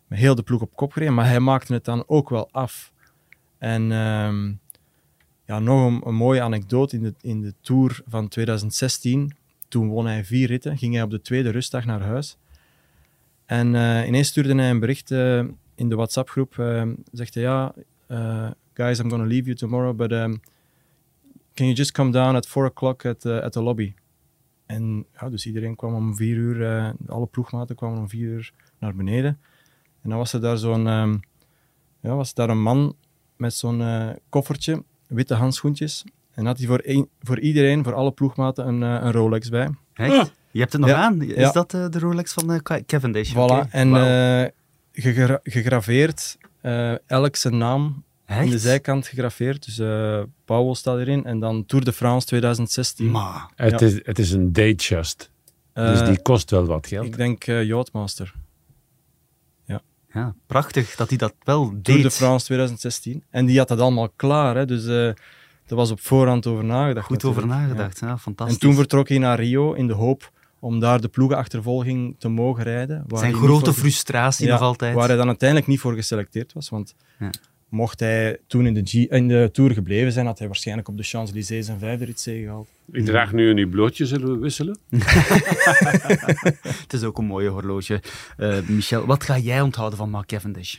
met 0.08 0.19
heel 0.19 0.36
de 0.36 0.43
ploeg 0.43 0.62
op 0.62 0.75
kop 0.75 0.91
gereden, 0.91 1.13
maar 1.13 1.27
hij 1.27 1.39
maakte 1.39 1.73
het 1.73 1.86
dan 1.86 2.03
ook 2.08 2.29
wel 2.29 2.49
af. 2.51 2.91
En 3.63 3.91
ehm, 3.91 4.54
ja, 5.45 5.60
nog 5.60 6.02
een, 6.06 6.15
mooie 6.15 6.41
anekdote 6.41 6.95
in 6.95 7.04
de, 7.04 7.13
in 7.21 7.41
de 7.41 7.54
Tour 7.62 8.02
van 8.08 8.28
2016. 8.28 9.36
Toen 9.67 9.88
won 9.88 10.06
hij 10.06 10.26
vier 10.26 10.47
ritten, 10.47 10.78
ging 10.78 10.93
hij 10.93 11.04
op 11.04 11.10
de 11.10 11.21
tweede 11.21 11.49
rustdag 11.49 11.86
naar 11.86 12.02
huis. 12.02 12.38
En 13.45 13.76
eh, 13.76 14.08
ineens 14.08 14.28
stuurde 14.28 14.56
hij 14.56 14.69
een 14.69 14.80
bericht 14.80 15.12
eh, 15.12 15.39
in 15.76 15.89
de 15.89 15.95
WhatsApp-groep. 15.95 16.60
eh, 16.60 16.88
zegt 17.12 17.34
hij, 17.34 17.43
ja, 17.43 17.73
guys, 18.73 18.99
I'm 18.99 19.10
going 19.10 19.23
to 19.23 19.28
leave 19.30 19.43
you 19.43 19.56
tomorrow, 19.56 19.95
but 19.95 20.12
um, 20.12 20.39
can 21.54 21.65
you 21.65 21.73
just 21.73 21.91
come 21.91 22.12
down 22.12 22.36
at 22.36 22.47
4 22.47 22.65
o'clock 22.65 23.06
at, 23.06 23.19
the- 23.19 23.41
at 23.41 23.52
the 23.52 23.62
lobby? 23.62 23.93
En 24.65 25.06
ja, 25.19 25.30
dus 25.30 25.45
iedereen 25.45 25.76
kwam 25.76 25.93
om 25.93 26.15
vier 26.15 26.36
uur, 26.36 26.93
alle 27.08 27.26
ploegmaten 27.26 27.76
kwamen 27.76 27.99
om 27.99 28.10
vier 28.10 28.28
uur 28.28 28.54
naar 28.80 28.95
beneden. 28.95 29.39
En 30.02 30.10
dan 30.10 30.17
was 30.17 30.34
er 30.34 30.41
daar 30.41 30.58
zo'n 30.58 30.88
ehm, 30.88 31.17
ja, 31.99 32.15
was 32.15 32.34
daar 32.34 32.49
een 32.49 32.62
man 32.62 32.95
met 33.38 33.54
zo'n 33.54 33.82
eh, 33.82 34.10
koffertje, 34.30 34.84
witte 35.08 35.34
handschoentjes. 35.34 36.04
En 36.34 36.46
had 36.46 36.58
hij 36.58 36.67
voor, 36.67 36.80
één- 36.80 37.10
voor 37.22 37.39
iedereen, 37.39 37.84
voor 37.84 37.93
alle 37.93 38.12
ploegmaten, 38.12 38.67
een, 38.67 38.84
eh, 38.84 39.06
een 39.06 39.12
Rolex 39.12 39.50
bij. 39.50 39.69
Echt? 39.93 40.32
Je 40.52 40.60
hebt 40.60 40.72
het 40.72 40.82
nog 40.82 40.89
Ja. 40.89 40.96
aan. 40.96 41.22
Is 41.22 41.36
Ja. 41.36 41.52
dat 41.52 41.74
eh, 41.74 41.86
de 41.89 42.00
Rolex 42.00 42.34
van 42.34 42.52
eh, 42.54 42.82
Cavendish? 42.86 43.34
Voilà. 43.34 43.69
En 43.69 43.96
eh, 43.96 44.50
gegra- 44.91 45.39
gegraveerd, 45.43 46.38
eh, 46.62 47.10
elk 47.10 47.36
zijn 47.36 47.58
naam 47.58 48.04
Echt? 48.26 48.39
aan 48.39 48.50
de 48.50 48.60
zijkant 48.60 49.08
gegraveerd. 49.08 49.65
Dus 49.65 49.80
eh 49.80 50.22
Powell 50.46 50.74
staat 50.74 50.98
erin. 51.00 51.26
En 51.26 51.39
dan 51.39 51.65
Tour 51.65 51.86
de 51.86 51.93
France 51.93 52.28
2016. 52.28 53.12
Maar, 53.12 53.50
Het, 53.56 53.80
Ja. 53.80 53.86
is, 53.86 54.00
het 54.04 54.19
is 54.19 54.32
een 54.32 54.54
datejust. 54.54 55.32
dus 55.74 56.04
die 56.04 56.22
kost 56.22 56.50
wel 56.50 56.65
wat 56.65 56.88
geld. 56.88 57.06
Ik 57.06 57.17
denk 57.17 57.43
eh 57.48 57.63
Yachtmaster. 57.63 58.34
Ja, 60.13 60.36
prachtig 60.47 60.95
dat 60.95 61.10
hij 61.10 61.17
dat 61.17 61.34
wel 61.43 61.69
deed. 61.69 61.84
Tour 61.84 62.02
de 62.02 62.12
France 62.12 62.45
2016. 62.45 63.23
En 63.30 63.45
die 63.45 63.58
had 63.58 63.67
dat 63.67 63.80
allemaal 63.80 64.10
klaar. 64.15 64.56
Hè? 64.56 64.65
Dus 64.65 64.86
er 64.86 65.15
was 65.76 65.91
op 65.91 65.99
voorhand 65.99 66.47
over 66.47 66.63
nagedacht. 66.63 67.06
Goed 67.06 67.23
over 67.23 67.47
nagedacht. 67.47 67.99
Ja. 67.99 68.08
Ja. 68.08 68.17
fantastisch. 68.17 68.56
En 68.56 68.62
toen 68.62 68.76
vertrok 68.76 69.10
hij 69.10 69.17
naar 69.17 69.39
Rio 69.39 69.73
in 69.73 69.88
de 69.88 69.93
hoop 69.93 70.32
om 70.60 70.80
daar 70.80 71.02
de 71.02 71.08
ploegenachtervolging 71.08 72.15
te 72.19 72.28
mogen 72.28 72.63
rijden. 72.63 73.04
waar 73.08 73.19
Zijn 73.19 73.34
grote 73.34 73.73
frustratie 73.73 74.45
Ja, 74.45 74.52
nog 74.52 74.62
altijd. 74.62 74.95
Waar 74.95 75.08
hij 75.08 75.17
dan 75.17 75.28
uiteindelijk 75.28 75.69
niet 75.69 75.80
voor 75.80 75.93
geselecteerd 75.93 76.54
was. 76.54 76.69
Want 76.69 76.95
Ja. 77.19 77.30
Mocht 77.73 77.99
hij 77.99 78.39
toen 78.47 78.65
in 78.65 78.73
de, 78.73 78.81
G 78.83 78.93
in 78.93 79.27
de 79.27 79.49
Tour 79.51 79.71
gebleven 79.71 80.12
zijn, 80.12 80.25
had 80.25 80.38
hij 80.38 80.47
waarschijnlijk 80.47 80.88
op 80.88 80.97
de 80.97 81.03
Champs-Élysées 81.03 81.65
zijn 81.65 81.79
vijfde 81.79 82.05
rit 82.05 82.21
gehaald. 82.21 82.67
Ik 82.91 83.05
draag 83.05 83.33
nu 83.33 83.49
een 83.49 83.69
blootje, 83.69 84.05
zullen 84.05 84.31
we 84.31 84.38
wisselen? 84.38 84.77
Het 86.83 86.93
is 86.93 87.03
ook 87.03 87.17
een 87.17 87.25
mooie 87.25 87.49
horloge. 87.49 88.01
Eh, 88.38 88.59
Michel, 88.67 89.05
wat 89.05 89.23
ga 89.23 89.38
jij 89.38 89.62
onthouden 89.62 89.97
van 89.97 90.09
Mark 90.09 90.27
Cavendish? 90.27 90.77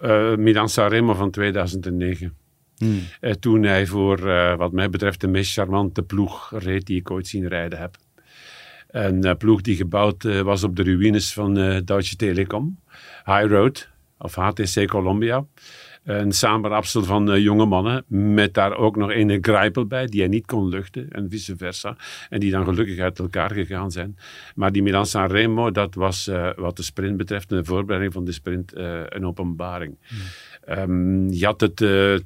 Eh 0.00 0.36
Milan 0.36 0.68
Sanremo 0.68 1.14
van 1.14 1.30
2009. 1.30 2.34
Hmm. 2.76 3.00
Eh, 3.20 3.32
toen 3.32 3.62
hij 3.62 3.86
voor, 3.86 4.28
eh, 4.28 4.56
wat 4.56 4.72
mij 4.72 4.90
betreft, 4.90 5.20
de 5.20 5.28
meest 5.28 5.52
charmante 5.52 6.02
ploeg 6.02 6.52
reed 6.58 6.86
die 6.86 6.98
ik 6.98 7.10
ooit 7.10 7.26
zien 7.26 7.48
rijden 7.48 7.78
heb. 7.78 7.96
Een 8.90 9.36
ploeg 9.36 9.60
die 9.60 9.76
gebouwd 9.76 10.22
was 10.22 10.64
op 10.64 10.76
de 10.76 10.82
ruïnes 10.82 11.32
van 11.32 11.58
eh 11.58 11.78
Deutsche 11.84 12.16
Telekom. 12.16 12.78
High 13.24 13.46
Road, 13.46 13.88
of 14.18 14.34
HTC 14.34 14.86
Columbia. 14.86 15.44
Een 16.06 16.32
samenrapsel 16.32 17.04
van 17.04 17.30
eh, 17.30 17.42
jonge 17.42 17.66
mannen, 17.66 18.04
met 18.08 18.54
daar 18.54 18.76
ook 18.76 18.96
nog 18.96 19.10
een 19.12 19.38
Greipel 19.40 19.86
bij, 19.86 20.06
die 20.06 20.20
hij 20.20 20.28
niet 20.28 20.46
kon 20.46 20.68
luchten, 20.68 21.08
en 21.10 21.30
vice 21.30 21.56
versa. 21.56 21.96
En 22.28 22.40
die 22.40 22.50
dan 22.50 22.64
gelukkig 22.64 22.98
uit 22.98 23.18
elkaar 23.18 23.50
gegaan 23.50 23.90
zijn. 23.90 24.16
Maar 24.54 24.72
die 24.72 24.82
Milan 24.82 25.06
Sanremo, 25.06 25.70
dat 25.70 25.94
was 25.94 26.28
eh, 26.28 26.50
wat 26.56 26.76
de 26.76 26.82
sprint 26.82 27.16
betreft, 27.16 27.50
en 27.50 27.56
de 27.56 27.64
voorbereiding 27.64 28.12
van 28.12 28.24
de 28.24 28.32
sprint, 28.32 28.72
eh, 28.72 29.00
een 29.04 29.26
openbaring. 29.26 29.98
Ehm, 30.64 31.28
je 31.28 31.44
had 31.44 31.60
het, 31.60 31.76
de, 31.76 32.22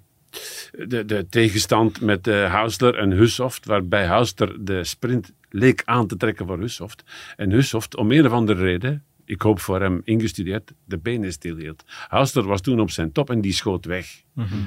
de 1.06 1.26
tegenstand 1.30 2.00
met 2.00 2.26
eh 2.26 2.52
Hausler 2.52 2.98
en 2.98 3.10
Hussoft, 3.10 3.66
waarbij 3.66 4.06
Hausler 4.06 4.64
de 4.64 4.84
sprint 4.84 5.32
leek 5.50 5.82
aan 5.84 6.06
te 6.06 6.16
trekken 6.16 6.46
voor 6.46 6.58
Hussoft. 6.58 7.04
En 7.36 7.50
Hussoft, 7.50 7.96
om 7.96 8.12
een 8.12 8.26
of 8.26 8.32
andere 8.32 8.62
reden, 8.62 9.04
ik 9.30 9.42
hoop 9.42 9.60
voor 9.60 9.80
hem 9.80 10.00
ingestudeerd, 10.04 10.72
de 10.84 10.98
benen 10.98 11.32
stilhield. 11.32 11.84
Hausler 12.08 12.46
was 12.46 12.60
toen 12.60 12.80
op 12.80 12.90
zijn 12.90 13.12
top 13.12 13.30
en 13.30 13.40
die 13.40 13.52
schoot 13.52 13.84
weg 13.84 14.22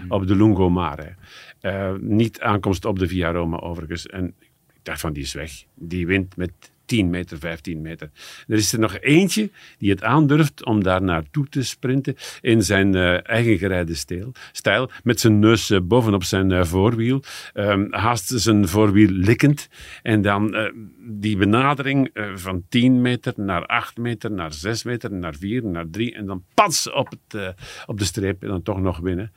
op 0.07 0.27
de 0.27 0.35
Lungomare. 0.35 1.15
Eh 1.59 1.93
niet 1.99 2.39
aankomst 2.39 2.85
op 2.85 2.99
de 2.99 3.07
Via 3.07 3.31
Roma 3.31 3.57
overigens. 3.57 4.05
En 4.05 4.35
ik 4.73 4.79
dacht 4.83 4.99
van, 4.99 5.13
die 5.13 5.23
is 5.23 5.33
weg. 5.33 5.51
Die 5.75 6.07
wint 6.07 6.35
met 6.35 6.71
10 6.85 7.09
meter, 7.09 7.39
15 7.39 7.81
meter. 7.81 8.09
Er 8.47 8.57
is 8.57 8.73
er 8.73 8.79
nog 8.79 8.99
eentje 8.99 9.49
die 9.77 9.89
het 9.89 10.03
aandurft 10.03 10.65
om 10.65 10.83
daar 10.83 11.01
naartoe 11.01 11.49
te 11.49 11.63
sprinten 11.63 12.15
in 12.41 12.63
zijn 12.63 12.95
eh, 12.95 13.27
eigen 13.29 13.57
gerijde 13.57 13.95
stijl, 13.95 14.31
stijl, 14.51 14.89
met 15.03 15.19
zijn 15.19 15.39
neus 15.39 15.69
eh, 15.69 15.79
bovenop 15.81 16.23
zijn 16.23 16.51
eh, 16.51 16.63
voorwiel, 16.63 17.23
ehm, 17.53 17.87
haast 17.89 18.31
zijn 18.35 18.67
voorwiel 18.67 19.09
likkend. 19.09 19.69
En 20.01 20.21
dan 20.21 20.55
die 20.99 21.37
benadering 21.37 22.09
van 22.35 22.63
10 22.69 23.01
meter 23.01 23.33
naar 23.35 23.65
8 23.65 23.97
meter, 23.97 24.31
naar 24.31 24.53
6 24.53 24.83
meter, 24.83 25.11
naar 25.11 25.35
4, 25.35 25.65
naar 25.65 25.89
3 25.89 26.13
en 26.13 26.25
dan 26.25 26.43
pas 26.53 26.91
op, 26.91 27.09
het, 27.09 27.55
op 27.85 27.99
de 27.99 28.05
streep 28.05 28.41
en 28.43 28.47
dan 28.47 28.63
toch 28.63 28.79
nog 28.79 28.99
winnen. 28.99 29.31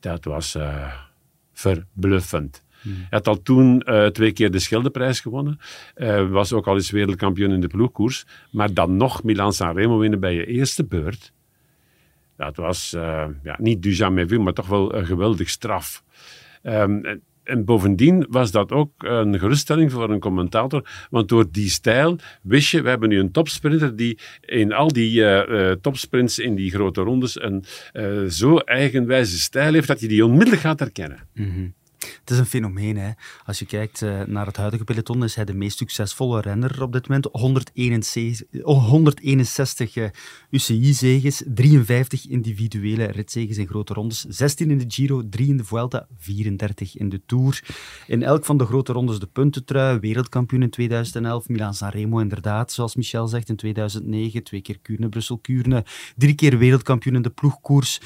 Dat 0.00 0.24
was 0.24 0.54
eh, 0.54 0.94
Hij 2.82 3.06
had 3.10 3.28
al 3.28 3.42
toen 3.42 3.80
eh, 3.80 4.06
twee 4.06 4.32
keer 4.32 4.50
de 4.50 4.58
Scheldeprijs 4.58 5.20
gewonnen. 5.20 5.58
Eh, 5.94 6.28
was 6.28 6.52
ook 6.52 6.66
al 6.66 6.74
eens 6.74 6.90
wereldkampioen 6.90 7.52
in 7.52 7.60
de 7.60 7.68
ploegkoers. 7.68 8.26
Maar 8.50 8.74
dan 8.74 8.96
nog 8.96 9.22
Milan 9.22 9.52
Sanremo 9.52 9.98
winnen 9.98 10.20
bij 10.20 10.34
je 10.34 10.46
eerste 10.46 10.84
beurt. 10.84 11.32
Dat 12.36 12.56
was 12.56 12.92
eh, 12.92 13.24
ja, 13.42 13.56
niet 13.58 13.82
du 13.82 13.92
jamais 13.92 14.28
vu, 14.28 14.38
maar 14.38 14.52
toch 14.52 14.66
wel 14.66 14.94
een 14.94 15.06
geweldig 15.06 15.48
straf. 15.48 16.04
Ehm, 16.62 17.04
en, 17.04 17.22
en 17.44 17.64
bovendien 17.64 18.26
was 18.28 18.50
dat 18.50 18.72
ook 18.72 18.92
een 18.98 19.38
geruststelling 19.38 19.92
voor 19.92 20.10
een 20.10 20.20
commentator. 20.20 20.88
Want 21.10 21.28
door 21.28 21.46
die 21.50 21.68
stijl 21.68 22.16
wist 22.42 22.70
je, 22.70 22.82
we 22.82 22.88
hebben 22.88 23.08
nu 23.08 23.18
een 23.18 23.30
topsprinter 23.30 23.96
die 23.96 24.18
in 24.40 24.72
al 24.72 24.88
die 24.88 25.24
topsprints 25.80 26.38
in 26.38 26.54
die 26.54 26.70
grote 26.70 27.00
rondes 27.00 27.42
een 27.42 27.64
eh, 27.92 28.24
zo 28.24 28.56
eigenwijze 28.58 29.38
stijl 29.38 29.72
heeft 29.72 29.88
dat 29.88 30.00
je 30.00 30.08
die 30.08 30.24
onmiddellijk 30.24 30.62
gaat 30.62 30.78
herkennen. 30.78 31.18
Mhm. 31.34 31.68
Het 32.30 32.38
is 32.38 32.44
een 32.44 32.50
fenomeen. 32.50 32.96
Hè. 32.96 33.10
Als 33.44 33.58
je 33.58 33.66
kijkt 33.66 34.02
eh, 34.02 34.20
naar 34.26 34.46
het 34.46 34.56
huidige 34.56 34.84
peloton, 34.84 35.24
is 35.24 35.34
hij 35.34 35.44
de 35.44 35.54
meest 35.54 35.78
succesvolle 35.78 36.40
renner 36.40 36.82
op 36.82 36.92
dit 36.92 37.08
moment. 37.08 37.28
161, 37.32 38.62
oh, 38.62 38.88
161 38.88 39.96
eh, 39.96 40.08
UCI-zeges, 40.50 41.42
53 41.46 42.28
individuele 42.28 43.04
ritzeges 43.04 43.58
in 43.58 43.66
grote 43.66 43.94
rondes, 43.94 44.24
16 44.28 44.70
in 44.70 44.78
de 44.78 44.84
Giro, 44.88 45.28
3 45.28 45.48
in 45.48 45.56
de 45.56 45.64
Vuelta, 45.64 46.06
34 46.18 46.96
in 46.96 47.08
de 47.08 47.20
Tour. 47.26 47.62
In 48.06 48.22
elk 48.22 48.44
van 48.44 48.58
de 48.58 48.64
grote 48.64 48.92
rondes 48.92 49.18
de 49.18 49.26
puntentrui, 49.26 49.98
wereldkampioen 49.98 50.62
in 50.62 50.70
2011, 50.70 51.48
Milan 51.48 51.74
Sanremo 51.74 52.18
inderdaad, 52.18 52.72
zoals 52.72 52.96
Michel 52.96 53.28
zegt, 53.28 53.48
in 53.48 53.56
2009, 53.56 54.42
twee 54.42 54.60
keer 54.60 54.78
Kuurne, 54.78 55.08
Brussel-Kuurne, 55.08 55.84
drie 56.16 56.34
keer 56.34 56.58
wereldkampioen 56.58 57.14
in 57.14 57.22
de 57.22 57.30
ploegkoers. 57.30 58.00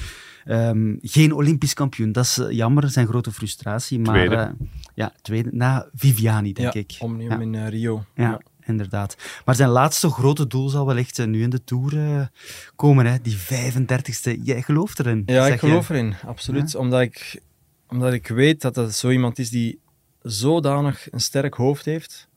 Ehm, 0.45 0.95
geen 1.01 1.31
Olympisch 1.33 1.73
kampioen, 1.73 2.11
dat 2.11 2.23
is 2.23 2.37
eh, 2.37 2.51
jammer, 2.51 2.89
zijn 2.89 3.07
grote 3.07 3.31
frustratie. 3.31 3.99
Maar 3.99 4.13
Tweede. 4.15 4.35
eh, 4.35 4.67
ja, 4.93 5.13
tweede, 5.21 5.49
na 5.53 5.89
Viviani, 5.95 6.53
denk 6.53 6.73
ja, 6.73 6.79
ik. 6.79 6.95
Omnium 6.99 7.31
Ja. 7.31 7.39
in 7.39 7.55
eh, 7.55 7.67
Rio. 7.69 8.03
Ja, 8.15 8.41
inderdaad. 8.65 9.17
Maar 9.45 9.55
zijn 9.55 9.69
laatste 9.69 10.09
grote 10.09 10.47
doel 10.47 10.69
zal 10.69 10.85
wellicht 10.85 11.25
nu 11.25 11.41
in 11.41 11.49
de 11.49 11.63
Tour 11.63 12.29
komen, 12.75 13.05
hè? 13.05 13.17
die 13.21 13.37
35ste. 13.37 14.41
Jij 14.43 14.61
gelooft 14.61 14.99
erin? 14.99 15.23
Ja, 15.25 15.43
zeg 15.45 15.53
ik 15.53 15.59
geloof 15.59 15.89
erin, 15.89 16.13
absoluut. 16.25 16.75
Omdat, 16.75 17.01
ik, 17.01 17.41
omdat 17.87 18.13
ik 18.13 18.27
weet 18.27 18.61
dat 18.61 18.73
dat 18.75 18.93
zo 18.93 19.09
iemand 19.09 19.39
is 19.39 19.49
die 19.49 19.79
zodanig 20.21 21.07
een 21.11 21.21
sterk 21.21 21.53
hoofd 21.53 21.85
heeft, 21.85 22.27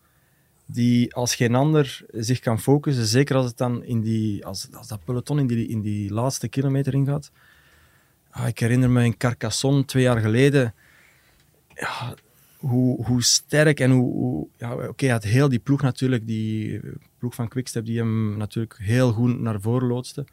die 0.66 1.14
als 1.14 1.34
geen 1.34 1.54
ander 1.54 2.04
zich 2.12 2.38
kan 2.38 2.60
focussen, 2.60 3.06
zeker 3.06 3.36
als 3.36 3.46
het 3.46 3.56
dan 3.56 3.84
in 3.84 4.00
die, 4.00 4.46
als, 4.46 4.68
als 4.72 4.88
dat 4.88 5.04
peloton 5.04 5.38
in 5.38 5.46
die, 5.46 5.68
in 5.68 5.80
die 5.80 6.12
laatste 6.12 6.48
kilometer 6.48 6.94
ingaat. 6.94 7.30
Ah, 8.30 8.46
ik 8.46 8.58
herinner 8.58 8.90
me 8.90 9.04
in 9.04 9.16
Carcassonne 9.16 9.84
twee 9.84 10.02
jaar 10.02 10.20
geleden, 10.20 10.74
ja, 11.74 12.14
hoe, 12.56 13.04
hoe 13.04 13.22
sterk 13.22 13.80
en 13.80 13.90
hoe... 13.90 14.12
hoe 14.12 14.48
ja, 14.56 14.74
Oké, 14.74 15.04
hij 15.04 15.14
had 15.14 15.22
heel 15.24 15.48
die 15.48 15.58
ploeg 15.58 15.82
natuurlijk, 15.82 16.26
die 16.26 16.80
ploeg 17.18 17.34
van 17.34 17.48
Quickstep, 17.48 17.84
die 17.84 17.98
hem 17.98 18.36
natuurlijk 18.36 18.78
heel 18.78 19.12
goed 19.12 19.40
naar 19.40 19.60
voren 19.60 19.88
loodste. 19.88 20.24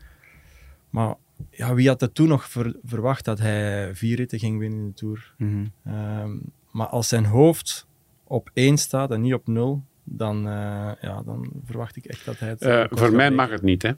Maar 0.89 1.15
ja, 1.49 1.73
wie 1.73 1.87
had 1.87 2.01
er 2.01 2.11
toen 2.11 2.27
nog 2.27 2.49
ver- 2.49 2.75
verwacht 2.83 3.25
dat 3.25 3.39
hij 3.39 3.95
vier 3.95 4.15
ritten 4.15 4.39
ging 4.39 4.59
winnen 4.59 4.79
in 4.79 4.87
de 4.87 4.93
Tour? 4.93 5.33
Mhm. 5.37 5.65
Ehm, 5.85 6.31
maar 6.71 6.87
als 6.87 7.07
zijn 7.07 7.25
hoofd 7.25 7.87
op 8.23 8.49
één 8.53 8.77
staat 8.77 9.11
en 9.11 9.21
niet 9.21 9.33
op 9.33 9.47
nul, 9.47 9.83
dan, 10.03 10.37
eh, 10.47 10.91
ja, 11.01 11.21
dan 11.25 11.49
verwacht 11.65 11.95
ik 11.95 12.05
echt 12.05 12.25
dat 12.25 12.39
hij 12.39 12.49
het... 12.49 12.61
Eh, 12.61 12.83
voor 12.89 13.11
mij 13.11 13.31
mag 13.31 13.49
het 13.49 13.61
niet, 13.61 13.81
hè. 13.81 13.91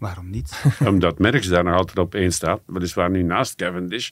Waarom 0.00 0.30
niet? 0.30 0.64
Omdat 0.86 1.18
Merckx 1.18 1.48
daar 1.48 1.64
nog 1.64 1.74
altijd 1.74 1.98
op 1.98 2.14
één 2.14 2.32
staat. 2.32 2.60
Weliswaar 2.66 3.10
nu 3.10 3.22
naast 3.22 3.54
Cavendish. 3.54 4.10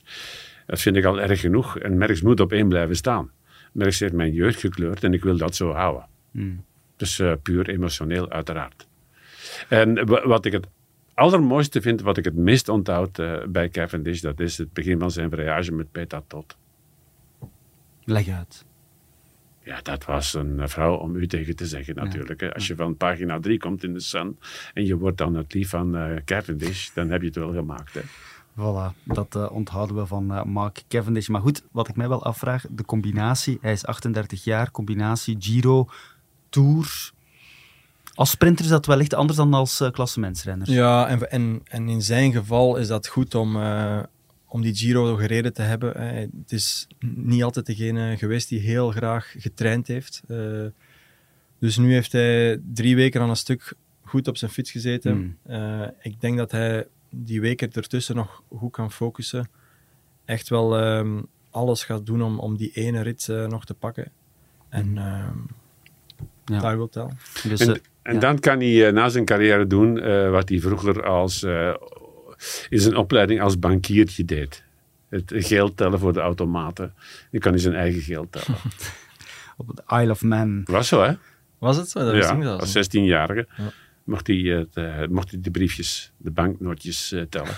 Dat 0.65 0.81
vind 0.81 0.95
ik 0.95 1.05
al 1.05 1.21
erg 1.21 1.39
genoeg. 1.39 1.77
En 1.79 1.97
Merckx 1.97 2.21
moet 2.21 2.39
op 2.39 2.51
één 2.51 2.67
blijven 2.69 2.95
staan. 2.95 3.31
Merckx 3.71 3.99
heeft 3.99 4.13
mijn 4.13 4.33
jeugd 4.33 4.59
gekleurd 4.59 5.03
en 5.03 5.13
ik 5.13 5.23
wil 5.23 5.37
dat 5.37 5.55
zo 5.55 5.71
houden. 5.71 6.05
Hmm. 6.31 6.63
Dus 6.95 7.19
eh, 7.19 7.33
puur 7.43 7.69
emotioneel, 7.69 8.29
uiteraard. 8.29 8.87
En 9.69 10.05
wa- 10.05 10.27
wat 10.27 10.45
ik 10.45 10.51
het 10.51 10.67
allermooiste 11.13 11.81
vind, 11.81 12.01
wat 12.01 12.17
ik 12.17 12.25
het 12.25 12.35
meest 12.35 12.69
onthoud 12.69 13.19
eh, 13.19 13.33
bij 13.47 13.69
Cavendish, 13.69 14.19
dat 14.21 14.39
is 14.39 14.57
het 14.57 14.73
begin 14.73 14.99
van 14.99 15.11
zijn 15.11 15.29
voyage 15.29 15.71
met 15.71 15.91
Peter 15.91 16.21
Todd. 16.27 16.57
Leg 18.03 18.27
uit. 18.27 18.65
Ja, 19.69 19.79
dat 19.81 20.05
was 20.05 20.33
een 20.33 20.59
eh, 20.59 20.67
vrouw 20.67 20.95
om 20.95 21.15
u 21.15 21.27
tegen 21.27 21.55
te 21.55 21.65
zeggen 21.65 21.95
natuurlijk. 21.95 22.41
hè. 22.41 22.53
Als 22.53 22.67
je 22.67 22.75
van 22.75 22.97
pagina 22.97 23.39
3 23.39 23.59
komt 23.59 23.83
in 23.83 23.93
de 23.93 23.99
Sun 23.99 24.39
en 24.73 24.85
je 24.85 24.97
wordt 24.97 25.17
dan 25.17 25.35
het 25.35 25.53
lief 25.53 25.69
van 25.69 25.95
eh, 25.95 26.15
Cavendish, 26.25 26.89
dan 26.93 27.09
heb 27.09 27.21
je 27.21 27.27
het 27.27 27.35
wel 27.35 27.53
gemaakt. 27.53 27.93
Hè. 27.93 28.01
Voilà, 28.55 29.03
dat 29.03 29.35
eh, 29.35 29.51
onthouden 29.51 29.95
we 29.95 30.05
van 30.05 30.25
Mark 30.45 30.83
Cavendish. 30.87 31.27
Maar 31.27 31.41
goed, 31.41 31.63
wat 31.71 31.87
ik 31.87 31.95
mij 31.95 32.09
wel 32.09 32.23
afvraag, 32.23 32.65
de 32.69 32.85
combinatie, 32.85 33.57
hij 33.61 33.71
is 33.71 33.85
38 33.85 34.43
jaar, 34.43 34.71
combinatie 34.71 35.35
Giro, 35.39 35.89
Tour. 36.49 37.11
Als 38.13 38.29
sprinter 38.29 38.65
is 38.65 38.71
dat 38.71 38.85
wellicht 38.85 39.13
anders 39.13 39.37
dan 39.37 39.53
als 39.53 39.81
uh, 39.81 39.89
klassementsrenner. 39.89 40.71
Ja, 40.71 41.07
en, 41.07 41.31
en, 41.31 41.61
en 41.63 41.89
in 41.89 42.01
zijn 42.01 42.31
geval 42.31 42.77
is 42.77 42.87
dat 42.87 43.07
goed 43.07 43.35
om, 43.35 43.55
uh, 43.55 43.99
om 44.49 44.61
die 44.61 44.75
Giro 44.75 45.15
gereden 45.15 45.53
te 45.53 45.61
hebben. 45.61 45.97
Hè. 45.97 46.19
Het 46.19 46.51
is 46.51 46.87
niet 46.99 47.43
altijd 47.43 47.65
degene 47.65 48.17
geweest 48.17 48.49
die 48.49 48.59
heel 48.59 48.91
graag 48.91 49.33
getraind 49.37 49.87
heeft. 49.87 50.21
Uh, 50.27 50.65
dus 51.59 51.77
nu 51.77 51.93
heeft 51.93 52.11
hij 52.11 52.61
drie 52.73 52.95
weken 52.95 53.21
aan 53.21 53.29
een 53.29 53.35
stuk 53.35 53.73
goed 54.03 54.27
op 54.27 54.37
zijn 54.37 54.51
fiets 54.51 54.71
gezeten. 54.71 55.17
Mm. 55.17 55.37
Uh, 55.55 55.87
ik 56.01 56.21
denk 56.21 56.37
dat 56.37 56.51
hij 56.51 56.87
die 57.09 57.41
weken 57.41 57.71
ertussen 57.71 58.15
nog 58.15 58.43
goed 58.49 58.71
kan 58.71 58.91
focussen. 58.91 59.49
Echt 60.25 60.49
wel 60.49 60.97
um, 60.97 61.27
alles 61.49 61.83
gaat 61.83 62.05
doen 62.05 62.21
om, 62.21 62.39
om 62.39 62.57
die 62.57 62.71
ene 62.73 63.01
rit 63.01 63.27
uh, 63.27 63.47
nog 63.47 63.65
te 63.65 63.73
pakken. 63.73 64.11
En 64.69 64.87
um, 64.87 65.47
ja. 66.45 66.59
daar 66.59 66.77
wil 66.77 66.89
tellen. 66.89 67.17
Dus, 67.47 67.59
en, 67.59 67.81
en 68.01 68.13
ja. 68.13 68.19
dan 68.19 68.39
kan 68.39 68.59
hij 68.59 68.87
uh, 68.87 68.93
na 68.93 69.09
zijn 69.09 69.25
carrière 69.25 69.67
doen 69.67 69.97
uh, 69.97 70.29
wat 70.29 70.49
hij 70.49 70.59
vroeger 70.59 71.03
als, 71.03 71.45
in 72.69 72.79
zijn 72.79 72.95
opleiding 72.95 73.41
als 73.41 73.59
bankiertje 73.59 74.25
deed. 74.25 74.63
Het 75.09 75.33
geld 75.35 75.77
tellen 75.77 75.99
voor 75.99 76.13
de 76.13 76.19
automaten. 76.19 76.93
Dan 77.31 77.39
kan 77.39 77.51
hij 77.51 77.61
zijn 77.61 77.75
eigen 77.75 78.01
geld 78.01 78.31
tellen. 78.31 78.59
Op 79.57 79.67
het 79.67 79.81
Isle 79.87 80.11
of 80.11 80.21
Man. 80.21 80.61
Was 80.65 80.87
zo, 80.87 81.01
hè? 81.03 81.13
Was 81.57 81.77
het 81.77 81.89
zo? 81.89 81.99
Dat 81.99 82.15
ja, 82.15 82.55
als 82.55 82.77
16-jarige. 82.77 83.47
Ja. 83.57 83.71
Mocht, 84.09 84.27
hij, 84.27 84.67
mocht 85.09 85.43
de 85.43 85.51
briefjes, 85.51 86.11
de 86.17 86.31
banknootjes 86.31 87.11
uh, 87.11 87.21
tellen 87.21 87.53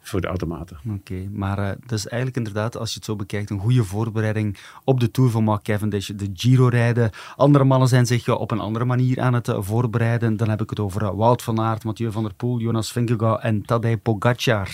voor 0.00 0.20
de 0.20 0.26
automaten. 0.26 0.78
Oké, 0.88 1.28
maar 1.32 1.58
uh, 1.58 1.68
dat 1.68 1.98
is 1.98 2.06
eigenlijk 2.06 2.36
inderdaad, 2.36 2.76
als 2.76 2.90
je 2.90 2.96
het 2.96 3.04
zo 3.04 3.16
bekijkt, 3.16 3.50
een 3.50 3.58
goede 3.58 3.84
voorbereiding 3.84 4.58
op 4.84 5.00
de 5.00 5.10
Tour 5.10 5.30
van 5.30 5.44
Mark 5.44 5.62
Cavendish. 5.62 6.08
De 6.08 6.30
Giro 6.34 6.68
rijden. 6.68 7.10
Andere 7.36 7.64
mannen 7.64 7.88
zijn 7.88 8.06
zich 8.06 8.28
op 8.28 8.50
een 8.50 8.60
andere 8.60 8.84
manier 8.84 9.20
aan 9.20 9.34
het 9.34 9.54
voorbereiden. 9.58 10.36
Dan 10.36 10.48
heb 10.48 10.62
ik 10.62 10.70
het 10.70 10.80
over 10.80 11.16
Wout 11.16 11.42
van 11.42 11.60
Aert, 11.60 11.84
Mathieu 11.84 12.12
van 12.12 12.22
der 12.22 12.34
Poel, 12.34 12.58
Jonas 12.58 12.92
Vingegaard 12.92 13.42
en 13.42 13.62
Tadej 13.62 13.96
Pogacar. 13.96 14.68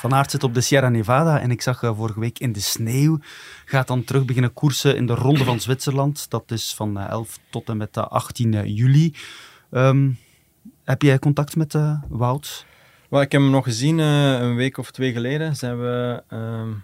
Van 0.00 0.14
Aert 0.14 0.30
zit 0.30 0.42
op 0.42 0.54
de 0.54 0.60
Sierra 0.60 0.88
Nevada 0.88 1.40
en 1.40 1.50
ik 1.50 1.62
zag 1.62 1.82
uh, 1.82 1.96
vorige 1.96 2.20
week 2.20 2.38
in 2.38 2.52
de 2.52 2.60
sneeuw. 2.60 3.18
Gaat 3.64 3.86
dan 3.86 4.04
terug 4.04 4.24
beginnen 4.24 4.52
koersen 4.52 4.96
in 4.96 5.06
de 5.06 5.14
Ronde 5.14 5.44
van 5.44 5.60
Zwitserland. 5.60 6.30
Dat 6.30 6.50
is 6.50 6.74
van 6.74 6.98
uh, 6.98 7.08
11 7.08 7.38
tot 7.50 7.68
en 7.68 7.76
met 7.76 7.96
uh, 7.96 8.06
18 8.06 8.74
juli. 8.74 9.14
Um, 9.70 10.18
heb 10.84 11.02
jij 11.02 11.18
contact 11.18 11.56
met 11.56 11.74
uh, 11.74 12.02
Wout? 12.08 12.66
Well, 13.08 13.22
ik 13.22 13.32
heb 13.32 13.40
hem 13.40 13.50
nog 13.50 13.64
gezien 13.64 14.00
eh, 14.00 14.40
een 14.40 14.54
week 14.54 14.78
of 14.78 14.90
twee 14.90 15.12
geleden. 15.12 15.56
Zijn 15.56 15.80
we 15.80 16.22
um, 16.32 16.82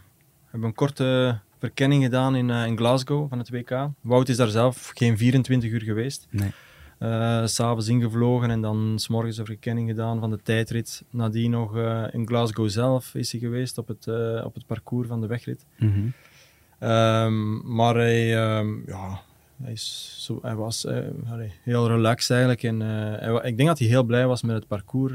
hebben 0.51 0.69
een 0.69 0.75
korte 0.75 1.39
verkenning 1.59 2.03
gedaan 2.03 2.37
in, 2.37 2.51
in, 2.51 2.77
Glasgow 2.77 3.29
van 3.29 3.39
het 3.39 3.51
WK. 3.51 3.89
Wout 4.01 4.29
is 4.29 4.37
daar 4.37 4.49
zelf 4.49 4.91
geen 4.95 5.19
24 5.19 5.71
uur 5.71 5.83
geweest. 5.83 6.27
Nee. 6.31 6.53
Uh, 6.99 7.47
S'avonds 7.47 7.89
ingevlogen 7.89 8.51
en 8.51 8.61
dan 8.61 8.99
s 8.99 9.09
morgens 9.09 9.39
een 9.39 9.47
verkenning 9.47 9.89
gedaan 9.89 10.21
van 10.21 10.31
de 10.31 10.43
tijdrit. 10.43 11.05
Nadien 11.11 11.51
nog 11.51 11.77
uh, 11.77 12.05
in 12.11 12.27
Glasgow 12.27 12.69
zelf 12.69 13.15
is 13.15 13.33
hij 13.33 13.41
geweest 13.41 13.79
op 13.79 13.89
het, 13.89 14.07
uh, 14.07 14.45
op 14.45 14.55
het 14.55 14.67
parcours 14.67 15.09
van 15.09 15.21
de 15.21 15.27
wegrit. 15.27 15.67
Mm 15.79 15.93
-hmm. 15.93 16.89
um, 16.89 17.75
maar 17.75 17.95
hij, 17.95 18.57
um, 18.59 18.83
ja, 18.87 19.21
hij, 19.63 19.73
is 19.73 20.17
zo, 20.19 20.39
hij 20.43 20.55
was 20.55 20.87
allee, 21.31 21.53
heel 21.63 21.89
relaxed 21.89 22.31
eigenlijk. 22.31 22.63
En, 22.63 22.81
hij, 22.81 23.41
ik 23.43 23.57
denk 23.57 23.69
dat 23.69 23.79
hij 23.79 23.89
heel 23.89 24.05
blij 24.05 24.27
was 24.27 24.43
met 24.43 24.57
het 24.57 24.67
parcours, 24.67 25.13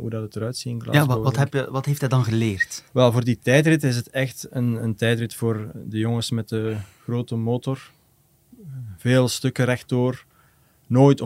hoe 0.00 0.10
dat 0.10 0.22
het 0.22 0.36
eruit 0.36 0.56
ziet 0.56 0.72
in 0.72 0.82
Glasgow. 0.82 1.08
Ja, 1.08 1.14
wat, 1.14 1.24
wat, 1.24 1.36
heb 1.36 1.52
je, 1.52 1.70
wat 1.70 1.84
heeft 1.84 2.00
hij 2.00 2.08
dan 2.08 2.24
geleerd? 2.24 2.84
Wel, 2.92 3.12
voor 3.12 3.24
die 3.24 3.38
tijdrit 3.38 3.82
is 3.82 3.96
het 3.96 4.10
echt 4.10 4.46
een, 4.50 4.82
een 4.82 4.94
tijdrit 4.94 5.34
voor 5.34 5.70
de 5.84 5.98
jongens 5.98 6.30
met 6.30 6.48
de 6.48 6.76
grote 7.02 7.36
motor. 7.36 7.90
Veel 8.96 9.28
stukken 9.28 9.64
rechtdoor 9.64 10.24
nooit 10.86 11.20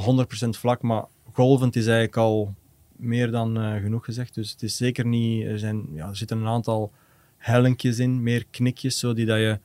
100% 0.47 0.49
vlak, 0.49 0.83
maar 0.83 1.05
golvend 1.33 1.77
is 1.77 1.87
eigenlijk 1.87 2.17
al 2.17 2.55
meer 2.97 3.31
dan 3.31 3.59
uh, 3.59 3.83
genoeg 3.83 4.05
gezegd. 4.05 4.35
Dus 4.35 4.51
het 4.51 4.63
is 4.63 4.77
zeker 4.77 5.07
niet. 5.07 5.45
Er, 5.45 5.59
zijn, 5.59 5.87
ja, 5.95 6.09
er 6.09 6.17
zitten 6.17 6.39
een 6.39 6.47
aantal 6.47 6.93
hellinkjes 7.37 7.99
in, 7.99 8.23
meer 8.23 8.47
knikjes, 8.51 8.99
zodat 8.99 9.27
dat 9.27 9.39
je 9.39 9.59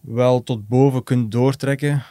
wel 0.00 0.42
tot 0.42 0.68
boven 0.68 1.02
kunt 1.02 1.32
doortrekken. 1.32 2.02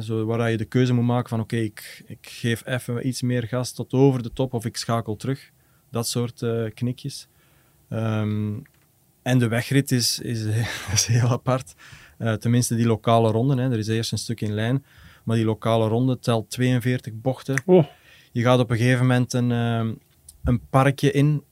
Zo, 0.00 0.24
waar 0.24 0.50
je 0.50 0.56
de 0.56 0.64
keuze 0.64 0.92
moet 0.92 1.04
maken 1.04 1.28
van 1.28 1.40
oké, 1.40 1.56
ik, 1.56 2.02
ik 2.06 2.18
geef 2.20 2.66
even 2.66 3.06
iets 3.06 3.22
meer 3.22 3.46
gas 3.46 3.72
tot 3.72 3.92
over 3.92 4.22
de 4.22 4.32
top 4.32 4.54
of 4.54 4.64
ik 4.64 4.76
schakel 4.76 5.16
terug. 5.16 5.50
Dat 5.90 6.08
soort 6.08 6.42
uh, 6.42 6.70
knikjes. 6.74 7.28
Um, 7.90 8.62
en 9.22 9.38
de 9.38 9.48
wegrit 9.48 9.92
is, 9.92 10.18
is, 10.18 10.46
heel 11.06 11.28
apart. 11.28 11.74
Uh, 12.18 12.32
tenminste, 12.32 12.74
die 12.74 12.86
lokale 12.86 13.30
ronde. 13.30 13.62
Hè. 13.62 13.70
Er 13.70 13.78
is 13.78 13.88
eerst 13.88 14.12
een 14.12 14.18
stuk 14.18 14.40
in 14.40 14.52
lijn. 14.52 14.84
Maar 15.28 15.36
die 15.36 15.46
lokale 15.46 15.88
ronde 15.88 16.18
telt 16.18 16.50
42 16.50 17.12
bochten. 17.14 17.62
Oh. 17.66 17.84
Je 18.32 18.42
gaat 18.42 18.58
op 18.58 18.70
een 18.70 18.76
gegeven 18.76 19.06
moment 19.06 19.32
een, 19.32 19.50
uh, 19.50 19.94
een 20.44 20.60
parkje 20.70 21.12
in, 21.12 21.42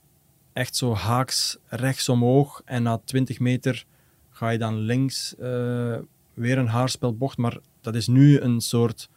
echt 0.52 0.76
zo 0.76 0.94
haaks 0.94 1.56
rechts 1.66 2.08
omhoog. 2.08 2.62
En 2.64 2.82
na 2.82 3.00
20 3.04 3.38
meter 3.40 3.84
ga 4.30 4.50
je 4.50 4.58
dan 4.58 4.78
links 4.78 5.34
uh, 5.40 5.96
weer 6.34 6.58
een 6.58 6.66
haarspelbocht. 6.66 7.36
Maar 7.36 7.58
dat 7.80 7.94
is 7.94 8.06
nu 8.06 8.40
een 8.40 8.60
soort 8.60 9.08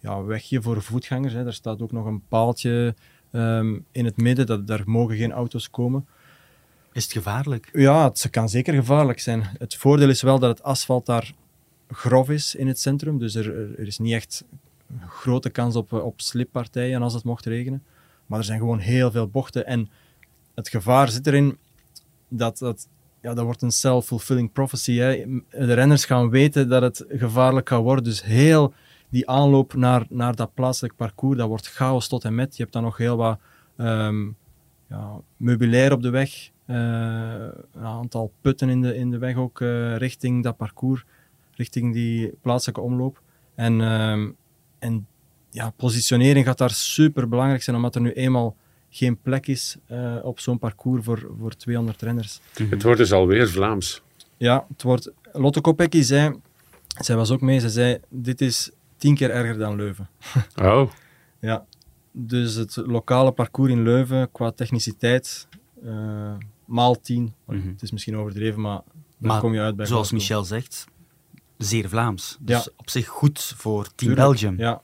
ja, 0.00 0.22
wegje 0.22 0.62
voor 0.62 0.82
voetgangers. 0.82 1.32
Hè. 1.32 1.46
Er 1.46 1.54
staat 1.54 1.82
ook 1.82 1.92
nog 1.92 2.06
een 2.06 2.22
paaltje 2.28 2.94
um, 3.32 3.84
in 3.92 4.04
het 4.04 4.16
midden, 4.16 4.46
dat, 4.46 4.66
daar 4.66 4.82
mogen 4.86 5.16
geen 5.16 5.32
auto's 5.32 5.70
komen. 5.70 6.06
Is 6.92 7.02
het 7.02 7.12
gevaarlijk? 7.12 7.68
Ja, 7.72 8.04
het 8.04 8.30
kan 8.30 8.48
zeker 8.48 8.74
gevaarlijk 8.74 9.20
zijn. 9.20 9.42
Het 9.58 9.74
voordeel 9.74 10.08
is 10.08 10.22
wel 10.22 10.38
dat 10.38 10.50
het 10.50 10.62
asfalt 10.62 11.06
daar 11.06 11.32
grof 11.90 12.30
is 12.30 12.54
in 12.54 12.66
het 12.66 12.78
centrum. 12.78 13.18
Dus 13.18 13.34
er, 13.34 13.78
er 13.78 13.86
is 13.86 13.98
niet 13.98 14.12
echt 14.12 14.44
grote 15.06 15.50
kans 15.50 15.76
op, 15.76 15.92
op 15.92 16.20
slippartijen 16.20 17.02
als 17.02 17.14
het 17.14 17.24
mocht 17.24 17.46
regenen. 17.46 17.82
Maar 18.26 18.38
er 18.38 18.44
zijn 18.44 18.58
gewoon 18.58 18.78
heel 18.78 19.10
veel 19.10 19.28
bochten. 19.28 19.66
En 19.66 19.88
het 20.54 20.68
gevaar 20.68 21.08
zit 21.08 21.26
erin 21.26 21.58
dat 22.28 22.58
dat, 22.58 22.88
ja, 23.22 23.34
dat 23.34 23.44
wordt 23.44 23.62
een 23.62 23.72
self-fulfilling 23.72 24.52
prophecy. 24.52 24.96
Hè. 24.96 25.24
De 25.50 25.74
renners 25.74 26.04
gaan 26.04 26.30
weten 26.30 26.68
dat 26.68 26.82
het 26.82 27.04
gevaarlijk 27.08 27.68
gaat 27.68 27.82
worden. 27.82 28.04
Dus 28.04 28.22
heel 28.22 28.74
die 29.08 29.28
aanloop 29.28 29.74
naar, 29.74 30.06
naar 30.08 30.34
dat 30.34 30.54
plaatselijk 30.54 30.96
parcours, 30.96 31.38
dat 31.38 31.48
wordt 31.48 31.68
chaos 31.68 32.08
tot 32.08 32.24
en 32.24 32.34
met. 32.34 32.56
Je 32.56 32.62
hebt 32.62 32.74
dan 32.74 32.82
nog 32.82 32.96
heel 32.96 33.16
wat 33.16 33.38
um, 33.76 34.36
ja, 34.88 35.20
meubilair 35.36 35.92
op 35.92 36.02
de 36.02 36.10
weg. 36.10 36.50
Uh, 36.66 36.76
een 37.74 37.84
aantal 37.84 38.32
putten 38.40 38.68
in 38.68 38.80
de, 38.80 38.96
in 38.96 39.10
de 39.10 39.18
weg 39.18 39.36
ook 39.36 39.60
uh, 39.60 39.96
richting 39.96 40.42
dat 40.42 40.56
parcours 40.56 41.04
richting 41.60 41.92
die 41.92 42.32
plaatselijke 42.42 42.80
omloop. 42.80 43.22
En, 43.54 43.80
uh, 43.80 44.12
en 44.78 45.06
ja, 45.50 45.70
positionering 45.76 46.46
gaat 46.46 46.58
daar 46.58 46.70
super 46.70 47.28
belangrijk 47.28 47.62
zijn, 47.62 47.76
omdat 47.76 47.94
er 47.94 48.00
nu 48.00 48.12
eenmaal 48.12 48.56
geen 48.90 49.20
plek 49.20 49.46
is 49.46 49.76
uh, 49.90 50.16
op 50.22 50.40
zo'n 50.40 50.58
parcours 50.58 51.04
voor, 51.04 51.30
voor 51.38 51.56
200 51.56 52.02
renners. 52.02 52.40
Mm-hmm. 52.50 52.72
Het 52.72 52.82
wordt 52.82 52.98
dus 52.98 53.12
alweer 53.12 53.48
Vlaams. 53.48 54.02
Ja, 54.36 54.66
het 54.68 54.82
wordt... 54.82 55.10
Lotte 55.32 55.60
Kopecky 55.60 56.02
zei, 56.02 56.34
zij 56.98 57.16
was 57.16 57.30
ook 57.30 57.40
mee, 57.40 57.58
ze 57.58 57.68
zei, 57.68 57.98
dit 58.08 58.40
is 58.40 58.70
tien 58.96 59.14
keer 59.14 59.30
erger 59.30 59.58
dan 59.58 59.76
Leuven. 59.76 60.08
Oh. 60.62 60.90
ja, 61.40 61.66
dus 62.12 62.54
het 62.54 62.76
lokale 62.76 63.32
parcours 63.32 63.70
in 63.70 63.82
Leuven, 63.82 64.32
qua 64.32 64.50
techniciteit, 64.50 65.48
uh, 65.84 66.34
maal 66.64 67.00
tien. 67.00 67.34
Mm-hmm. 67.46 67.68
Het 67.68 67.82
is 67.82 67.90
misschien 67.90 68.16
overdreven, 68.16 68.60
maar 68.60 68.80
dan 69.18 69.40
kom 69.40 69.54
je 69.54 69.60
uit 69.60 69.76
bij 69.76 69.86
zoals. 69.86 70.12
Michel 70.12 70.44
zegt, 70.44 70.86
zeer 71.64 71.88
Vlaams. 71.88 72.36
Dus 72.40 72.64
ja. 72.64 72.72
op 72.76 72.90
zich 72.90 73.06
goed 73.06 73.54
voor 73.56 73.82
Team 73.82 73.94
Tuurlijk, 73.96 74.20
Belgium. 74.20 74.58
Ja. 74.58 74.80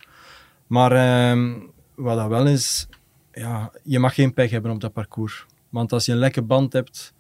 Maar 0.67 1.31
um, 1.31 1.71
wat 1.95 2.17
dat 2.17 2.29
wel 2.29 2.47
is, 2.47 2.89
ja, 3.33 3.73
je 3.83 3.99
mag 3.99 4.15
geen 4.15 4.35
pech 4.35 4.51
hebben 4.51 4.71
op 4.71 4.81
dat 4.81 4.93
parcours. 4.93 5.47
Want 5.69 5.93
als 5.93 6.07
je 6.07 6.13
een 6.13 6.19
lekke 6.19 6.43
band 6.43 6.73
hebt, 6.73 7.15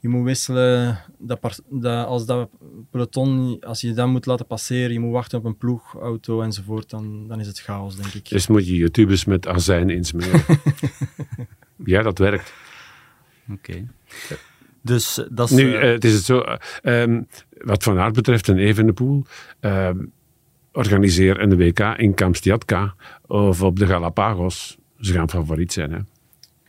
je 0.00 0.08
moet 0.08 0.24
wisselen, 0.24 0.98
dat, 1.18 1.62
dat, 1.68 2.06
als 2.06 2.26
dat 2.26 2.48
peloton, 2.90 3.60
als 3.60 3.80
je 3.80 3.92
dat 3.92 4.08
moet 4.08 4.26
laten 4.26 4.46
passeren, 4.46 4.92
je 4.92 5.00
moet 5.00 5.12
wachten 5.12 5.38
op 5.38 5.44
een 5.44 5.56
ploegauto 5.56 6.42
enzovoort, 6.42 6.90
dan, 6.90 7.28
dan 7.28 7.40
is 7.40 7.46
het 7.46 7.60
chaos, 7.60 7.96
denk 7.96 8.14
ik. 8.14 8.28
Dus 8.28 8.46
moet 8.46 8.66
je 8.66 8.76
je 8.76 8.90
tubes 8.90 9.24
met 9.24 9.46
azijn 9.46 9.90
insmeren. 9.90 10.44
ja, 11.84 12.02
dat 12.02 12.18
werkt. 12.18 12.52
Oké. 13.52 13.86
Dus 14.86 15.20
dat 15.30 15.50
is... 15.50 15.56
Nu, 15.56 15.74
uh, 15.74 15.80
het 15.80 16.04
is 16.04 16.14
het 16.14 16.24
zo, 16.24 16.44
uh, 16.82 17.20
wat 17.58 17.82
Van 17.82 17.98
Aert 17.98 18.14
betreft 18.14 18.48
en 18.48 18.58
Evenepoel, 18.58 19.24
uh, 19.60 19.90
organiseer 20.72 21.40
een 21.40 21.56
WK 21.56 21.80
in 21.80 22.14
Kamstiatka 22.14 22.94
of 23.26 23.62
op 23.62 23.78
de 23.78 23.86
Galapagos. 23.86 24.76
Ze 25.00 25.12
gaan 25.12 25.30
favoriet 25.30 25.72
zijn, 25.72 25.92
hè. 25.92 25.98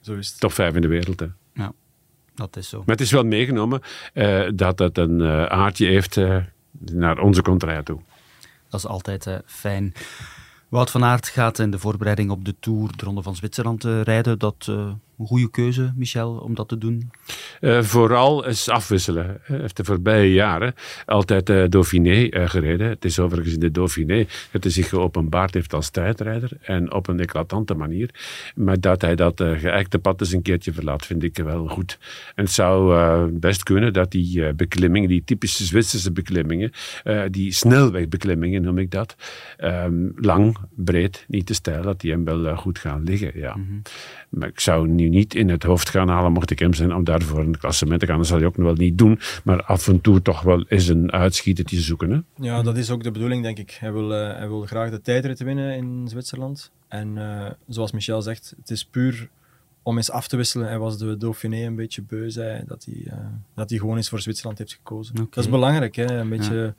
Zo 0.02 0.14
is 0.14 0.30
het. 0.30 0.40
Top 0.40 0.52
5 0.52 0.76
in 0.76 0.82
de 0.82 0.88
wereld, 0.88 1.20
hè. 1.20 1.28
Ja, 1.54 1.72
dat 2.36 2.56
is 2.58 2.70
zo. 2.70 2.78
Maar 2.78 2.96
het 2.96 3.02
is 3.02 3.12
wel 3.12 3.24
meegenomen 3.24 3.82
uh, 4.14 4.50
dat 4.56 4.80
het 4.80 4.98
een 4.98 5.20
uh, 5.20 5.46
aardje 5.46 5.86
heeft 5.86 6.16
uh, 6.16 6.38
naar 6.80 7.20
onze 7.20 7.42
contraire 7.42 7.84
toe. 7.84 8.00
Dat 8.70 8.80
is 8.80 8.88
altijd 8.88 9.42
fijn. 9.46 9.94
Wout 10.70 10.92
van 10.92 11.04
Aert 11.04 11.28
gaat 11.28 11.60
in 11.60 11.72
de 11.72 11.80
voorbereiding 11.80 12.30
op 12.30 12.46
de 12.46 12.56
Tour 12.60 12.90
de 12.96 13.06
Ronde 13.06 13.22
van 13.22 13.36
Zwitserland 13.36 13.84
rijden. 13.84 14.40
Dat 14.40 14.72
een 15.18 15.28
goede 15.28 15.50
keuze, 15.50 15.94
Michel, 15.96 16.32
om 16.36 16.56
dat 16.56 16.68
te 16.68 16.78
doen? 16.78 17.12
Uh, 17.62 17.82
vooral 17.82 18.46
is 18.46 18.70
afwisselen. 18.70 19.40
Hij 19.42 19.60
heeft 19.60 19.78
de 19.78 19.84
voorbije 19.84 20.34
jaren 20.34 20.74
altijd 21.06 21.46
de 21.46 21.54
uh, 21.64 21.70
Dauphiné 21.70 22.30
uh, 22.30 22.50
gereden. 22.50 22.90
Het 22.90 23.06
is 23.06 23.20
overigens 23.20 23.54
in 23.54 23.60
de 23.60 23.72
Dauphiné 23.72 24.26
dat 24.52 24.64
hij 24.64 24.72
zich 24.72 24.90
geopenbaard 24.90 25.54
heeft 25.54 25.74
als 25.74 25.86
strijdrijder 25.86 26.52
en 26.62 26.94
op 26.94 27.08
een 27.08 27.20
eclatante 27.20 27.74
manier. 27.74 28.10
Maar 28.56 28.80
dat 28.80 29.02
hij 29.02 29.16
dat 29.16 29.42
geëikte 29.42 30.00
pad 30.00 30.22
eens 30.22 30.32
een 30.32 30.42
keertje 30.42 30.74
verlaat, 30.74 31.06
vind 31.06 31.24
ik 31.24 31.38
wel 31.38 31.68
goed. 31.68 31.98
En 32.36 32.44
het 32.44 32.54
zou 32.54 32.96
best 33.32 33.64
kunnen 33.64 33.94
dat 33.94 34.12
die 34.12 34.54
beklimmingen, 34.54 35.10
die 35.10 35.24
typische 35.26 35.66
Zwitserse 35.66 36.12
beklimmingen, 36.12 36.72
die 37.32 37.52
snelwegbeklimmingen 37.52 38.62
noem 38.62 38.78
ik 38.78 38.92
dat, 38.92 39.16
um, 39.60 40.14
lang, 40.16 40.58
breed, 40.76 41.26
niet 41.28 41.46
te 41.46 41.54
stijl, 41.54 41.82
dat 41.82 42.02
die 42.02 42.12
hem 42.12 42.24
wel 42.24 42.56
goed 42.56 42.80
gaan 42.80 43.04
liggen. 43.04 43.32
Ja. 43.36 43.56
Mm 43.56 43.66
-hmm. 43.68 43.82
Maar 44.30 44.48
ik 44.48 44.60
zou 44.60 44.88
nu 45.10 45.18
niet 45.18 45.36
in 45.36 45.50
het 45.50 45.64
hoofd 45.64 45.90
gaan 45.90 46.10
halen, 46.10 46.32
mocht 46.32 46.52
ik 46.52 46.60
hem 46.60 46.74
zijn, 46.74 46.96
om 46.96 47.04
daarvoor 47.04 47.40
een 47.40 47.58
klassement 47.58 48.00
te 48.00 48.06
gaan. 48.06 48.18
Dat 48.18 48.28
zal 48.28 48.38
hij 48.38 48.46
ook 48.46 48.58
nog 48.58 48.66
wel 48.66 48.76
niet 48.76 48.98
doen. 48.98 49.20
Maar 49.44 49.64
af 49.64 49.88
en 49.88 50.02
toe 50.02 50.22
toch 50.22 50.42
wel 50.42 50.66
eens 50.68 50.88
een 50.88 51.12
uitschietertje 51.12 51.82
zoeken. 51.82 52.10
Hè? 52.12 52.46
Ja, 52.46 52.62
dat 52.62 52.78
is 52.78 52.90
ook 52.90 53.04
de 53.04 53.12
bedoeling, 53.12 53.44
denk 53.44 53.58
ik. 53.58 53.78
Hij 53.80 53.94
wil, 53.94 54.12
uh, 54.12 54.38
hij 54.38 54.48
wil 54.48 54.62
graag 54.62 54.90
de 54.90 55.02
tijdrit 55.02 55.40
winnen 55.40 55.76
in 55.76 56.08
Zwitserland. 56.08 56.72
En 56.88 57.16
uh, 57.16 57.46
zoals 57.68 57.92
Michel 57.92 58.22
zegt, 58.22 58.54
het 58.58 58.70
is 58.70 58.86
puur 58.86 59.30
om 59.84 59.98
eens 59.98 60.12
af 60.12 60.28
te 60.28 60.38
wisselen. 60.38 60.68
Hij 60.68 60.78
was 60.78 60.98
de 60.98 61.18
Dauphiné 61.18 61.66
een 61.66 61.76
beetje 61.76 62.02
beu, 62.02 62.30
zei 62.30 62.64
dat 62.68 62.86
hij, 62.86 63.02
uh, 63.06 63.14
dat 63.54 63.70
hij 63.70 63.80
gewoon 63.80 63.96
eens 63.98 64.10
voor 64.10 64.20
Zwitserland 64.20 64.58
heeft 64.58 64.74
gekozen. 64.74 65.14
Okay. 65.14 65.28
Dat 65.30 65.44
is 65.44 65.50
belangrijk, 65.50 65.96
hè? 65.96 66.20
een 66.20 66.30
beetje 66.30 66.56
ja. 66.56 66.74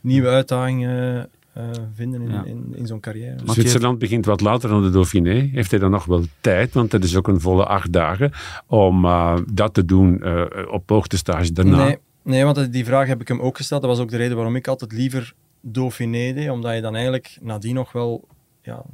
nieuwe 0.00 0.28
uitdagingen 0.28 1.28
uh, 1.58 1.64
vinden 1.94 2.22
in, 2.22 2.30
ja. 2.30 2.44
in, 2.44 2.72
in 2.74 2.86
zo'n 2.86 3.00
carrière. 3.00 3.36
Zwitserland 3.44 3.98
begint 3.98 4.24
wat 4.24 4.40
later 4.40 4.68
dan 4.68 4.82
de 4.82 4.90
Dauphiné. 4.90 5.50
Heeft 5.52 5.70
hij 5.70 5.80
dan 5.80 5.90
nog 5.90 6.04
wel 6.04 6.24
tijd, 6.40 6.72
want 6.74 6.92
het 6.92 7.04
is 7.04 7.16
ook 7.16 7.28
een 7.28 7.40
volle 7.40 7.64
acht 7.64 7.92
dagen, 7.92 8.32
om 8.66 9.04
uh, 9.04 9.38
dat 9.52 9.74
te 9.74 9.84
doen 9.84 10.20
uh, 10.22 10.44
op 10.70 10.88
hoogtestage 10.88 11.52
daarna? 11.52 11.84
Nee, 11.84 11.98
nee, 12.22 12.44
want 12.44 12.72
die 12.72 12.84
vraag 12.84 13.06
heb 13.06 13.20
ik 13.20 13.28
hem 13.28 13.40
ook 13.40 13.56
gesteld. 13.56 13.80
Dat 13.80 13.90
was 13.90 14.00
ook 14.00 14.10
de 14.10 14.16
reden 14.16 14.36
waarom 14.36 14.56
ik 14.56 14.68
altijd 14.68 14.92
liever 14.92 15.34
Dauphiné 15.60 16.32
deed, 16.32 16.50
omdat 16.50 16.74
je 16.74 16.80
dan 16.80 16.94
eigenlijk 16.94 17.38
nadien 17.40 17.74
nog 17.74 17.92
wel 17.92 18.28
ja, 18.62 18.84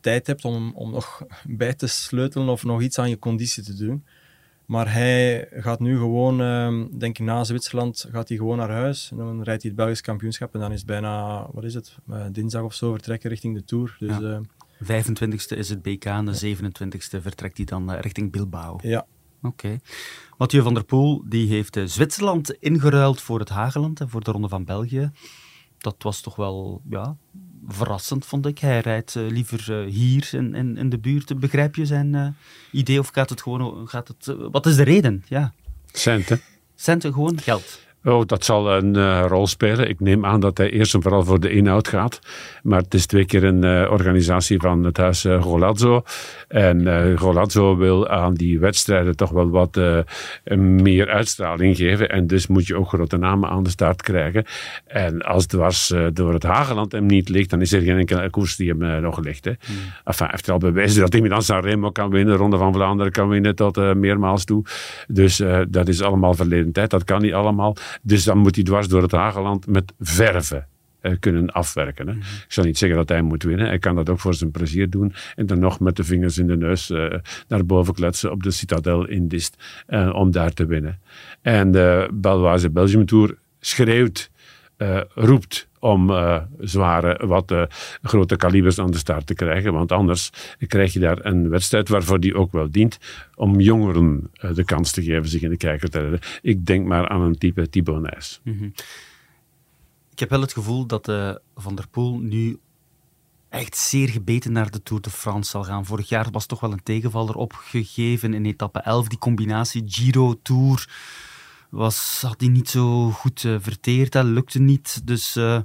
tijd 0.00 0.26
hebt 0.26 0.44
om, 0.44 0.72
om 0.74 0.90
nog 0.90 1.22
bij 1.48 1.74
te 1.74 1.86
sleutelen 1.86 2.48
of 2.48 2.64
nog 2.64 2.82
iets 2.82 2.98
aan 2.98 3.10
je 3.10 3.18
conditie 3.18 3.62
te 3.62 3.74
doen. 3.74 4.04
Maar 4.66 4.92
hij 4.92 5.48
gaat 5.50 5.80
nu 5.80 5.98
gewoon, 5.98 6.40
uh, 6.40 6.84
denk 6.98 7.18
ik 7.18 7.24
na 7.24 7.44
Zwitserland, 7.44 8.06
gaat 8.12 8.28
hij 8.28 8.36
gewoon 8.36 8.56
naar 8.56 8.70
huis. 8.70 9.08
En 9.10 9.16
dan 9.16 9.42
rijdt 9.42 9.62
hij 9.62 9.70
het 9.70 9.80
Belgisch 9.80 10.00
kampioenschap. 10.00 10.54
En 10.54 10.60
dan 10.60 10.72
is 10.72 10.78
het 10.78 10.86
bijna, 10.86 11.46
wat 11.52 11.64
is 11.64 11.74
het, 11.74 11.96
uh, 12.10 12.24
dinsdag 12.32 12.62
of 12.62 12.74
zo 12.74 12.92
vertrekken 12.92 13.30
richting 13.30 13.54
de 13.54 13.64
Tour. 13.64 13.96
Dus, 13.98 14.18
ja. 14.18 14.20
uh, 14.20 14.38
25e 14.82 15.56
is 15.56 15.68
het 15.68 15.82
BK 15.82 16.04
en 16.04 16.24
de 16.24 16.46
ja. 16.48 16.56
27e 16.56 17.22
vertrekt 17.22 17.56
hij 17.56 17.66
dan 17.66 17.92
richting 17.92 18.32
Bilbao. 18.32 18.78
Ja. 18.82 19.06
Oké. 19.42 19.66
Okay. 19.66 19.80
Mathieu 20.38 20.62
van 20.62 20.74
der 20.74 20.84
Poel 20.84 21.22
die 21.28 21.48
heeft 21.48 21.78
Zwitserland 21.84 22.50
ingeruild 22.52 23.20
voor 23.20 23.38
het 23.38 23.48
Hageland 23.48 24.00
en 24.00 24.08
voor 24.08 24.24
de 24.24 24.30
Ronde 24.30 24.48
van 24.48 24.64
België. 24.64 25.10
Dat 25.78 25.96
was 25.98 26.20
toch 26.20 26.36
wel 26.36 26.82
ja, 26.90 27.16
verrassend, 27.68 28.26
vond 28.26 28.46
ik. 28.46 28.58
Hij 28.58 28.80
rijdt 28.80 29.14
uh, 29.14 29.30
liever 29.30 29.84
uh, 29.84 29.92
hier 29.92 30.28
in, 30.32 30.54
in, 30.54 30.76
in, 30.76 30.88
de 30.88 30.98
buurt. 30.98 31.40
Begrijp 31.40 31.74
je 31.74 31.86
zijn 31.86 32.14
uh, 32.14 32.26
idee 32.70 32.98
of 32.98 33.08
gaat 33.08 33.30
het 33.30 33.42
gewoon... 33.42 33.88
Gaat 33.88 34.08
het, 34.08 34.36
wat 34.50 34.66
is 34.66 34.76
de 34.76 34.82
reden? 34.82 35.24
Ja. 35.28 35.52
Centen. 35.92 36.40
Centen, 36.74 37.12
gewoon 37.12 37.40
geld. 37.40 37.80
Oh, 38.06 38.22
dat 38.26 38.44
zal 38.44 38.72
een 38.72 38.96
uh, 38.96 39.24
rol 39.28 39.46
spelen. 39.46 39.88
Ik 39.88 40.00
neem 40.00 40.24
aan 40.24 40.40
dat 40.40 40.58
hij 40.58 40.70
eerst 40.70 40.94
en 40.94 41.02
vooral 41.02 41.24
voor 41.24 41.40
de 41.40 41.50
inhoud 41.50 41.88
gaat. 41.88 42.18
Maar 42.62 42.80
het 42.80 42.94
is 42.94 43.06
twee 43.06 43.24
keer 43.24 43.44
een 43.44 43.64
uh, 43.64 43.90
organisatie 43.90 44.60
van 44.60 44.84
het 44.84 44.96
huis 44.96 45.24
uh, 45.24 45.42
Golazzo. 45.42 46.02
En 46.48 47.18
Golazzo 47.18 47.76
wil 47.76 48.08
aan 48.08 48.34
die 48.34 48.58
wedstrijden 48.58 49.16
toch 49.16 49.30
wel 49.30 49.50
wat 49.50 49.80
meer 50.56 51.08
uitstraling 51.08 51.76
geven. 51.76 52.08
En 52.08 52.26
dus 52.26 52.46
moet 52.46 52.66
je 52.66 52.76
ook 52.76 52.88
grote 52.88 53.16
namen 53.16 53.48
aan 53.48 53.62
de 53.62 53.70
start 53.70 54.02
krijgen. 54.02 54.44
En 54.86 55.22
als 55.22 55.46
dwars 55.46 55.92
door 56.12 56.32
het 56.32 56.42
Hageland 56.42 56.92
hem 56.92 57.06
niet 57.06 57.28
ligt, 57.28 57.50
dan 57.50 57.60
is 57.60 57.72
er 57.72 57.80
geen 57.80 57.98
enkele 57.98 58.30
koers 58.30 58.56
die 58.56 58.74
hem 58.76 59.02
nog 59.02 59.20
ligt. 59.20 59.44
Hè. 59.44 59.50
Mm. 59.50 59.76
Enfin, 60.04 60.26
hij 60.26 60.28
heeft 60.30 60.50
al 60.50 60.58
bewezen 60.58 61.00
dat 61.00 61.12
hij 61.12 61.22
met 61.22 61.44
San 61.44 61.60
Remo 61.60 61.90
kan 61.90 62.10
winnen, 62.10 62.36
Ronde 62.36 62.58
van 62.58 62.72
Vlaanderen 62.72 63.12
kan 63.12 63.28
winnen 63.28 63.54
tot 63.54 63.94
meermaals 63.94 64.44
toe. 64.44 64.64
Dus 65.08 65.42
dat 65.68 65.88
is 65.88 66.02
allemaal 66.02 66.34
verleden 66.34 66.72
tijd. 66.72 66.90
Dat 66.90 67.04
kan 67.04 67.22
niet 67.22 67.34
allemaal. 67.34 67.76
Dus 68.02 68.24
dan 68.24 68.38
moet 68.38 68.54
hij 68.54 68.64
dwars 68.64 68.88
door 68.88 69.02
het 69.02 69.12
Hageland 69.12 69.66
met 69.66 69.92
verven 70.00 70.66
uh, 71.02 71.12
kunnen 71.20 71.50
afwerken. 71.50 72.06
Hè. 72.06 72.12
Mm 72.12 72.20
-hmm. 72.20 72.28
Ik 72.46 72.52
zal 72.52 72.64
niet 72.64 72.78
zeggen 72.78 72.98
dat 72.98 73.08
hij 73.08 73.22
moet 73.22 73.42
winnen. 73.42 73.66
Hij 73.66 73.78
kan 73.78 73.94
dat 73.94 74.08
ook 74.08 74.20
voor 74.20 74.34
zijn 74.34 74.50
plezier 74.50 74.90
doen. 74.90 75.14
En 75.34 75.46
dan 75.46 75.58
nog 75.58 75.80
met 75.80 75.96
de 75.96 76.04
vingers 76.04 76.38
in 76.38 76.46
de 76.46 76.56
neus 76.56 76.90
uh, 76.90 77.14
naar 77.48 77.66
boven 77.66 77.94
kletsen 77.94 78.30
op 78.30 78.42
de 78.42 78.50
Citadel 78.50 79.06
in 79.06 79.28
Dist. 79.28 79.82
Uh, 79.88 80.14
om 80.14 80.30
daar 80.30 80.52
te 80.52 80.66
winnen. 80.66 81.00
En 81.42 81.70
de 81.70 82.08
Belwaze 82.12 82.70
Belgium 82.70 83.06
Tour 83.06 83.38
schreeuwt, 83.60 84.30
roept 85.14 85.68
om 85.84 86.10
uh, 86.10 86.42
zware, 86.58 87.26
wat 87.26 87.50
uh, 87.50 87.62
grote 88.02 88.36
kalibers 88.36 88.78
aan 88.78 88.90
de 88.90 88.98
start 88.98 89.26
te 89.26 89.34
krijgen. 89.34 89.72
Want 89.72 89.92
anders 89.92 90.30
krijg 90.66 90.92
je 90.92 90.98
daar 90.98 91.24
een 91.24 91.48
wedstrijd 91.48 91.88
waarvoor 91.88 92.20
die 92.20 92.34
ook 92.34 92.52
wel 92.52 92.70
dient 92.70 92.98
om 93.34 93.60
jongeren 93.60 94.30
uh, 94.40 94.54
de 94.54 94.64
kans 94.64 94.90
te 94.90 95.02
geven 95.02 95.28
zich 95.28 95.42
in 95.42 95.50
de 95.50 95.56
kijker 95.56 95.90
te 95.90 96.00
redden. 96.00 96.20
Ik 96.42 96.66
denk 96.66 96.86
maar 96.86 97.08
aan 97.08 97.20
een 97.20 97.38
type 97.38 97.68
Thibaut 97.68 98.00
Nijs. 98.00 98.40
-hmm. 98.44 98.72
Ik 100.12 100.18
heb 100.18 100.30
wel 100.30 100.40
het 100.40 100.52
gevoel 100.52 100.86
dat 100.86 101.06
Van 101.54 101.74
der 101.74 101.88
Poel 101.88 102.18
nu 102.18 102.58
echt 103.48 103.76
zeer 103.76 104.08
gebeten 104.08 104.52
naar 104.52 104.70
de 104.70 104.82
Tour 104.82 105.02
de 105.02 105.10
France 105.10 105.50
zal 105.50 105.64
gaan. 105.64 105.86
Vorig 105.86 106.08
jaar 106.08 106.26
was 106.30 106.46
toch 106.46 106.60
wel 106.60 106.72
een 106.72 106.82
tegenvaller 106.82 107.34
opgegeven 107.34 108.34
in 108.34 108.44
etappe 108.44 108.80
11. 108.80 109.08
Die 109.08 109.18
combinatie 109.18 109.82
Giro-Tour 109.86 110.88
was, 111.74 112.22
had 112.26 112.40
hij 112.40 112.48
niet 112.48 112.68
zo 112.68 113.10
goed 113.10 113.42
uh, 113.42 113.56
verteerd. 113.60 114.12
Dat 114.12 114.24
lukte 114.24 114.60
niet. 114.60 115.06
Dus 115.06 115.36
uh, 115.36 115.60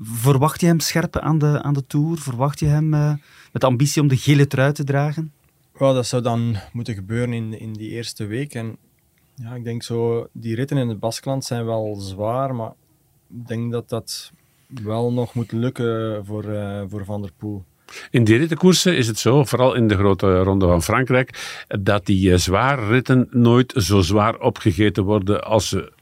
verwacht 0.00 0.60
je 0.60 0.66
hem 0.66 0.80
scherp 0.80 1.16
aan 1.16 1.38
de, 1.38 1.62
aan 1.62 1.74
de 1.74 1.86
Tour? 1.86 2.18
Verwacht 2.18 2.60
je 2.60 2.66
hem 2.66 2.94
uh, 2.94 3.14
met 3.52 3.64
ambitie 3.64 4.02
om 4.02 4.08
de 4.08 4.16
gele 4.16 4.46
trui 4.46 4.72
te 4.72 4.84
dragen? 4.84 5.32
Dat 5.78 6.06
zou 6.06 6.22
dan 6.22 6.56
moeten 6.72 6.94
gebeuren 6.94 7.32
in, 7.32 7.60
in 7.60 7.72
die 7.72 7.90
eerste 7.90 8.26
week. 8.26 8.54
En 8.54 8.76
ja, 9.34 9.54
ik 9.54 9.64
denk 9.64 9.82
zo, 9.82 10.28
die 10.32 10.54
ritten 10.54 10.76
in 10.76 10.88
het 10.88 11.00
Baskeland 11.00 11.44
zijn 11.44 11.64
wel 11.64 11.96
zwaar, 12.00 12.54
maar 12.54 12.72
ik 13.28 13.48
denk 13.48 13.72
dat 13.72 13.88
dat 13.88 14.32
wel 14.66 15.12
nog 15.12 15.34
moet 15.34 15.52
lukken 15.52 16.24
voor, 16.26 16.44
voor 16.88 17.04
Van 17.04 17.22
der 17.22 17.32
Poel. 17.36 17.64
In 18.10 18.24
die 18.24 18.36
rittenkoersen 18.36 18.96
is 18.96 19.06
het 19.06 19.18
zo, 19.18 19.44
vooral 19.44 19.74
in 19.74 19.88
de 19.88 19.96
grote 19.96 20.38
ronde 20.38 20.66
van 20.66 20.82
Frankrijk, 20.82 21.64
dat 21.66 22.06
die 22.06 22.38
zware 22.38 22.86
ritten 22.86 23.28
nooit 23.30 23.72
zo 23.76 24.00
zwaar 24.00 24.38
opgegeten 24.38 25.04
worden 25.04 25.44
als 25.44 25.68
ze 25.68 25.92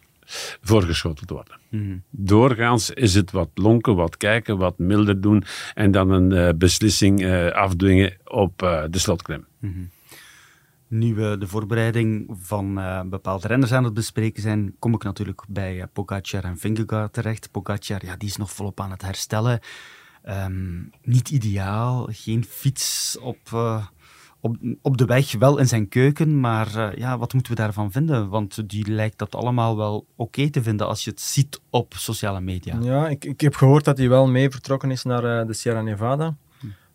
voorgeschoteld 0.61 1.31
worden. 1.31 1.59
Mm 1.69 1.81
-hmm. 1.81 2.03
Doorgaans 2.11 2.91
is 2.91 3.15
het 3.15 3.31
wat 3.31 3.49
lonken, 3.55 3.97
wat 3.97 4.17
kijken, 4.17 4.59
wat 4.59 4.79
milder 4.79 5.21
doen 5.21 5.45
en 5.75 5.91
dan 5.91 6.11
een 6.11 6.31
uh, 6.31 6.49
beslissing 6.57 7.23
uh, 7.23 7.51
afdwingen 7.51 8.17
op 8.25 8.63
uh, 8.63 8.83
de 8.91 8.99
slotklim. 8.99 9.47
Mm 9.59 9.73
-hmm. 9.73 9.91
Nu 10.89 11.15
we 11.15 11.37
de 11.39 11.47
voorbereiding 11.47 12.37
van 12.41 12.81
bepaalde 13.11 13.47
renners 13.47 13.73
aan 13.73 13.85
het 13.85 13.95
bespreken 13.95 14.43
zijn, 14.43 14.75
kom 14.79 14.95
ik 14.95 15.03
natuurlijk 15.03 15.43
bij 15.49 15.87
Pogacar 15.93 16.45
en 16.45 16.59
Vingegaard 16.59 17.13
terecht. 17.13 17.51
Pogacar, 17.51 18.05
ja, 18.05 18.17
die 18.17 18.29
is 18.29 18.37
nog 18.37 18.51
volop 18.51 18.81
aan 18.81 18.91
het 18.91 19.03
herstellen. 19.03 19.61
Um, 20.29 20.91
niet 21.03 21.31
ideaal, 21.31 22.09
geen 22.11 22.45
fiets 22.45 23.17
op, 23.21 23.39
uh, 23.55 23.87
op, 24.41 24.57
op 24.83 24.97
de 24.97 25.05
weg, 25.05 25.33
wel 25.33 25.59
in 25.59 25.69
zijn 25.69 25.89
keuken, 25.89 26.41
maar 26.41 26.77
uh, 26.77 26.89
ja, 26.95 27.19
wat 27.19 27.33
moeten 27.33 27.53
we 27.53 27.59
daarvan 27.59 27.93
vinden? 27.93 28.29
Want 28.29 28.69
die 28.69 28.91
lijkt 28.91 29.19
dat 29.19 29.35
allemaal 29.35 29.77
wel 29.77 29.97
oké 29.97 30.07
okay 30.17 30.51
te 30.51 30.63
vinden 30.63 30.87
als 30.87 31.05
je 31.05 31.11
het 31.11 31.21
ziet 31.21 31.61
op 31.71 31.95
sociale 31.97 32.41
media. 32.41 32.79
Ja, 32.81 33.09
ik, 33.09 33.25
ik 33.25 33.41
heb 33.41 33.55
gehoord 33.55 33.85
dat 33.85 33.99
hij 33.99 34.09
wel 34.09 34.29
mee 34.29 34.51
vertrokken 34.51 34.91
is 34.91 35.03
naar 35.03 35.41
uh, 35.41 35.47
de 35.47 35.53
Sierra 35.53 35.83
Nevada. 35.83 36.37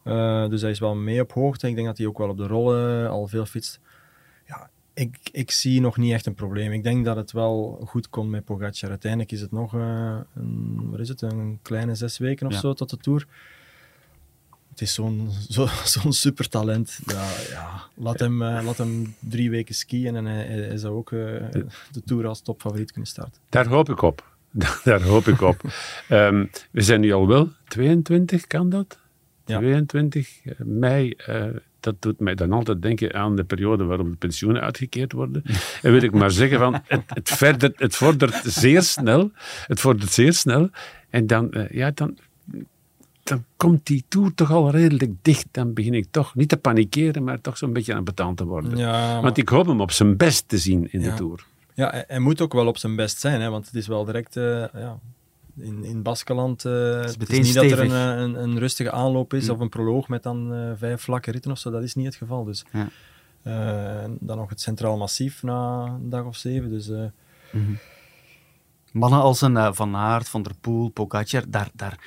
Hm. 0.04 0.50
Dus 0.50 0.62
hij 0.62 0.72
is 0.72 0.80
wel 0.80 0.96
mee 0.96 1.22
op 1.22 1.32
hoogte. 1.32 1.68
Ik 1.68 1.76
denk 1.76 1.88
dat 1.88 1.98
hij 1.98 2.08
ook 2.08 2.18
wel 2.18 2.30
op 2.30 2.38
de 2.38 2.48
rollen 2.48 3.10
al 3.10 3.28
veel 3.28 3.46
fietst. 3.46 3.80
Ik, 4.94 5.18
ik 5.32 5.52
zie 5.52 5.82
nog 5.82 5.98
niet 5.98 6.14
echt 6.14 6.26
een 6.26 6.34
probleem. 6.34 6.72
Ik 6.72 6.84
denk 6.84 7.06
dat 7.06 7.16
het 7.16 7.32
wel 7.32 7.84
goed 7.86 8.10
komt 8.10 8.30
met 8.30 8.46
Pogacar. 8.46 8.90
Uiteindelijk 8.90 9.32
is 9.32 9.42
het 9.42 9.52
nog 9.52 9.76
uh, 9.76 10.18
een, 10.36 10.90
wat 10.90 11.00
is 11.00 11.10
het, 11.10 11.22
een 11.22 11.60
kleine 11.62 11.96
zes 11.96 12.18
weken 12.18 12.48
of 12.48 12.54
zo 12.54 12.74
tot 12.74 12.90
de 12.90 12.98
Tour. 12.98 13.28
Het 14.70 14.82
is 14.82 14.94
zo'n 14.94 15.30
zo, 15.50 15.68
zo'n 15.84 16.14
supertalent. 16.14 17.00
Ja, 17.06 17.28
ja. 17.50 17.82
Laat, 17.96 18.20
Hem, 18.20 18.42
uh, 18.42 18.60
laat 18.64 18.78
hem 18.78 19.16
drie 19.20 19.50
weken 19.50 19.76
skiën 19.76 20.16
en 20.16 20.26
hij, 20.26 20.46
hij 20.46 20.78
zou 20.78 20.96
ook 20.96 21.10
de 21.10 22.02
Tour 22.06 22.28
als 22.28 22.42
topfavoriet 22.42 22.92
kunnen 22.92 23.10
starten. 23.10 23.42
Daar 23.50 23.68
hoop 23.68 23.90
ik 23.90 24.02
op. 24.02 24.32
Daar 24.84 25.02
hoop 25.02 25.28
ik 25.28 25.42
op. 25.42 25.62
um, 26.10 26.50
we 26.72 26.82
zijn 26.82 27.00
nu 27.02 27.14
al 27.14 27.28
wel 27.28 27.50
22, 27.68 28.48
kan 28.48 28.70
dat? 28.70 29.00
Ja. 29.46 29.58
22 29.58 30.40
eh, 30.44 30.54
mei. 30.60 31.14
Dat 31.84 31.96
doet 32.00 32.20
mij 32.20 32.36
dan 32.36 32.52
altijd 32.52 32.82
denken 32.82 33.14
aan 33.14 33.36
de 33.36 33.44
periode 33.44 33.84
waarop 33.84 34.10
de 34.10 34.16
pensioenen 34.16 34.62
uitgekeerd 34.62 35.12
worden. 35.12 35.44
En 35.82 35.92
wil 35.92 36.02
ik 36.02 36.14
maar 36.14 36.32
zeggen, 36.32 36.60
van, 36.60 36.82
het, 36.88 37.04
het, 37.08 37.30
verder, 37.30 37.72
het 37.76 37.96
vordert 37.96 38.42
zeer 38.44 38.82
snel. 38.82 39.32
Het 39.68 39.80
vordert 39.80 40.12
zeer 40.12 40.34
snel. 40.34 40.70
En 41.10 41.28
dan, 41.28 41.48
uh, 41.52 41.70
ja, 41.70 41.92
dan, 41.94 42.18
dan 43.24 43.44
komt 43.58 43.86
die 43.86 44.04
tour 44.08 44.34
toch 44.34 44.52
al 44.52 44.70
redelijk 44.70 45.12
dicht. 45.22 45.46
Dan 45.52 45.74
begin 45.74 45.94
ik 45.94 46.08
toch 46.12 46.36
niet 46.36 46.50
te 46.50 46.58
panikeren, 46.58 47.24
maar 47.24 47.42
toch 47.42 47.58
zo'n 47.58 47.74
beetje 47.74 47.94
aan 47.94 48.04
betaan 48.04 48.36
te 48.36 48.46
worden. 48.46 48.78
Ja, 48.78 48.92
maar... 48.92 49.22
Want 49.22 49.38
ik 49.38 49.50
hoop 49.50 49.66
hem 49.66 49.82
op 49.82 49.92
zijn 49.92 50.18
best 50.18 50.48
te 50.48 50.58
zien 50.58 50.92
in 50.92 51.02
ja. 51.02 51.10
de 51.10 51.16
tour. 51.16 51.46
Ja, 51.74 52.04
hij 52.08 52.20
moet 52.20 52.42
ook 52.42 52.54
wel 52.54 52.68
op 52.68 52.78
zijn 52.78 52.96
best 52.96 53.20
zijn, 53.20 53.42
hè, 53.42 53.50
want 53.50 53.66
het 53.66 53.76
is 53.76 53.88
wel 53.88 54.06
direct 54.06 54.36
uh, 54.36 54.66
ja, 54.74 55.00
in, 55.58 55.84
in 55.84 56.02
Baskeland. 56.02 56.66
Uh, 56.66 57.02
het, 57.02 57.20
het, 57.20 57.30
is 57.30 57.38
niet 57.38 57.48
stevig. 57.48 57.70
dat 57.70 57.80
er 57.80 57.86
een, 57.86 58.20
een, 58.20 58.44
een, 58.44 58.60
rustige 58.60 58.92
aanloop 58.92 59.34
is 59.34 59.46
mm. 59.46 59.54
of 59.54 59.60
een 59.60 59.70
proloog 59.70 60.08
met 60.08 60.24
dan 60.24 60.54
uh, 60.54 60.72
vijf 60.76 61.02
vlakke 61.02 61.32
ritten 61.32 61.52
of 61.52 61.58
zo. 61.58 61.72
Dat 61.72 61.84
is 61.84 61.96
niet 61.96 62.06
het 62.06 62.16
geval. 62.16 62.44
Dus, 62.44 62.66
ja. 62.72 64.08
dan 64.20 64.38
nog 64.38 64.50
het 64.50 64.62
Centraal 64.62 64.98
Massief 64.98 65.44
na 65.44 65.86
een 65.86 66.10
dag 66.10 66.26
of 66.26 66.36
zeven. 66.36 66.70
Dus, 66.70 66.88
mm 66.88 67.12
-hmm. 67.52 67.78
Mannen 68.92 69.20
als 69.20 69.42
een 69.42 69.76
Van 69.76 69.96
Aert, 69.96 70.30
Van 70.30 70.44
der 70.44 70.54
Poel, 70.62 70.90
Pogacar, 70.90 71.44
daar, 71.48 71.70
daar 71.74 72.00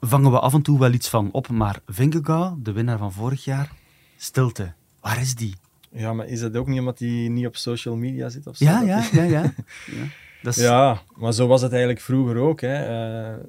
vangen 0.00 0.30
we 0.30 0.38
af 0.38 0.54
en 0.54 0.62
toe 0.62 0.78
wel 0.78 0.92
iets 0.92 1.08
van 1.08 1.32
op. 1.32 1.48
Maar 1.48 1.80
Vingegaard, 1.86 2.64
de 2.64 2.72
winnaar 2.72 2.98
van 2.98 3.12
vorig 3.12 3.44
jaar, 3.44 3.72
stilte. 4.16 4.72
Waar 5.00 5.20
is 5.20 5.34
die? 5.34 5.54
Ja, 5.90 6.12
maar 6.12 6.26
is 6.26 6.40
dat 6.40 6.56
ook 6.56 6.66
niet 6.66 6.78
omdat 6.78 6.98
hij 6.98 7.08
niet 7.08 7.46
op 7.46 7.56
social 7.56 7.96
media 7.96 8.28
zit 8.28 8.46
of 8.46 8.56
zo? 8.56 8.64
Ja, 8.64 8.80
ja, 8.80 9.04
ja, 9.12 9.22
ja. 9.22 9.42
ja. 9.96 10.04
Ja, 10.42 11.02
maar 11.16 11.32
zo 11.32 11.46
was 11.46 11.62
het 11.62 11.70
eigenlijk 11.70 12.00
vroeger 12.00 12.36
ook. 12.36 12.60
Hè. 12.60 12.90
Uh, 13.32 13.44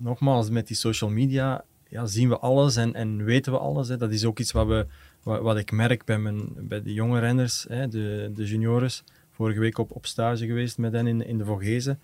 nogmaals, 0.00 0.50
met 0.50 0.66
die 0.66 0.76
social 0.76 1.10
media 1.10 1.64
ja, 1.88 2.06
zien 2.06 2.28
we 2.28 2.38
alles 2.38 2.76
en, 2.76 2.94
en 2.94 3.24
weten 3.24 3.52
we 3.52 3.58
alles. 3.58 3.88
Hè. 3.88 3.96
Dat 3.96 4.12
is 4.12 4.24
ook 4.24 4.38
iets 4.38 4.52
wat, 4.52 4.66
we, 4.66 4.86
wat, 5.22 5.56
ik 5.56 5.72
merk 5.72 6.04
bij, 6.04 6.18
mijn, 6.18 6.48
bij 6.56 6.82
de 6.82 6.92
jonge 6.92 7.20
renners, 7.20 7.66
hè, 7.68 7.88
de, 7.88 8.30
de 8.34 8.44
juniores. 8.44 9.04
Vorige 9.30 9.60
week 9.60 9.78
op, 9.78 9.90
op 9.90 10.06
stage 10.06 10.46
geweest 10.46 10.78
met 10.78 10.92
hen 10.92 11.06
in, 11.06 11.26
in 11.26 11.38
de 11.38 11.44
Vogezen. 11.44 12.00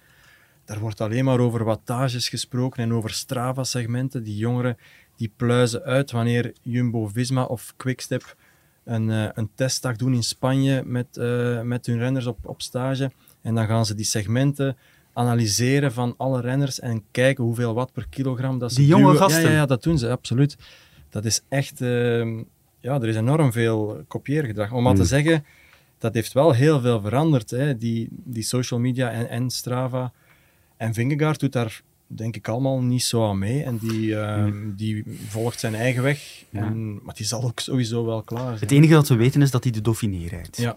Daar 0.64 0.78
wordt 0.78 1.00
alleen 1.00 1.24
maar 1.24 1.38
over 1.38 1.64
wattages 1.64 2.28
gesproken 2.28 2.82
en 2.82 2.92
over 2.92 3.10
Strava-segmenten. 3.10 4.22
Die 4.22 4.36
jongeren 4.36 4.76
die 5.16 5.32
pluizen 5.36 5.82
uit 5.82 6.10
wanneer 6.10 6.52
Jumbo-Visma 6.62 7.44
of 7.44 7.74
Quickstep 7.76 8.36
een, 8.84 9.08
uh, 9.08 9.28
een 9.34 9.50
testdag 9.54 9.96
doen 9.96 10.14
in 10.14 10.22
Spanje 10.22 10.82
met, 10.84 11.06
uh, 11.16 11.60
met 11.60 11.86
hun 11.86 11.98
renners 11.98 12.26
op, 12.26 12.38
op 12.42 12.62
stage. 12.62 13.10
En 13.42 13.54
dan 13.54 13.66
gaan 13.66 13.86
ze 13.86 13.94
die 13.94 14.04
segmenten 14.04 14.76
analyseren 15.12 15.92
van 15.92 16.14
alle 16.16 16.40
renners 16.40 16.80
en 16.80 17.02
kijken 17.10 17.44
hoeveel 17.44 17.74
watt 17.74 17.92
per 17.92 18.06
kilogram 18.08 18.58
dat 18.58 18.72
ze 18.72 18.78
Die 18.78 18.88
jonge 18.88 19.16
gasten? 19.16 19.42
Ja, 19.42 19.48
ja, 19.48 19.54
ja, 19.54 19.66
dat 19.66 19.82
doen 19.82 19.98
ze, 19.98 20.10
absoluut. 20.10 20.56
Dat 21.08 21.24
is 21.24 21.42
echt... 21.48 21.80
Uh, 21.80 22.38
ja, 22.80 23.00
er 23.00 23.08
is 23.08 23.16
enorm 23.16 23.52
veel 23.52 24.04
kopieergedrag. 24.08 24.72
Om 24.72 24.82
maar 24.82 24.92
te 24.92 24.98
hmm. 24.98 25.08
zeggen, 25.08 25.44
dat 25.98 26.14
heeft 26.14 26.32
wel 26.32 26.52
heel 26.52 26.80
veel 26.80 27.00
veranderd. 27.00 27.50
Hè. 27.50 27.76
Die, 27.76 28.08
die 28.10 28.42
social 28.42 28.80
media 28.80 29.10
en, 29.10 29.28
en 29.28 29.50
Strava. 29.50 30.12
En 30.76 30.94
Vingegaard 30.94 31.40
doet 31.40 31.52
daar 31.52 31.82
denk 32.06 32.36
ik 32.36 32.48
allemaal 32.48 32.82
niet 32.82 33.02
zo 33.02 33.28
aan 33.28 33.38
mee. 33.38 33.62
En 33.62 33.78
die, 33.78 34.06
uh, 34.06 34.46
die 34.76 35.04
volgt 35.28 35.60
zijn 35.60 35.74
eigen 35.74 36.02
weg. 36.02 36.44
En, 36.52 37.02
maar 37.02 37.14
die 37.14 37.26
zal 37.26 37.42
ook 37.42 37.60
sowieso 37.60 38.04
wel 38.04 38.22
klaar 38.22 38.46
zijn. 38.46 38.60
Het 38.60 38.70
enige 38.70 38.92
dat 38.92 39.08
we 39.08 39.16
weten 39.16 39.42
is 39.42 39.50
dat 39.50 39.62
hij 39.62 39.72
de 39.72 39.80
Dauphiné 39.80 40.28
rijdt. 40.28 40.56
Ja. 40.56 40.76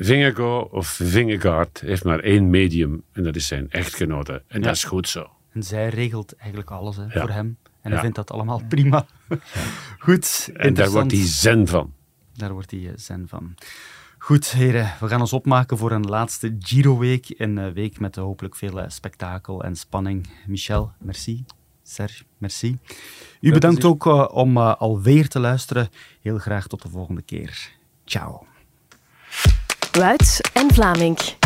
Vingegaard 0.00 0.70
of 0.70 0.88
Vingegaard 0.88 1.80
heeft 1.80 2.04
maar 2.04 2.20
één 2.20 2.50
medium 2.50 3.02
en 3.12 3.22
dat 3.22 3.36
is 3.36 3.46
zijn 3.46 3.70
echtgenote. 3.70 4.42
En 4.46 4.60
dat 4.60 4.74
is 4.74 4.84
goed 4.84 5.08
zo. 5.08 5.30
En 5.52 5.62
zij 5.62 5.88
regelt 5.88 6.36
eigenlijk 6.36 6.70
alles 6.70 6.96
hè, 6.96 7.10
voor 7.10 7.30
hem. 7.30 7.56
En 7.80 7.92
hij 7.92 8.00
vindt 8.00 8.16
dat 8.16 8.30
allemaal 8.30 8.62
prima. 8.68 9.06
Goed. 9.98 10.50
En 10.54 10.74
daar 10.74 10.90
wordt 10.90 11.10
hij 11.12 11.24
zen 11.24 11.66
van. 11.66 11.92
Daar 12.32 12.52
wordt 12.52 12.70
hij 12.70 12.92
zen 12.94 13.28
van. 13.28 13.54
Goed, 14.18 14.50
heren, 14.50 14.92
we 15.00 15.08
gaan 15.08 15.20
ons 15.20 15.32
opmaken 15.32 15.78
voor 15.78 15.92
een 15.92 16.06
laatste 16.06 16.56
Giro-week. 16.58 17.34
Een 17.36 17.72
week 17.72 18.00
met 18.00 18.16
hopelijk 18.16 18.56
veel 18.56 18.84
spektakel 18.88 19.64
en 19.64 19.76
spanning. 19.76 20.28
Michel, 20.46 20.92
merci. 20.98 21.44
Serge, 21.82 22.24
merci. 22.38 22.78
U 23.40 23.52
bedankt 23.52 23.84
ook 23.84 24.06
uh, 24.06 24.28
om 24.30 24.56
uh, 24.56 24.74
alweer 24.74 25.28
te 25.28 25.38
luisteren. 25.38 25.88
Heel 26.20 26.38
graag 26.38 26.66
tot 26.66 26.82
de 26.82 26.88
volgende 26.88 27.22
keer. 27.22 27.70
Ciao. 28.04 28.47
Wuits 29.96 30.40
en 30.54 30.68
Vlaming. 30.70 31.37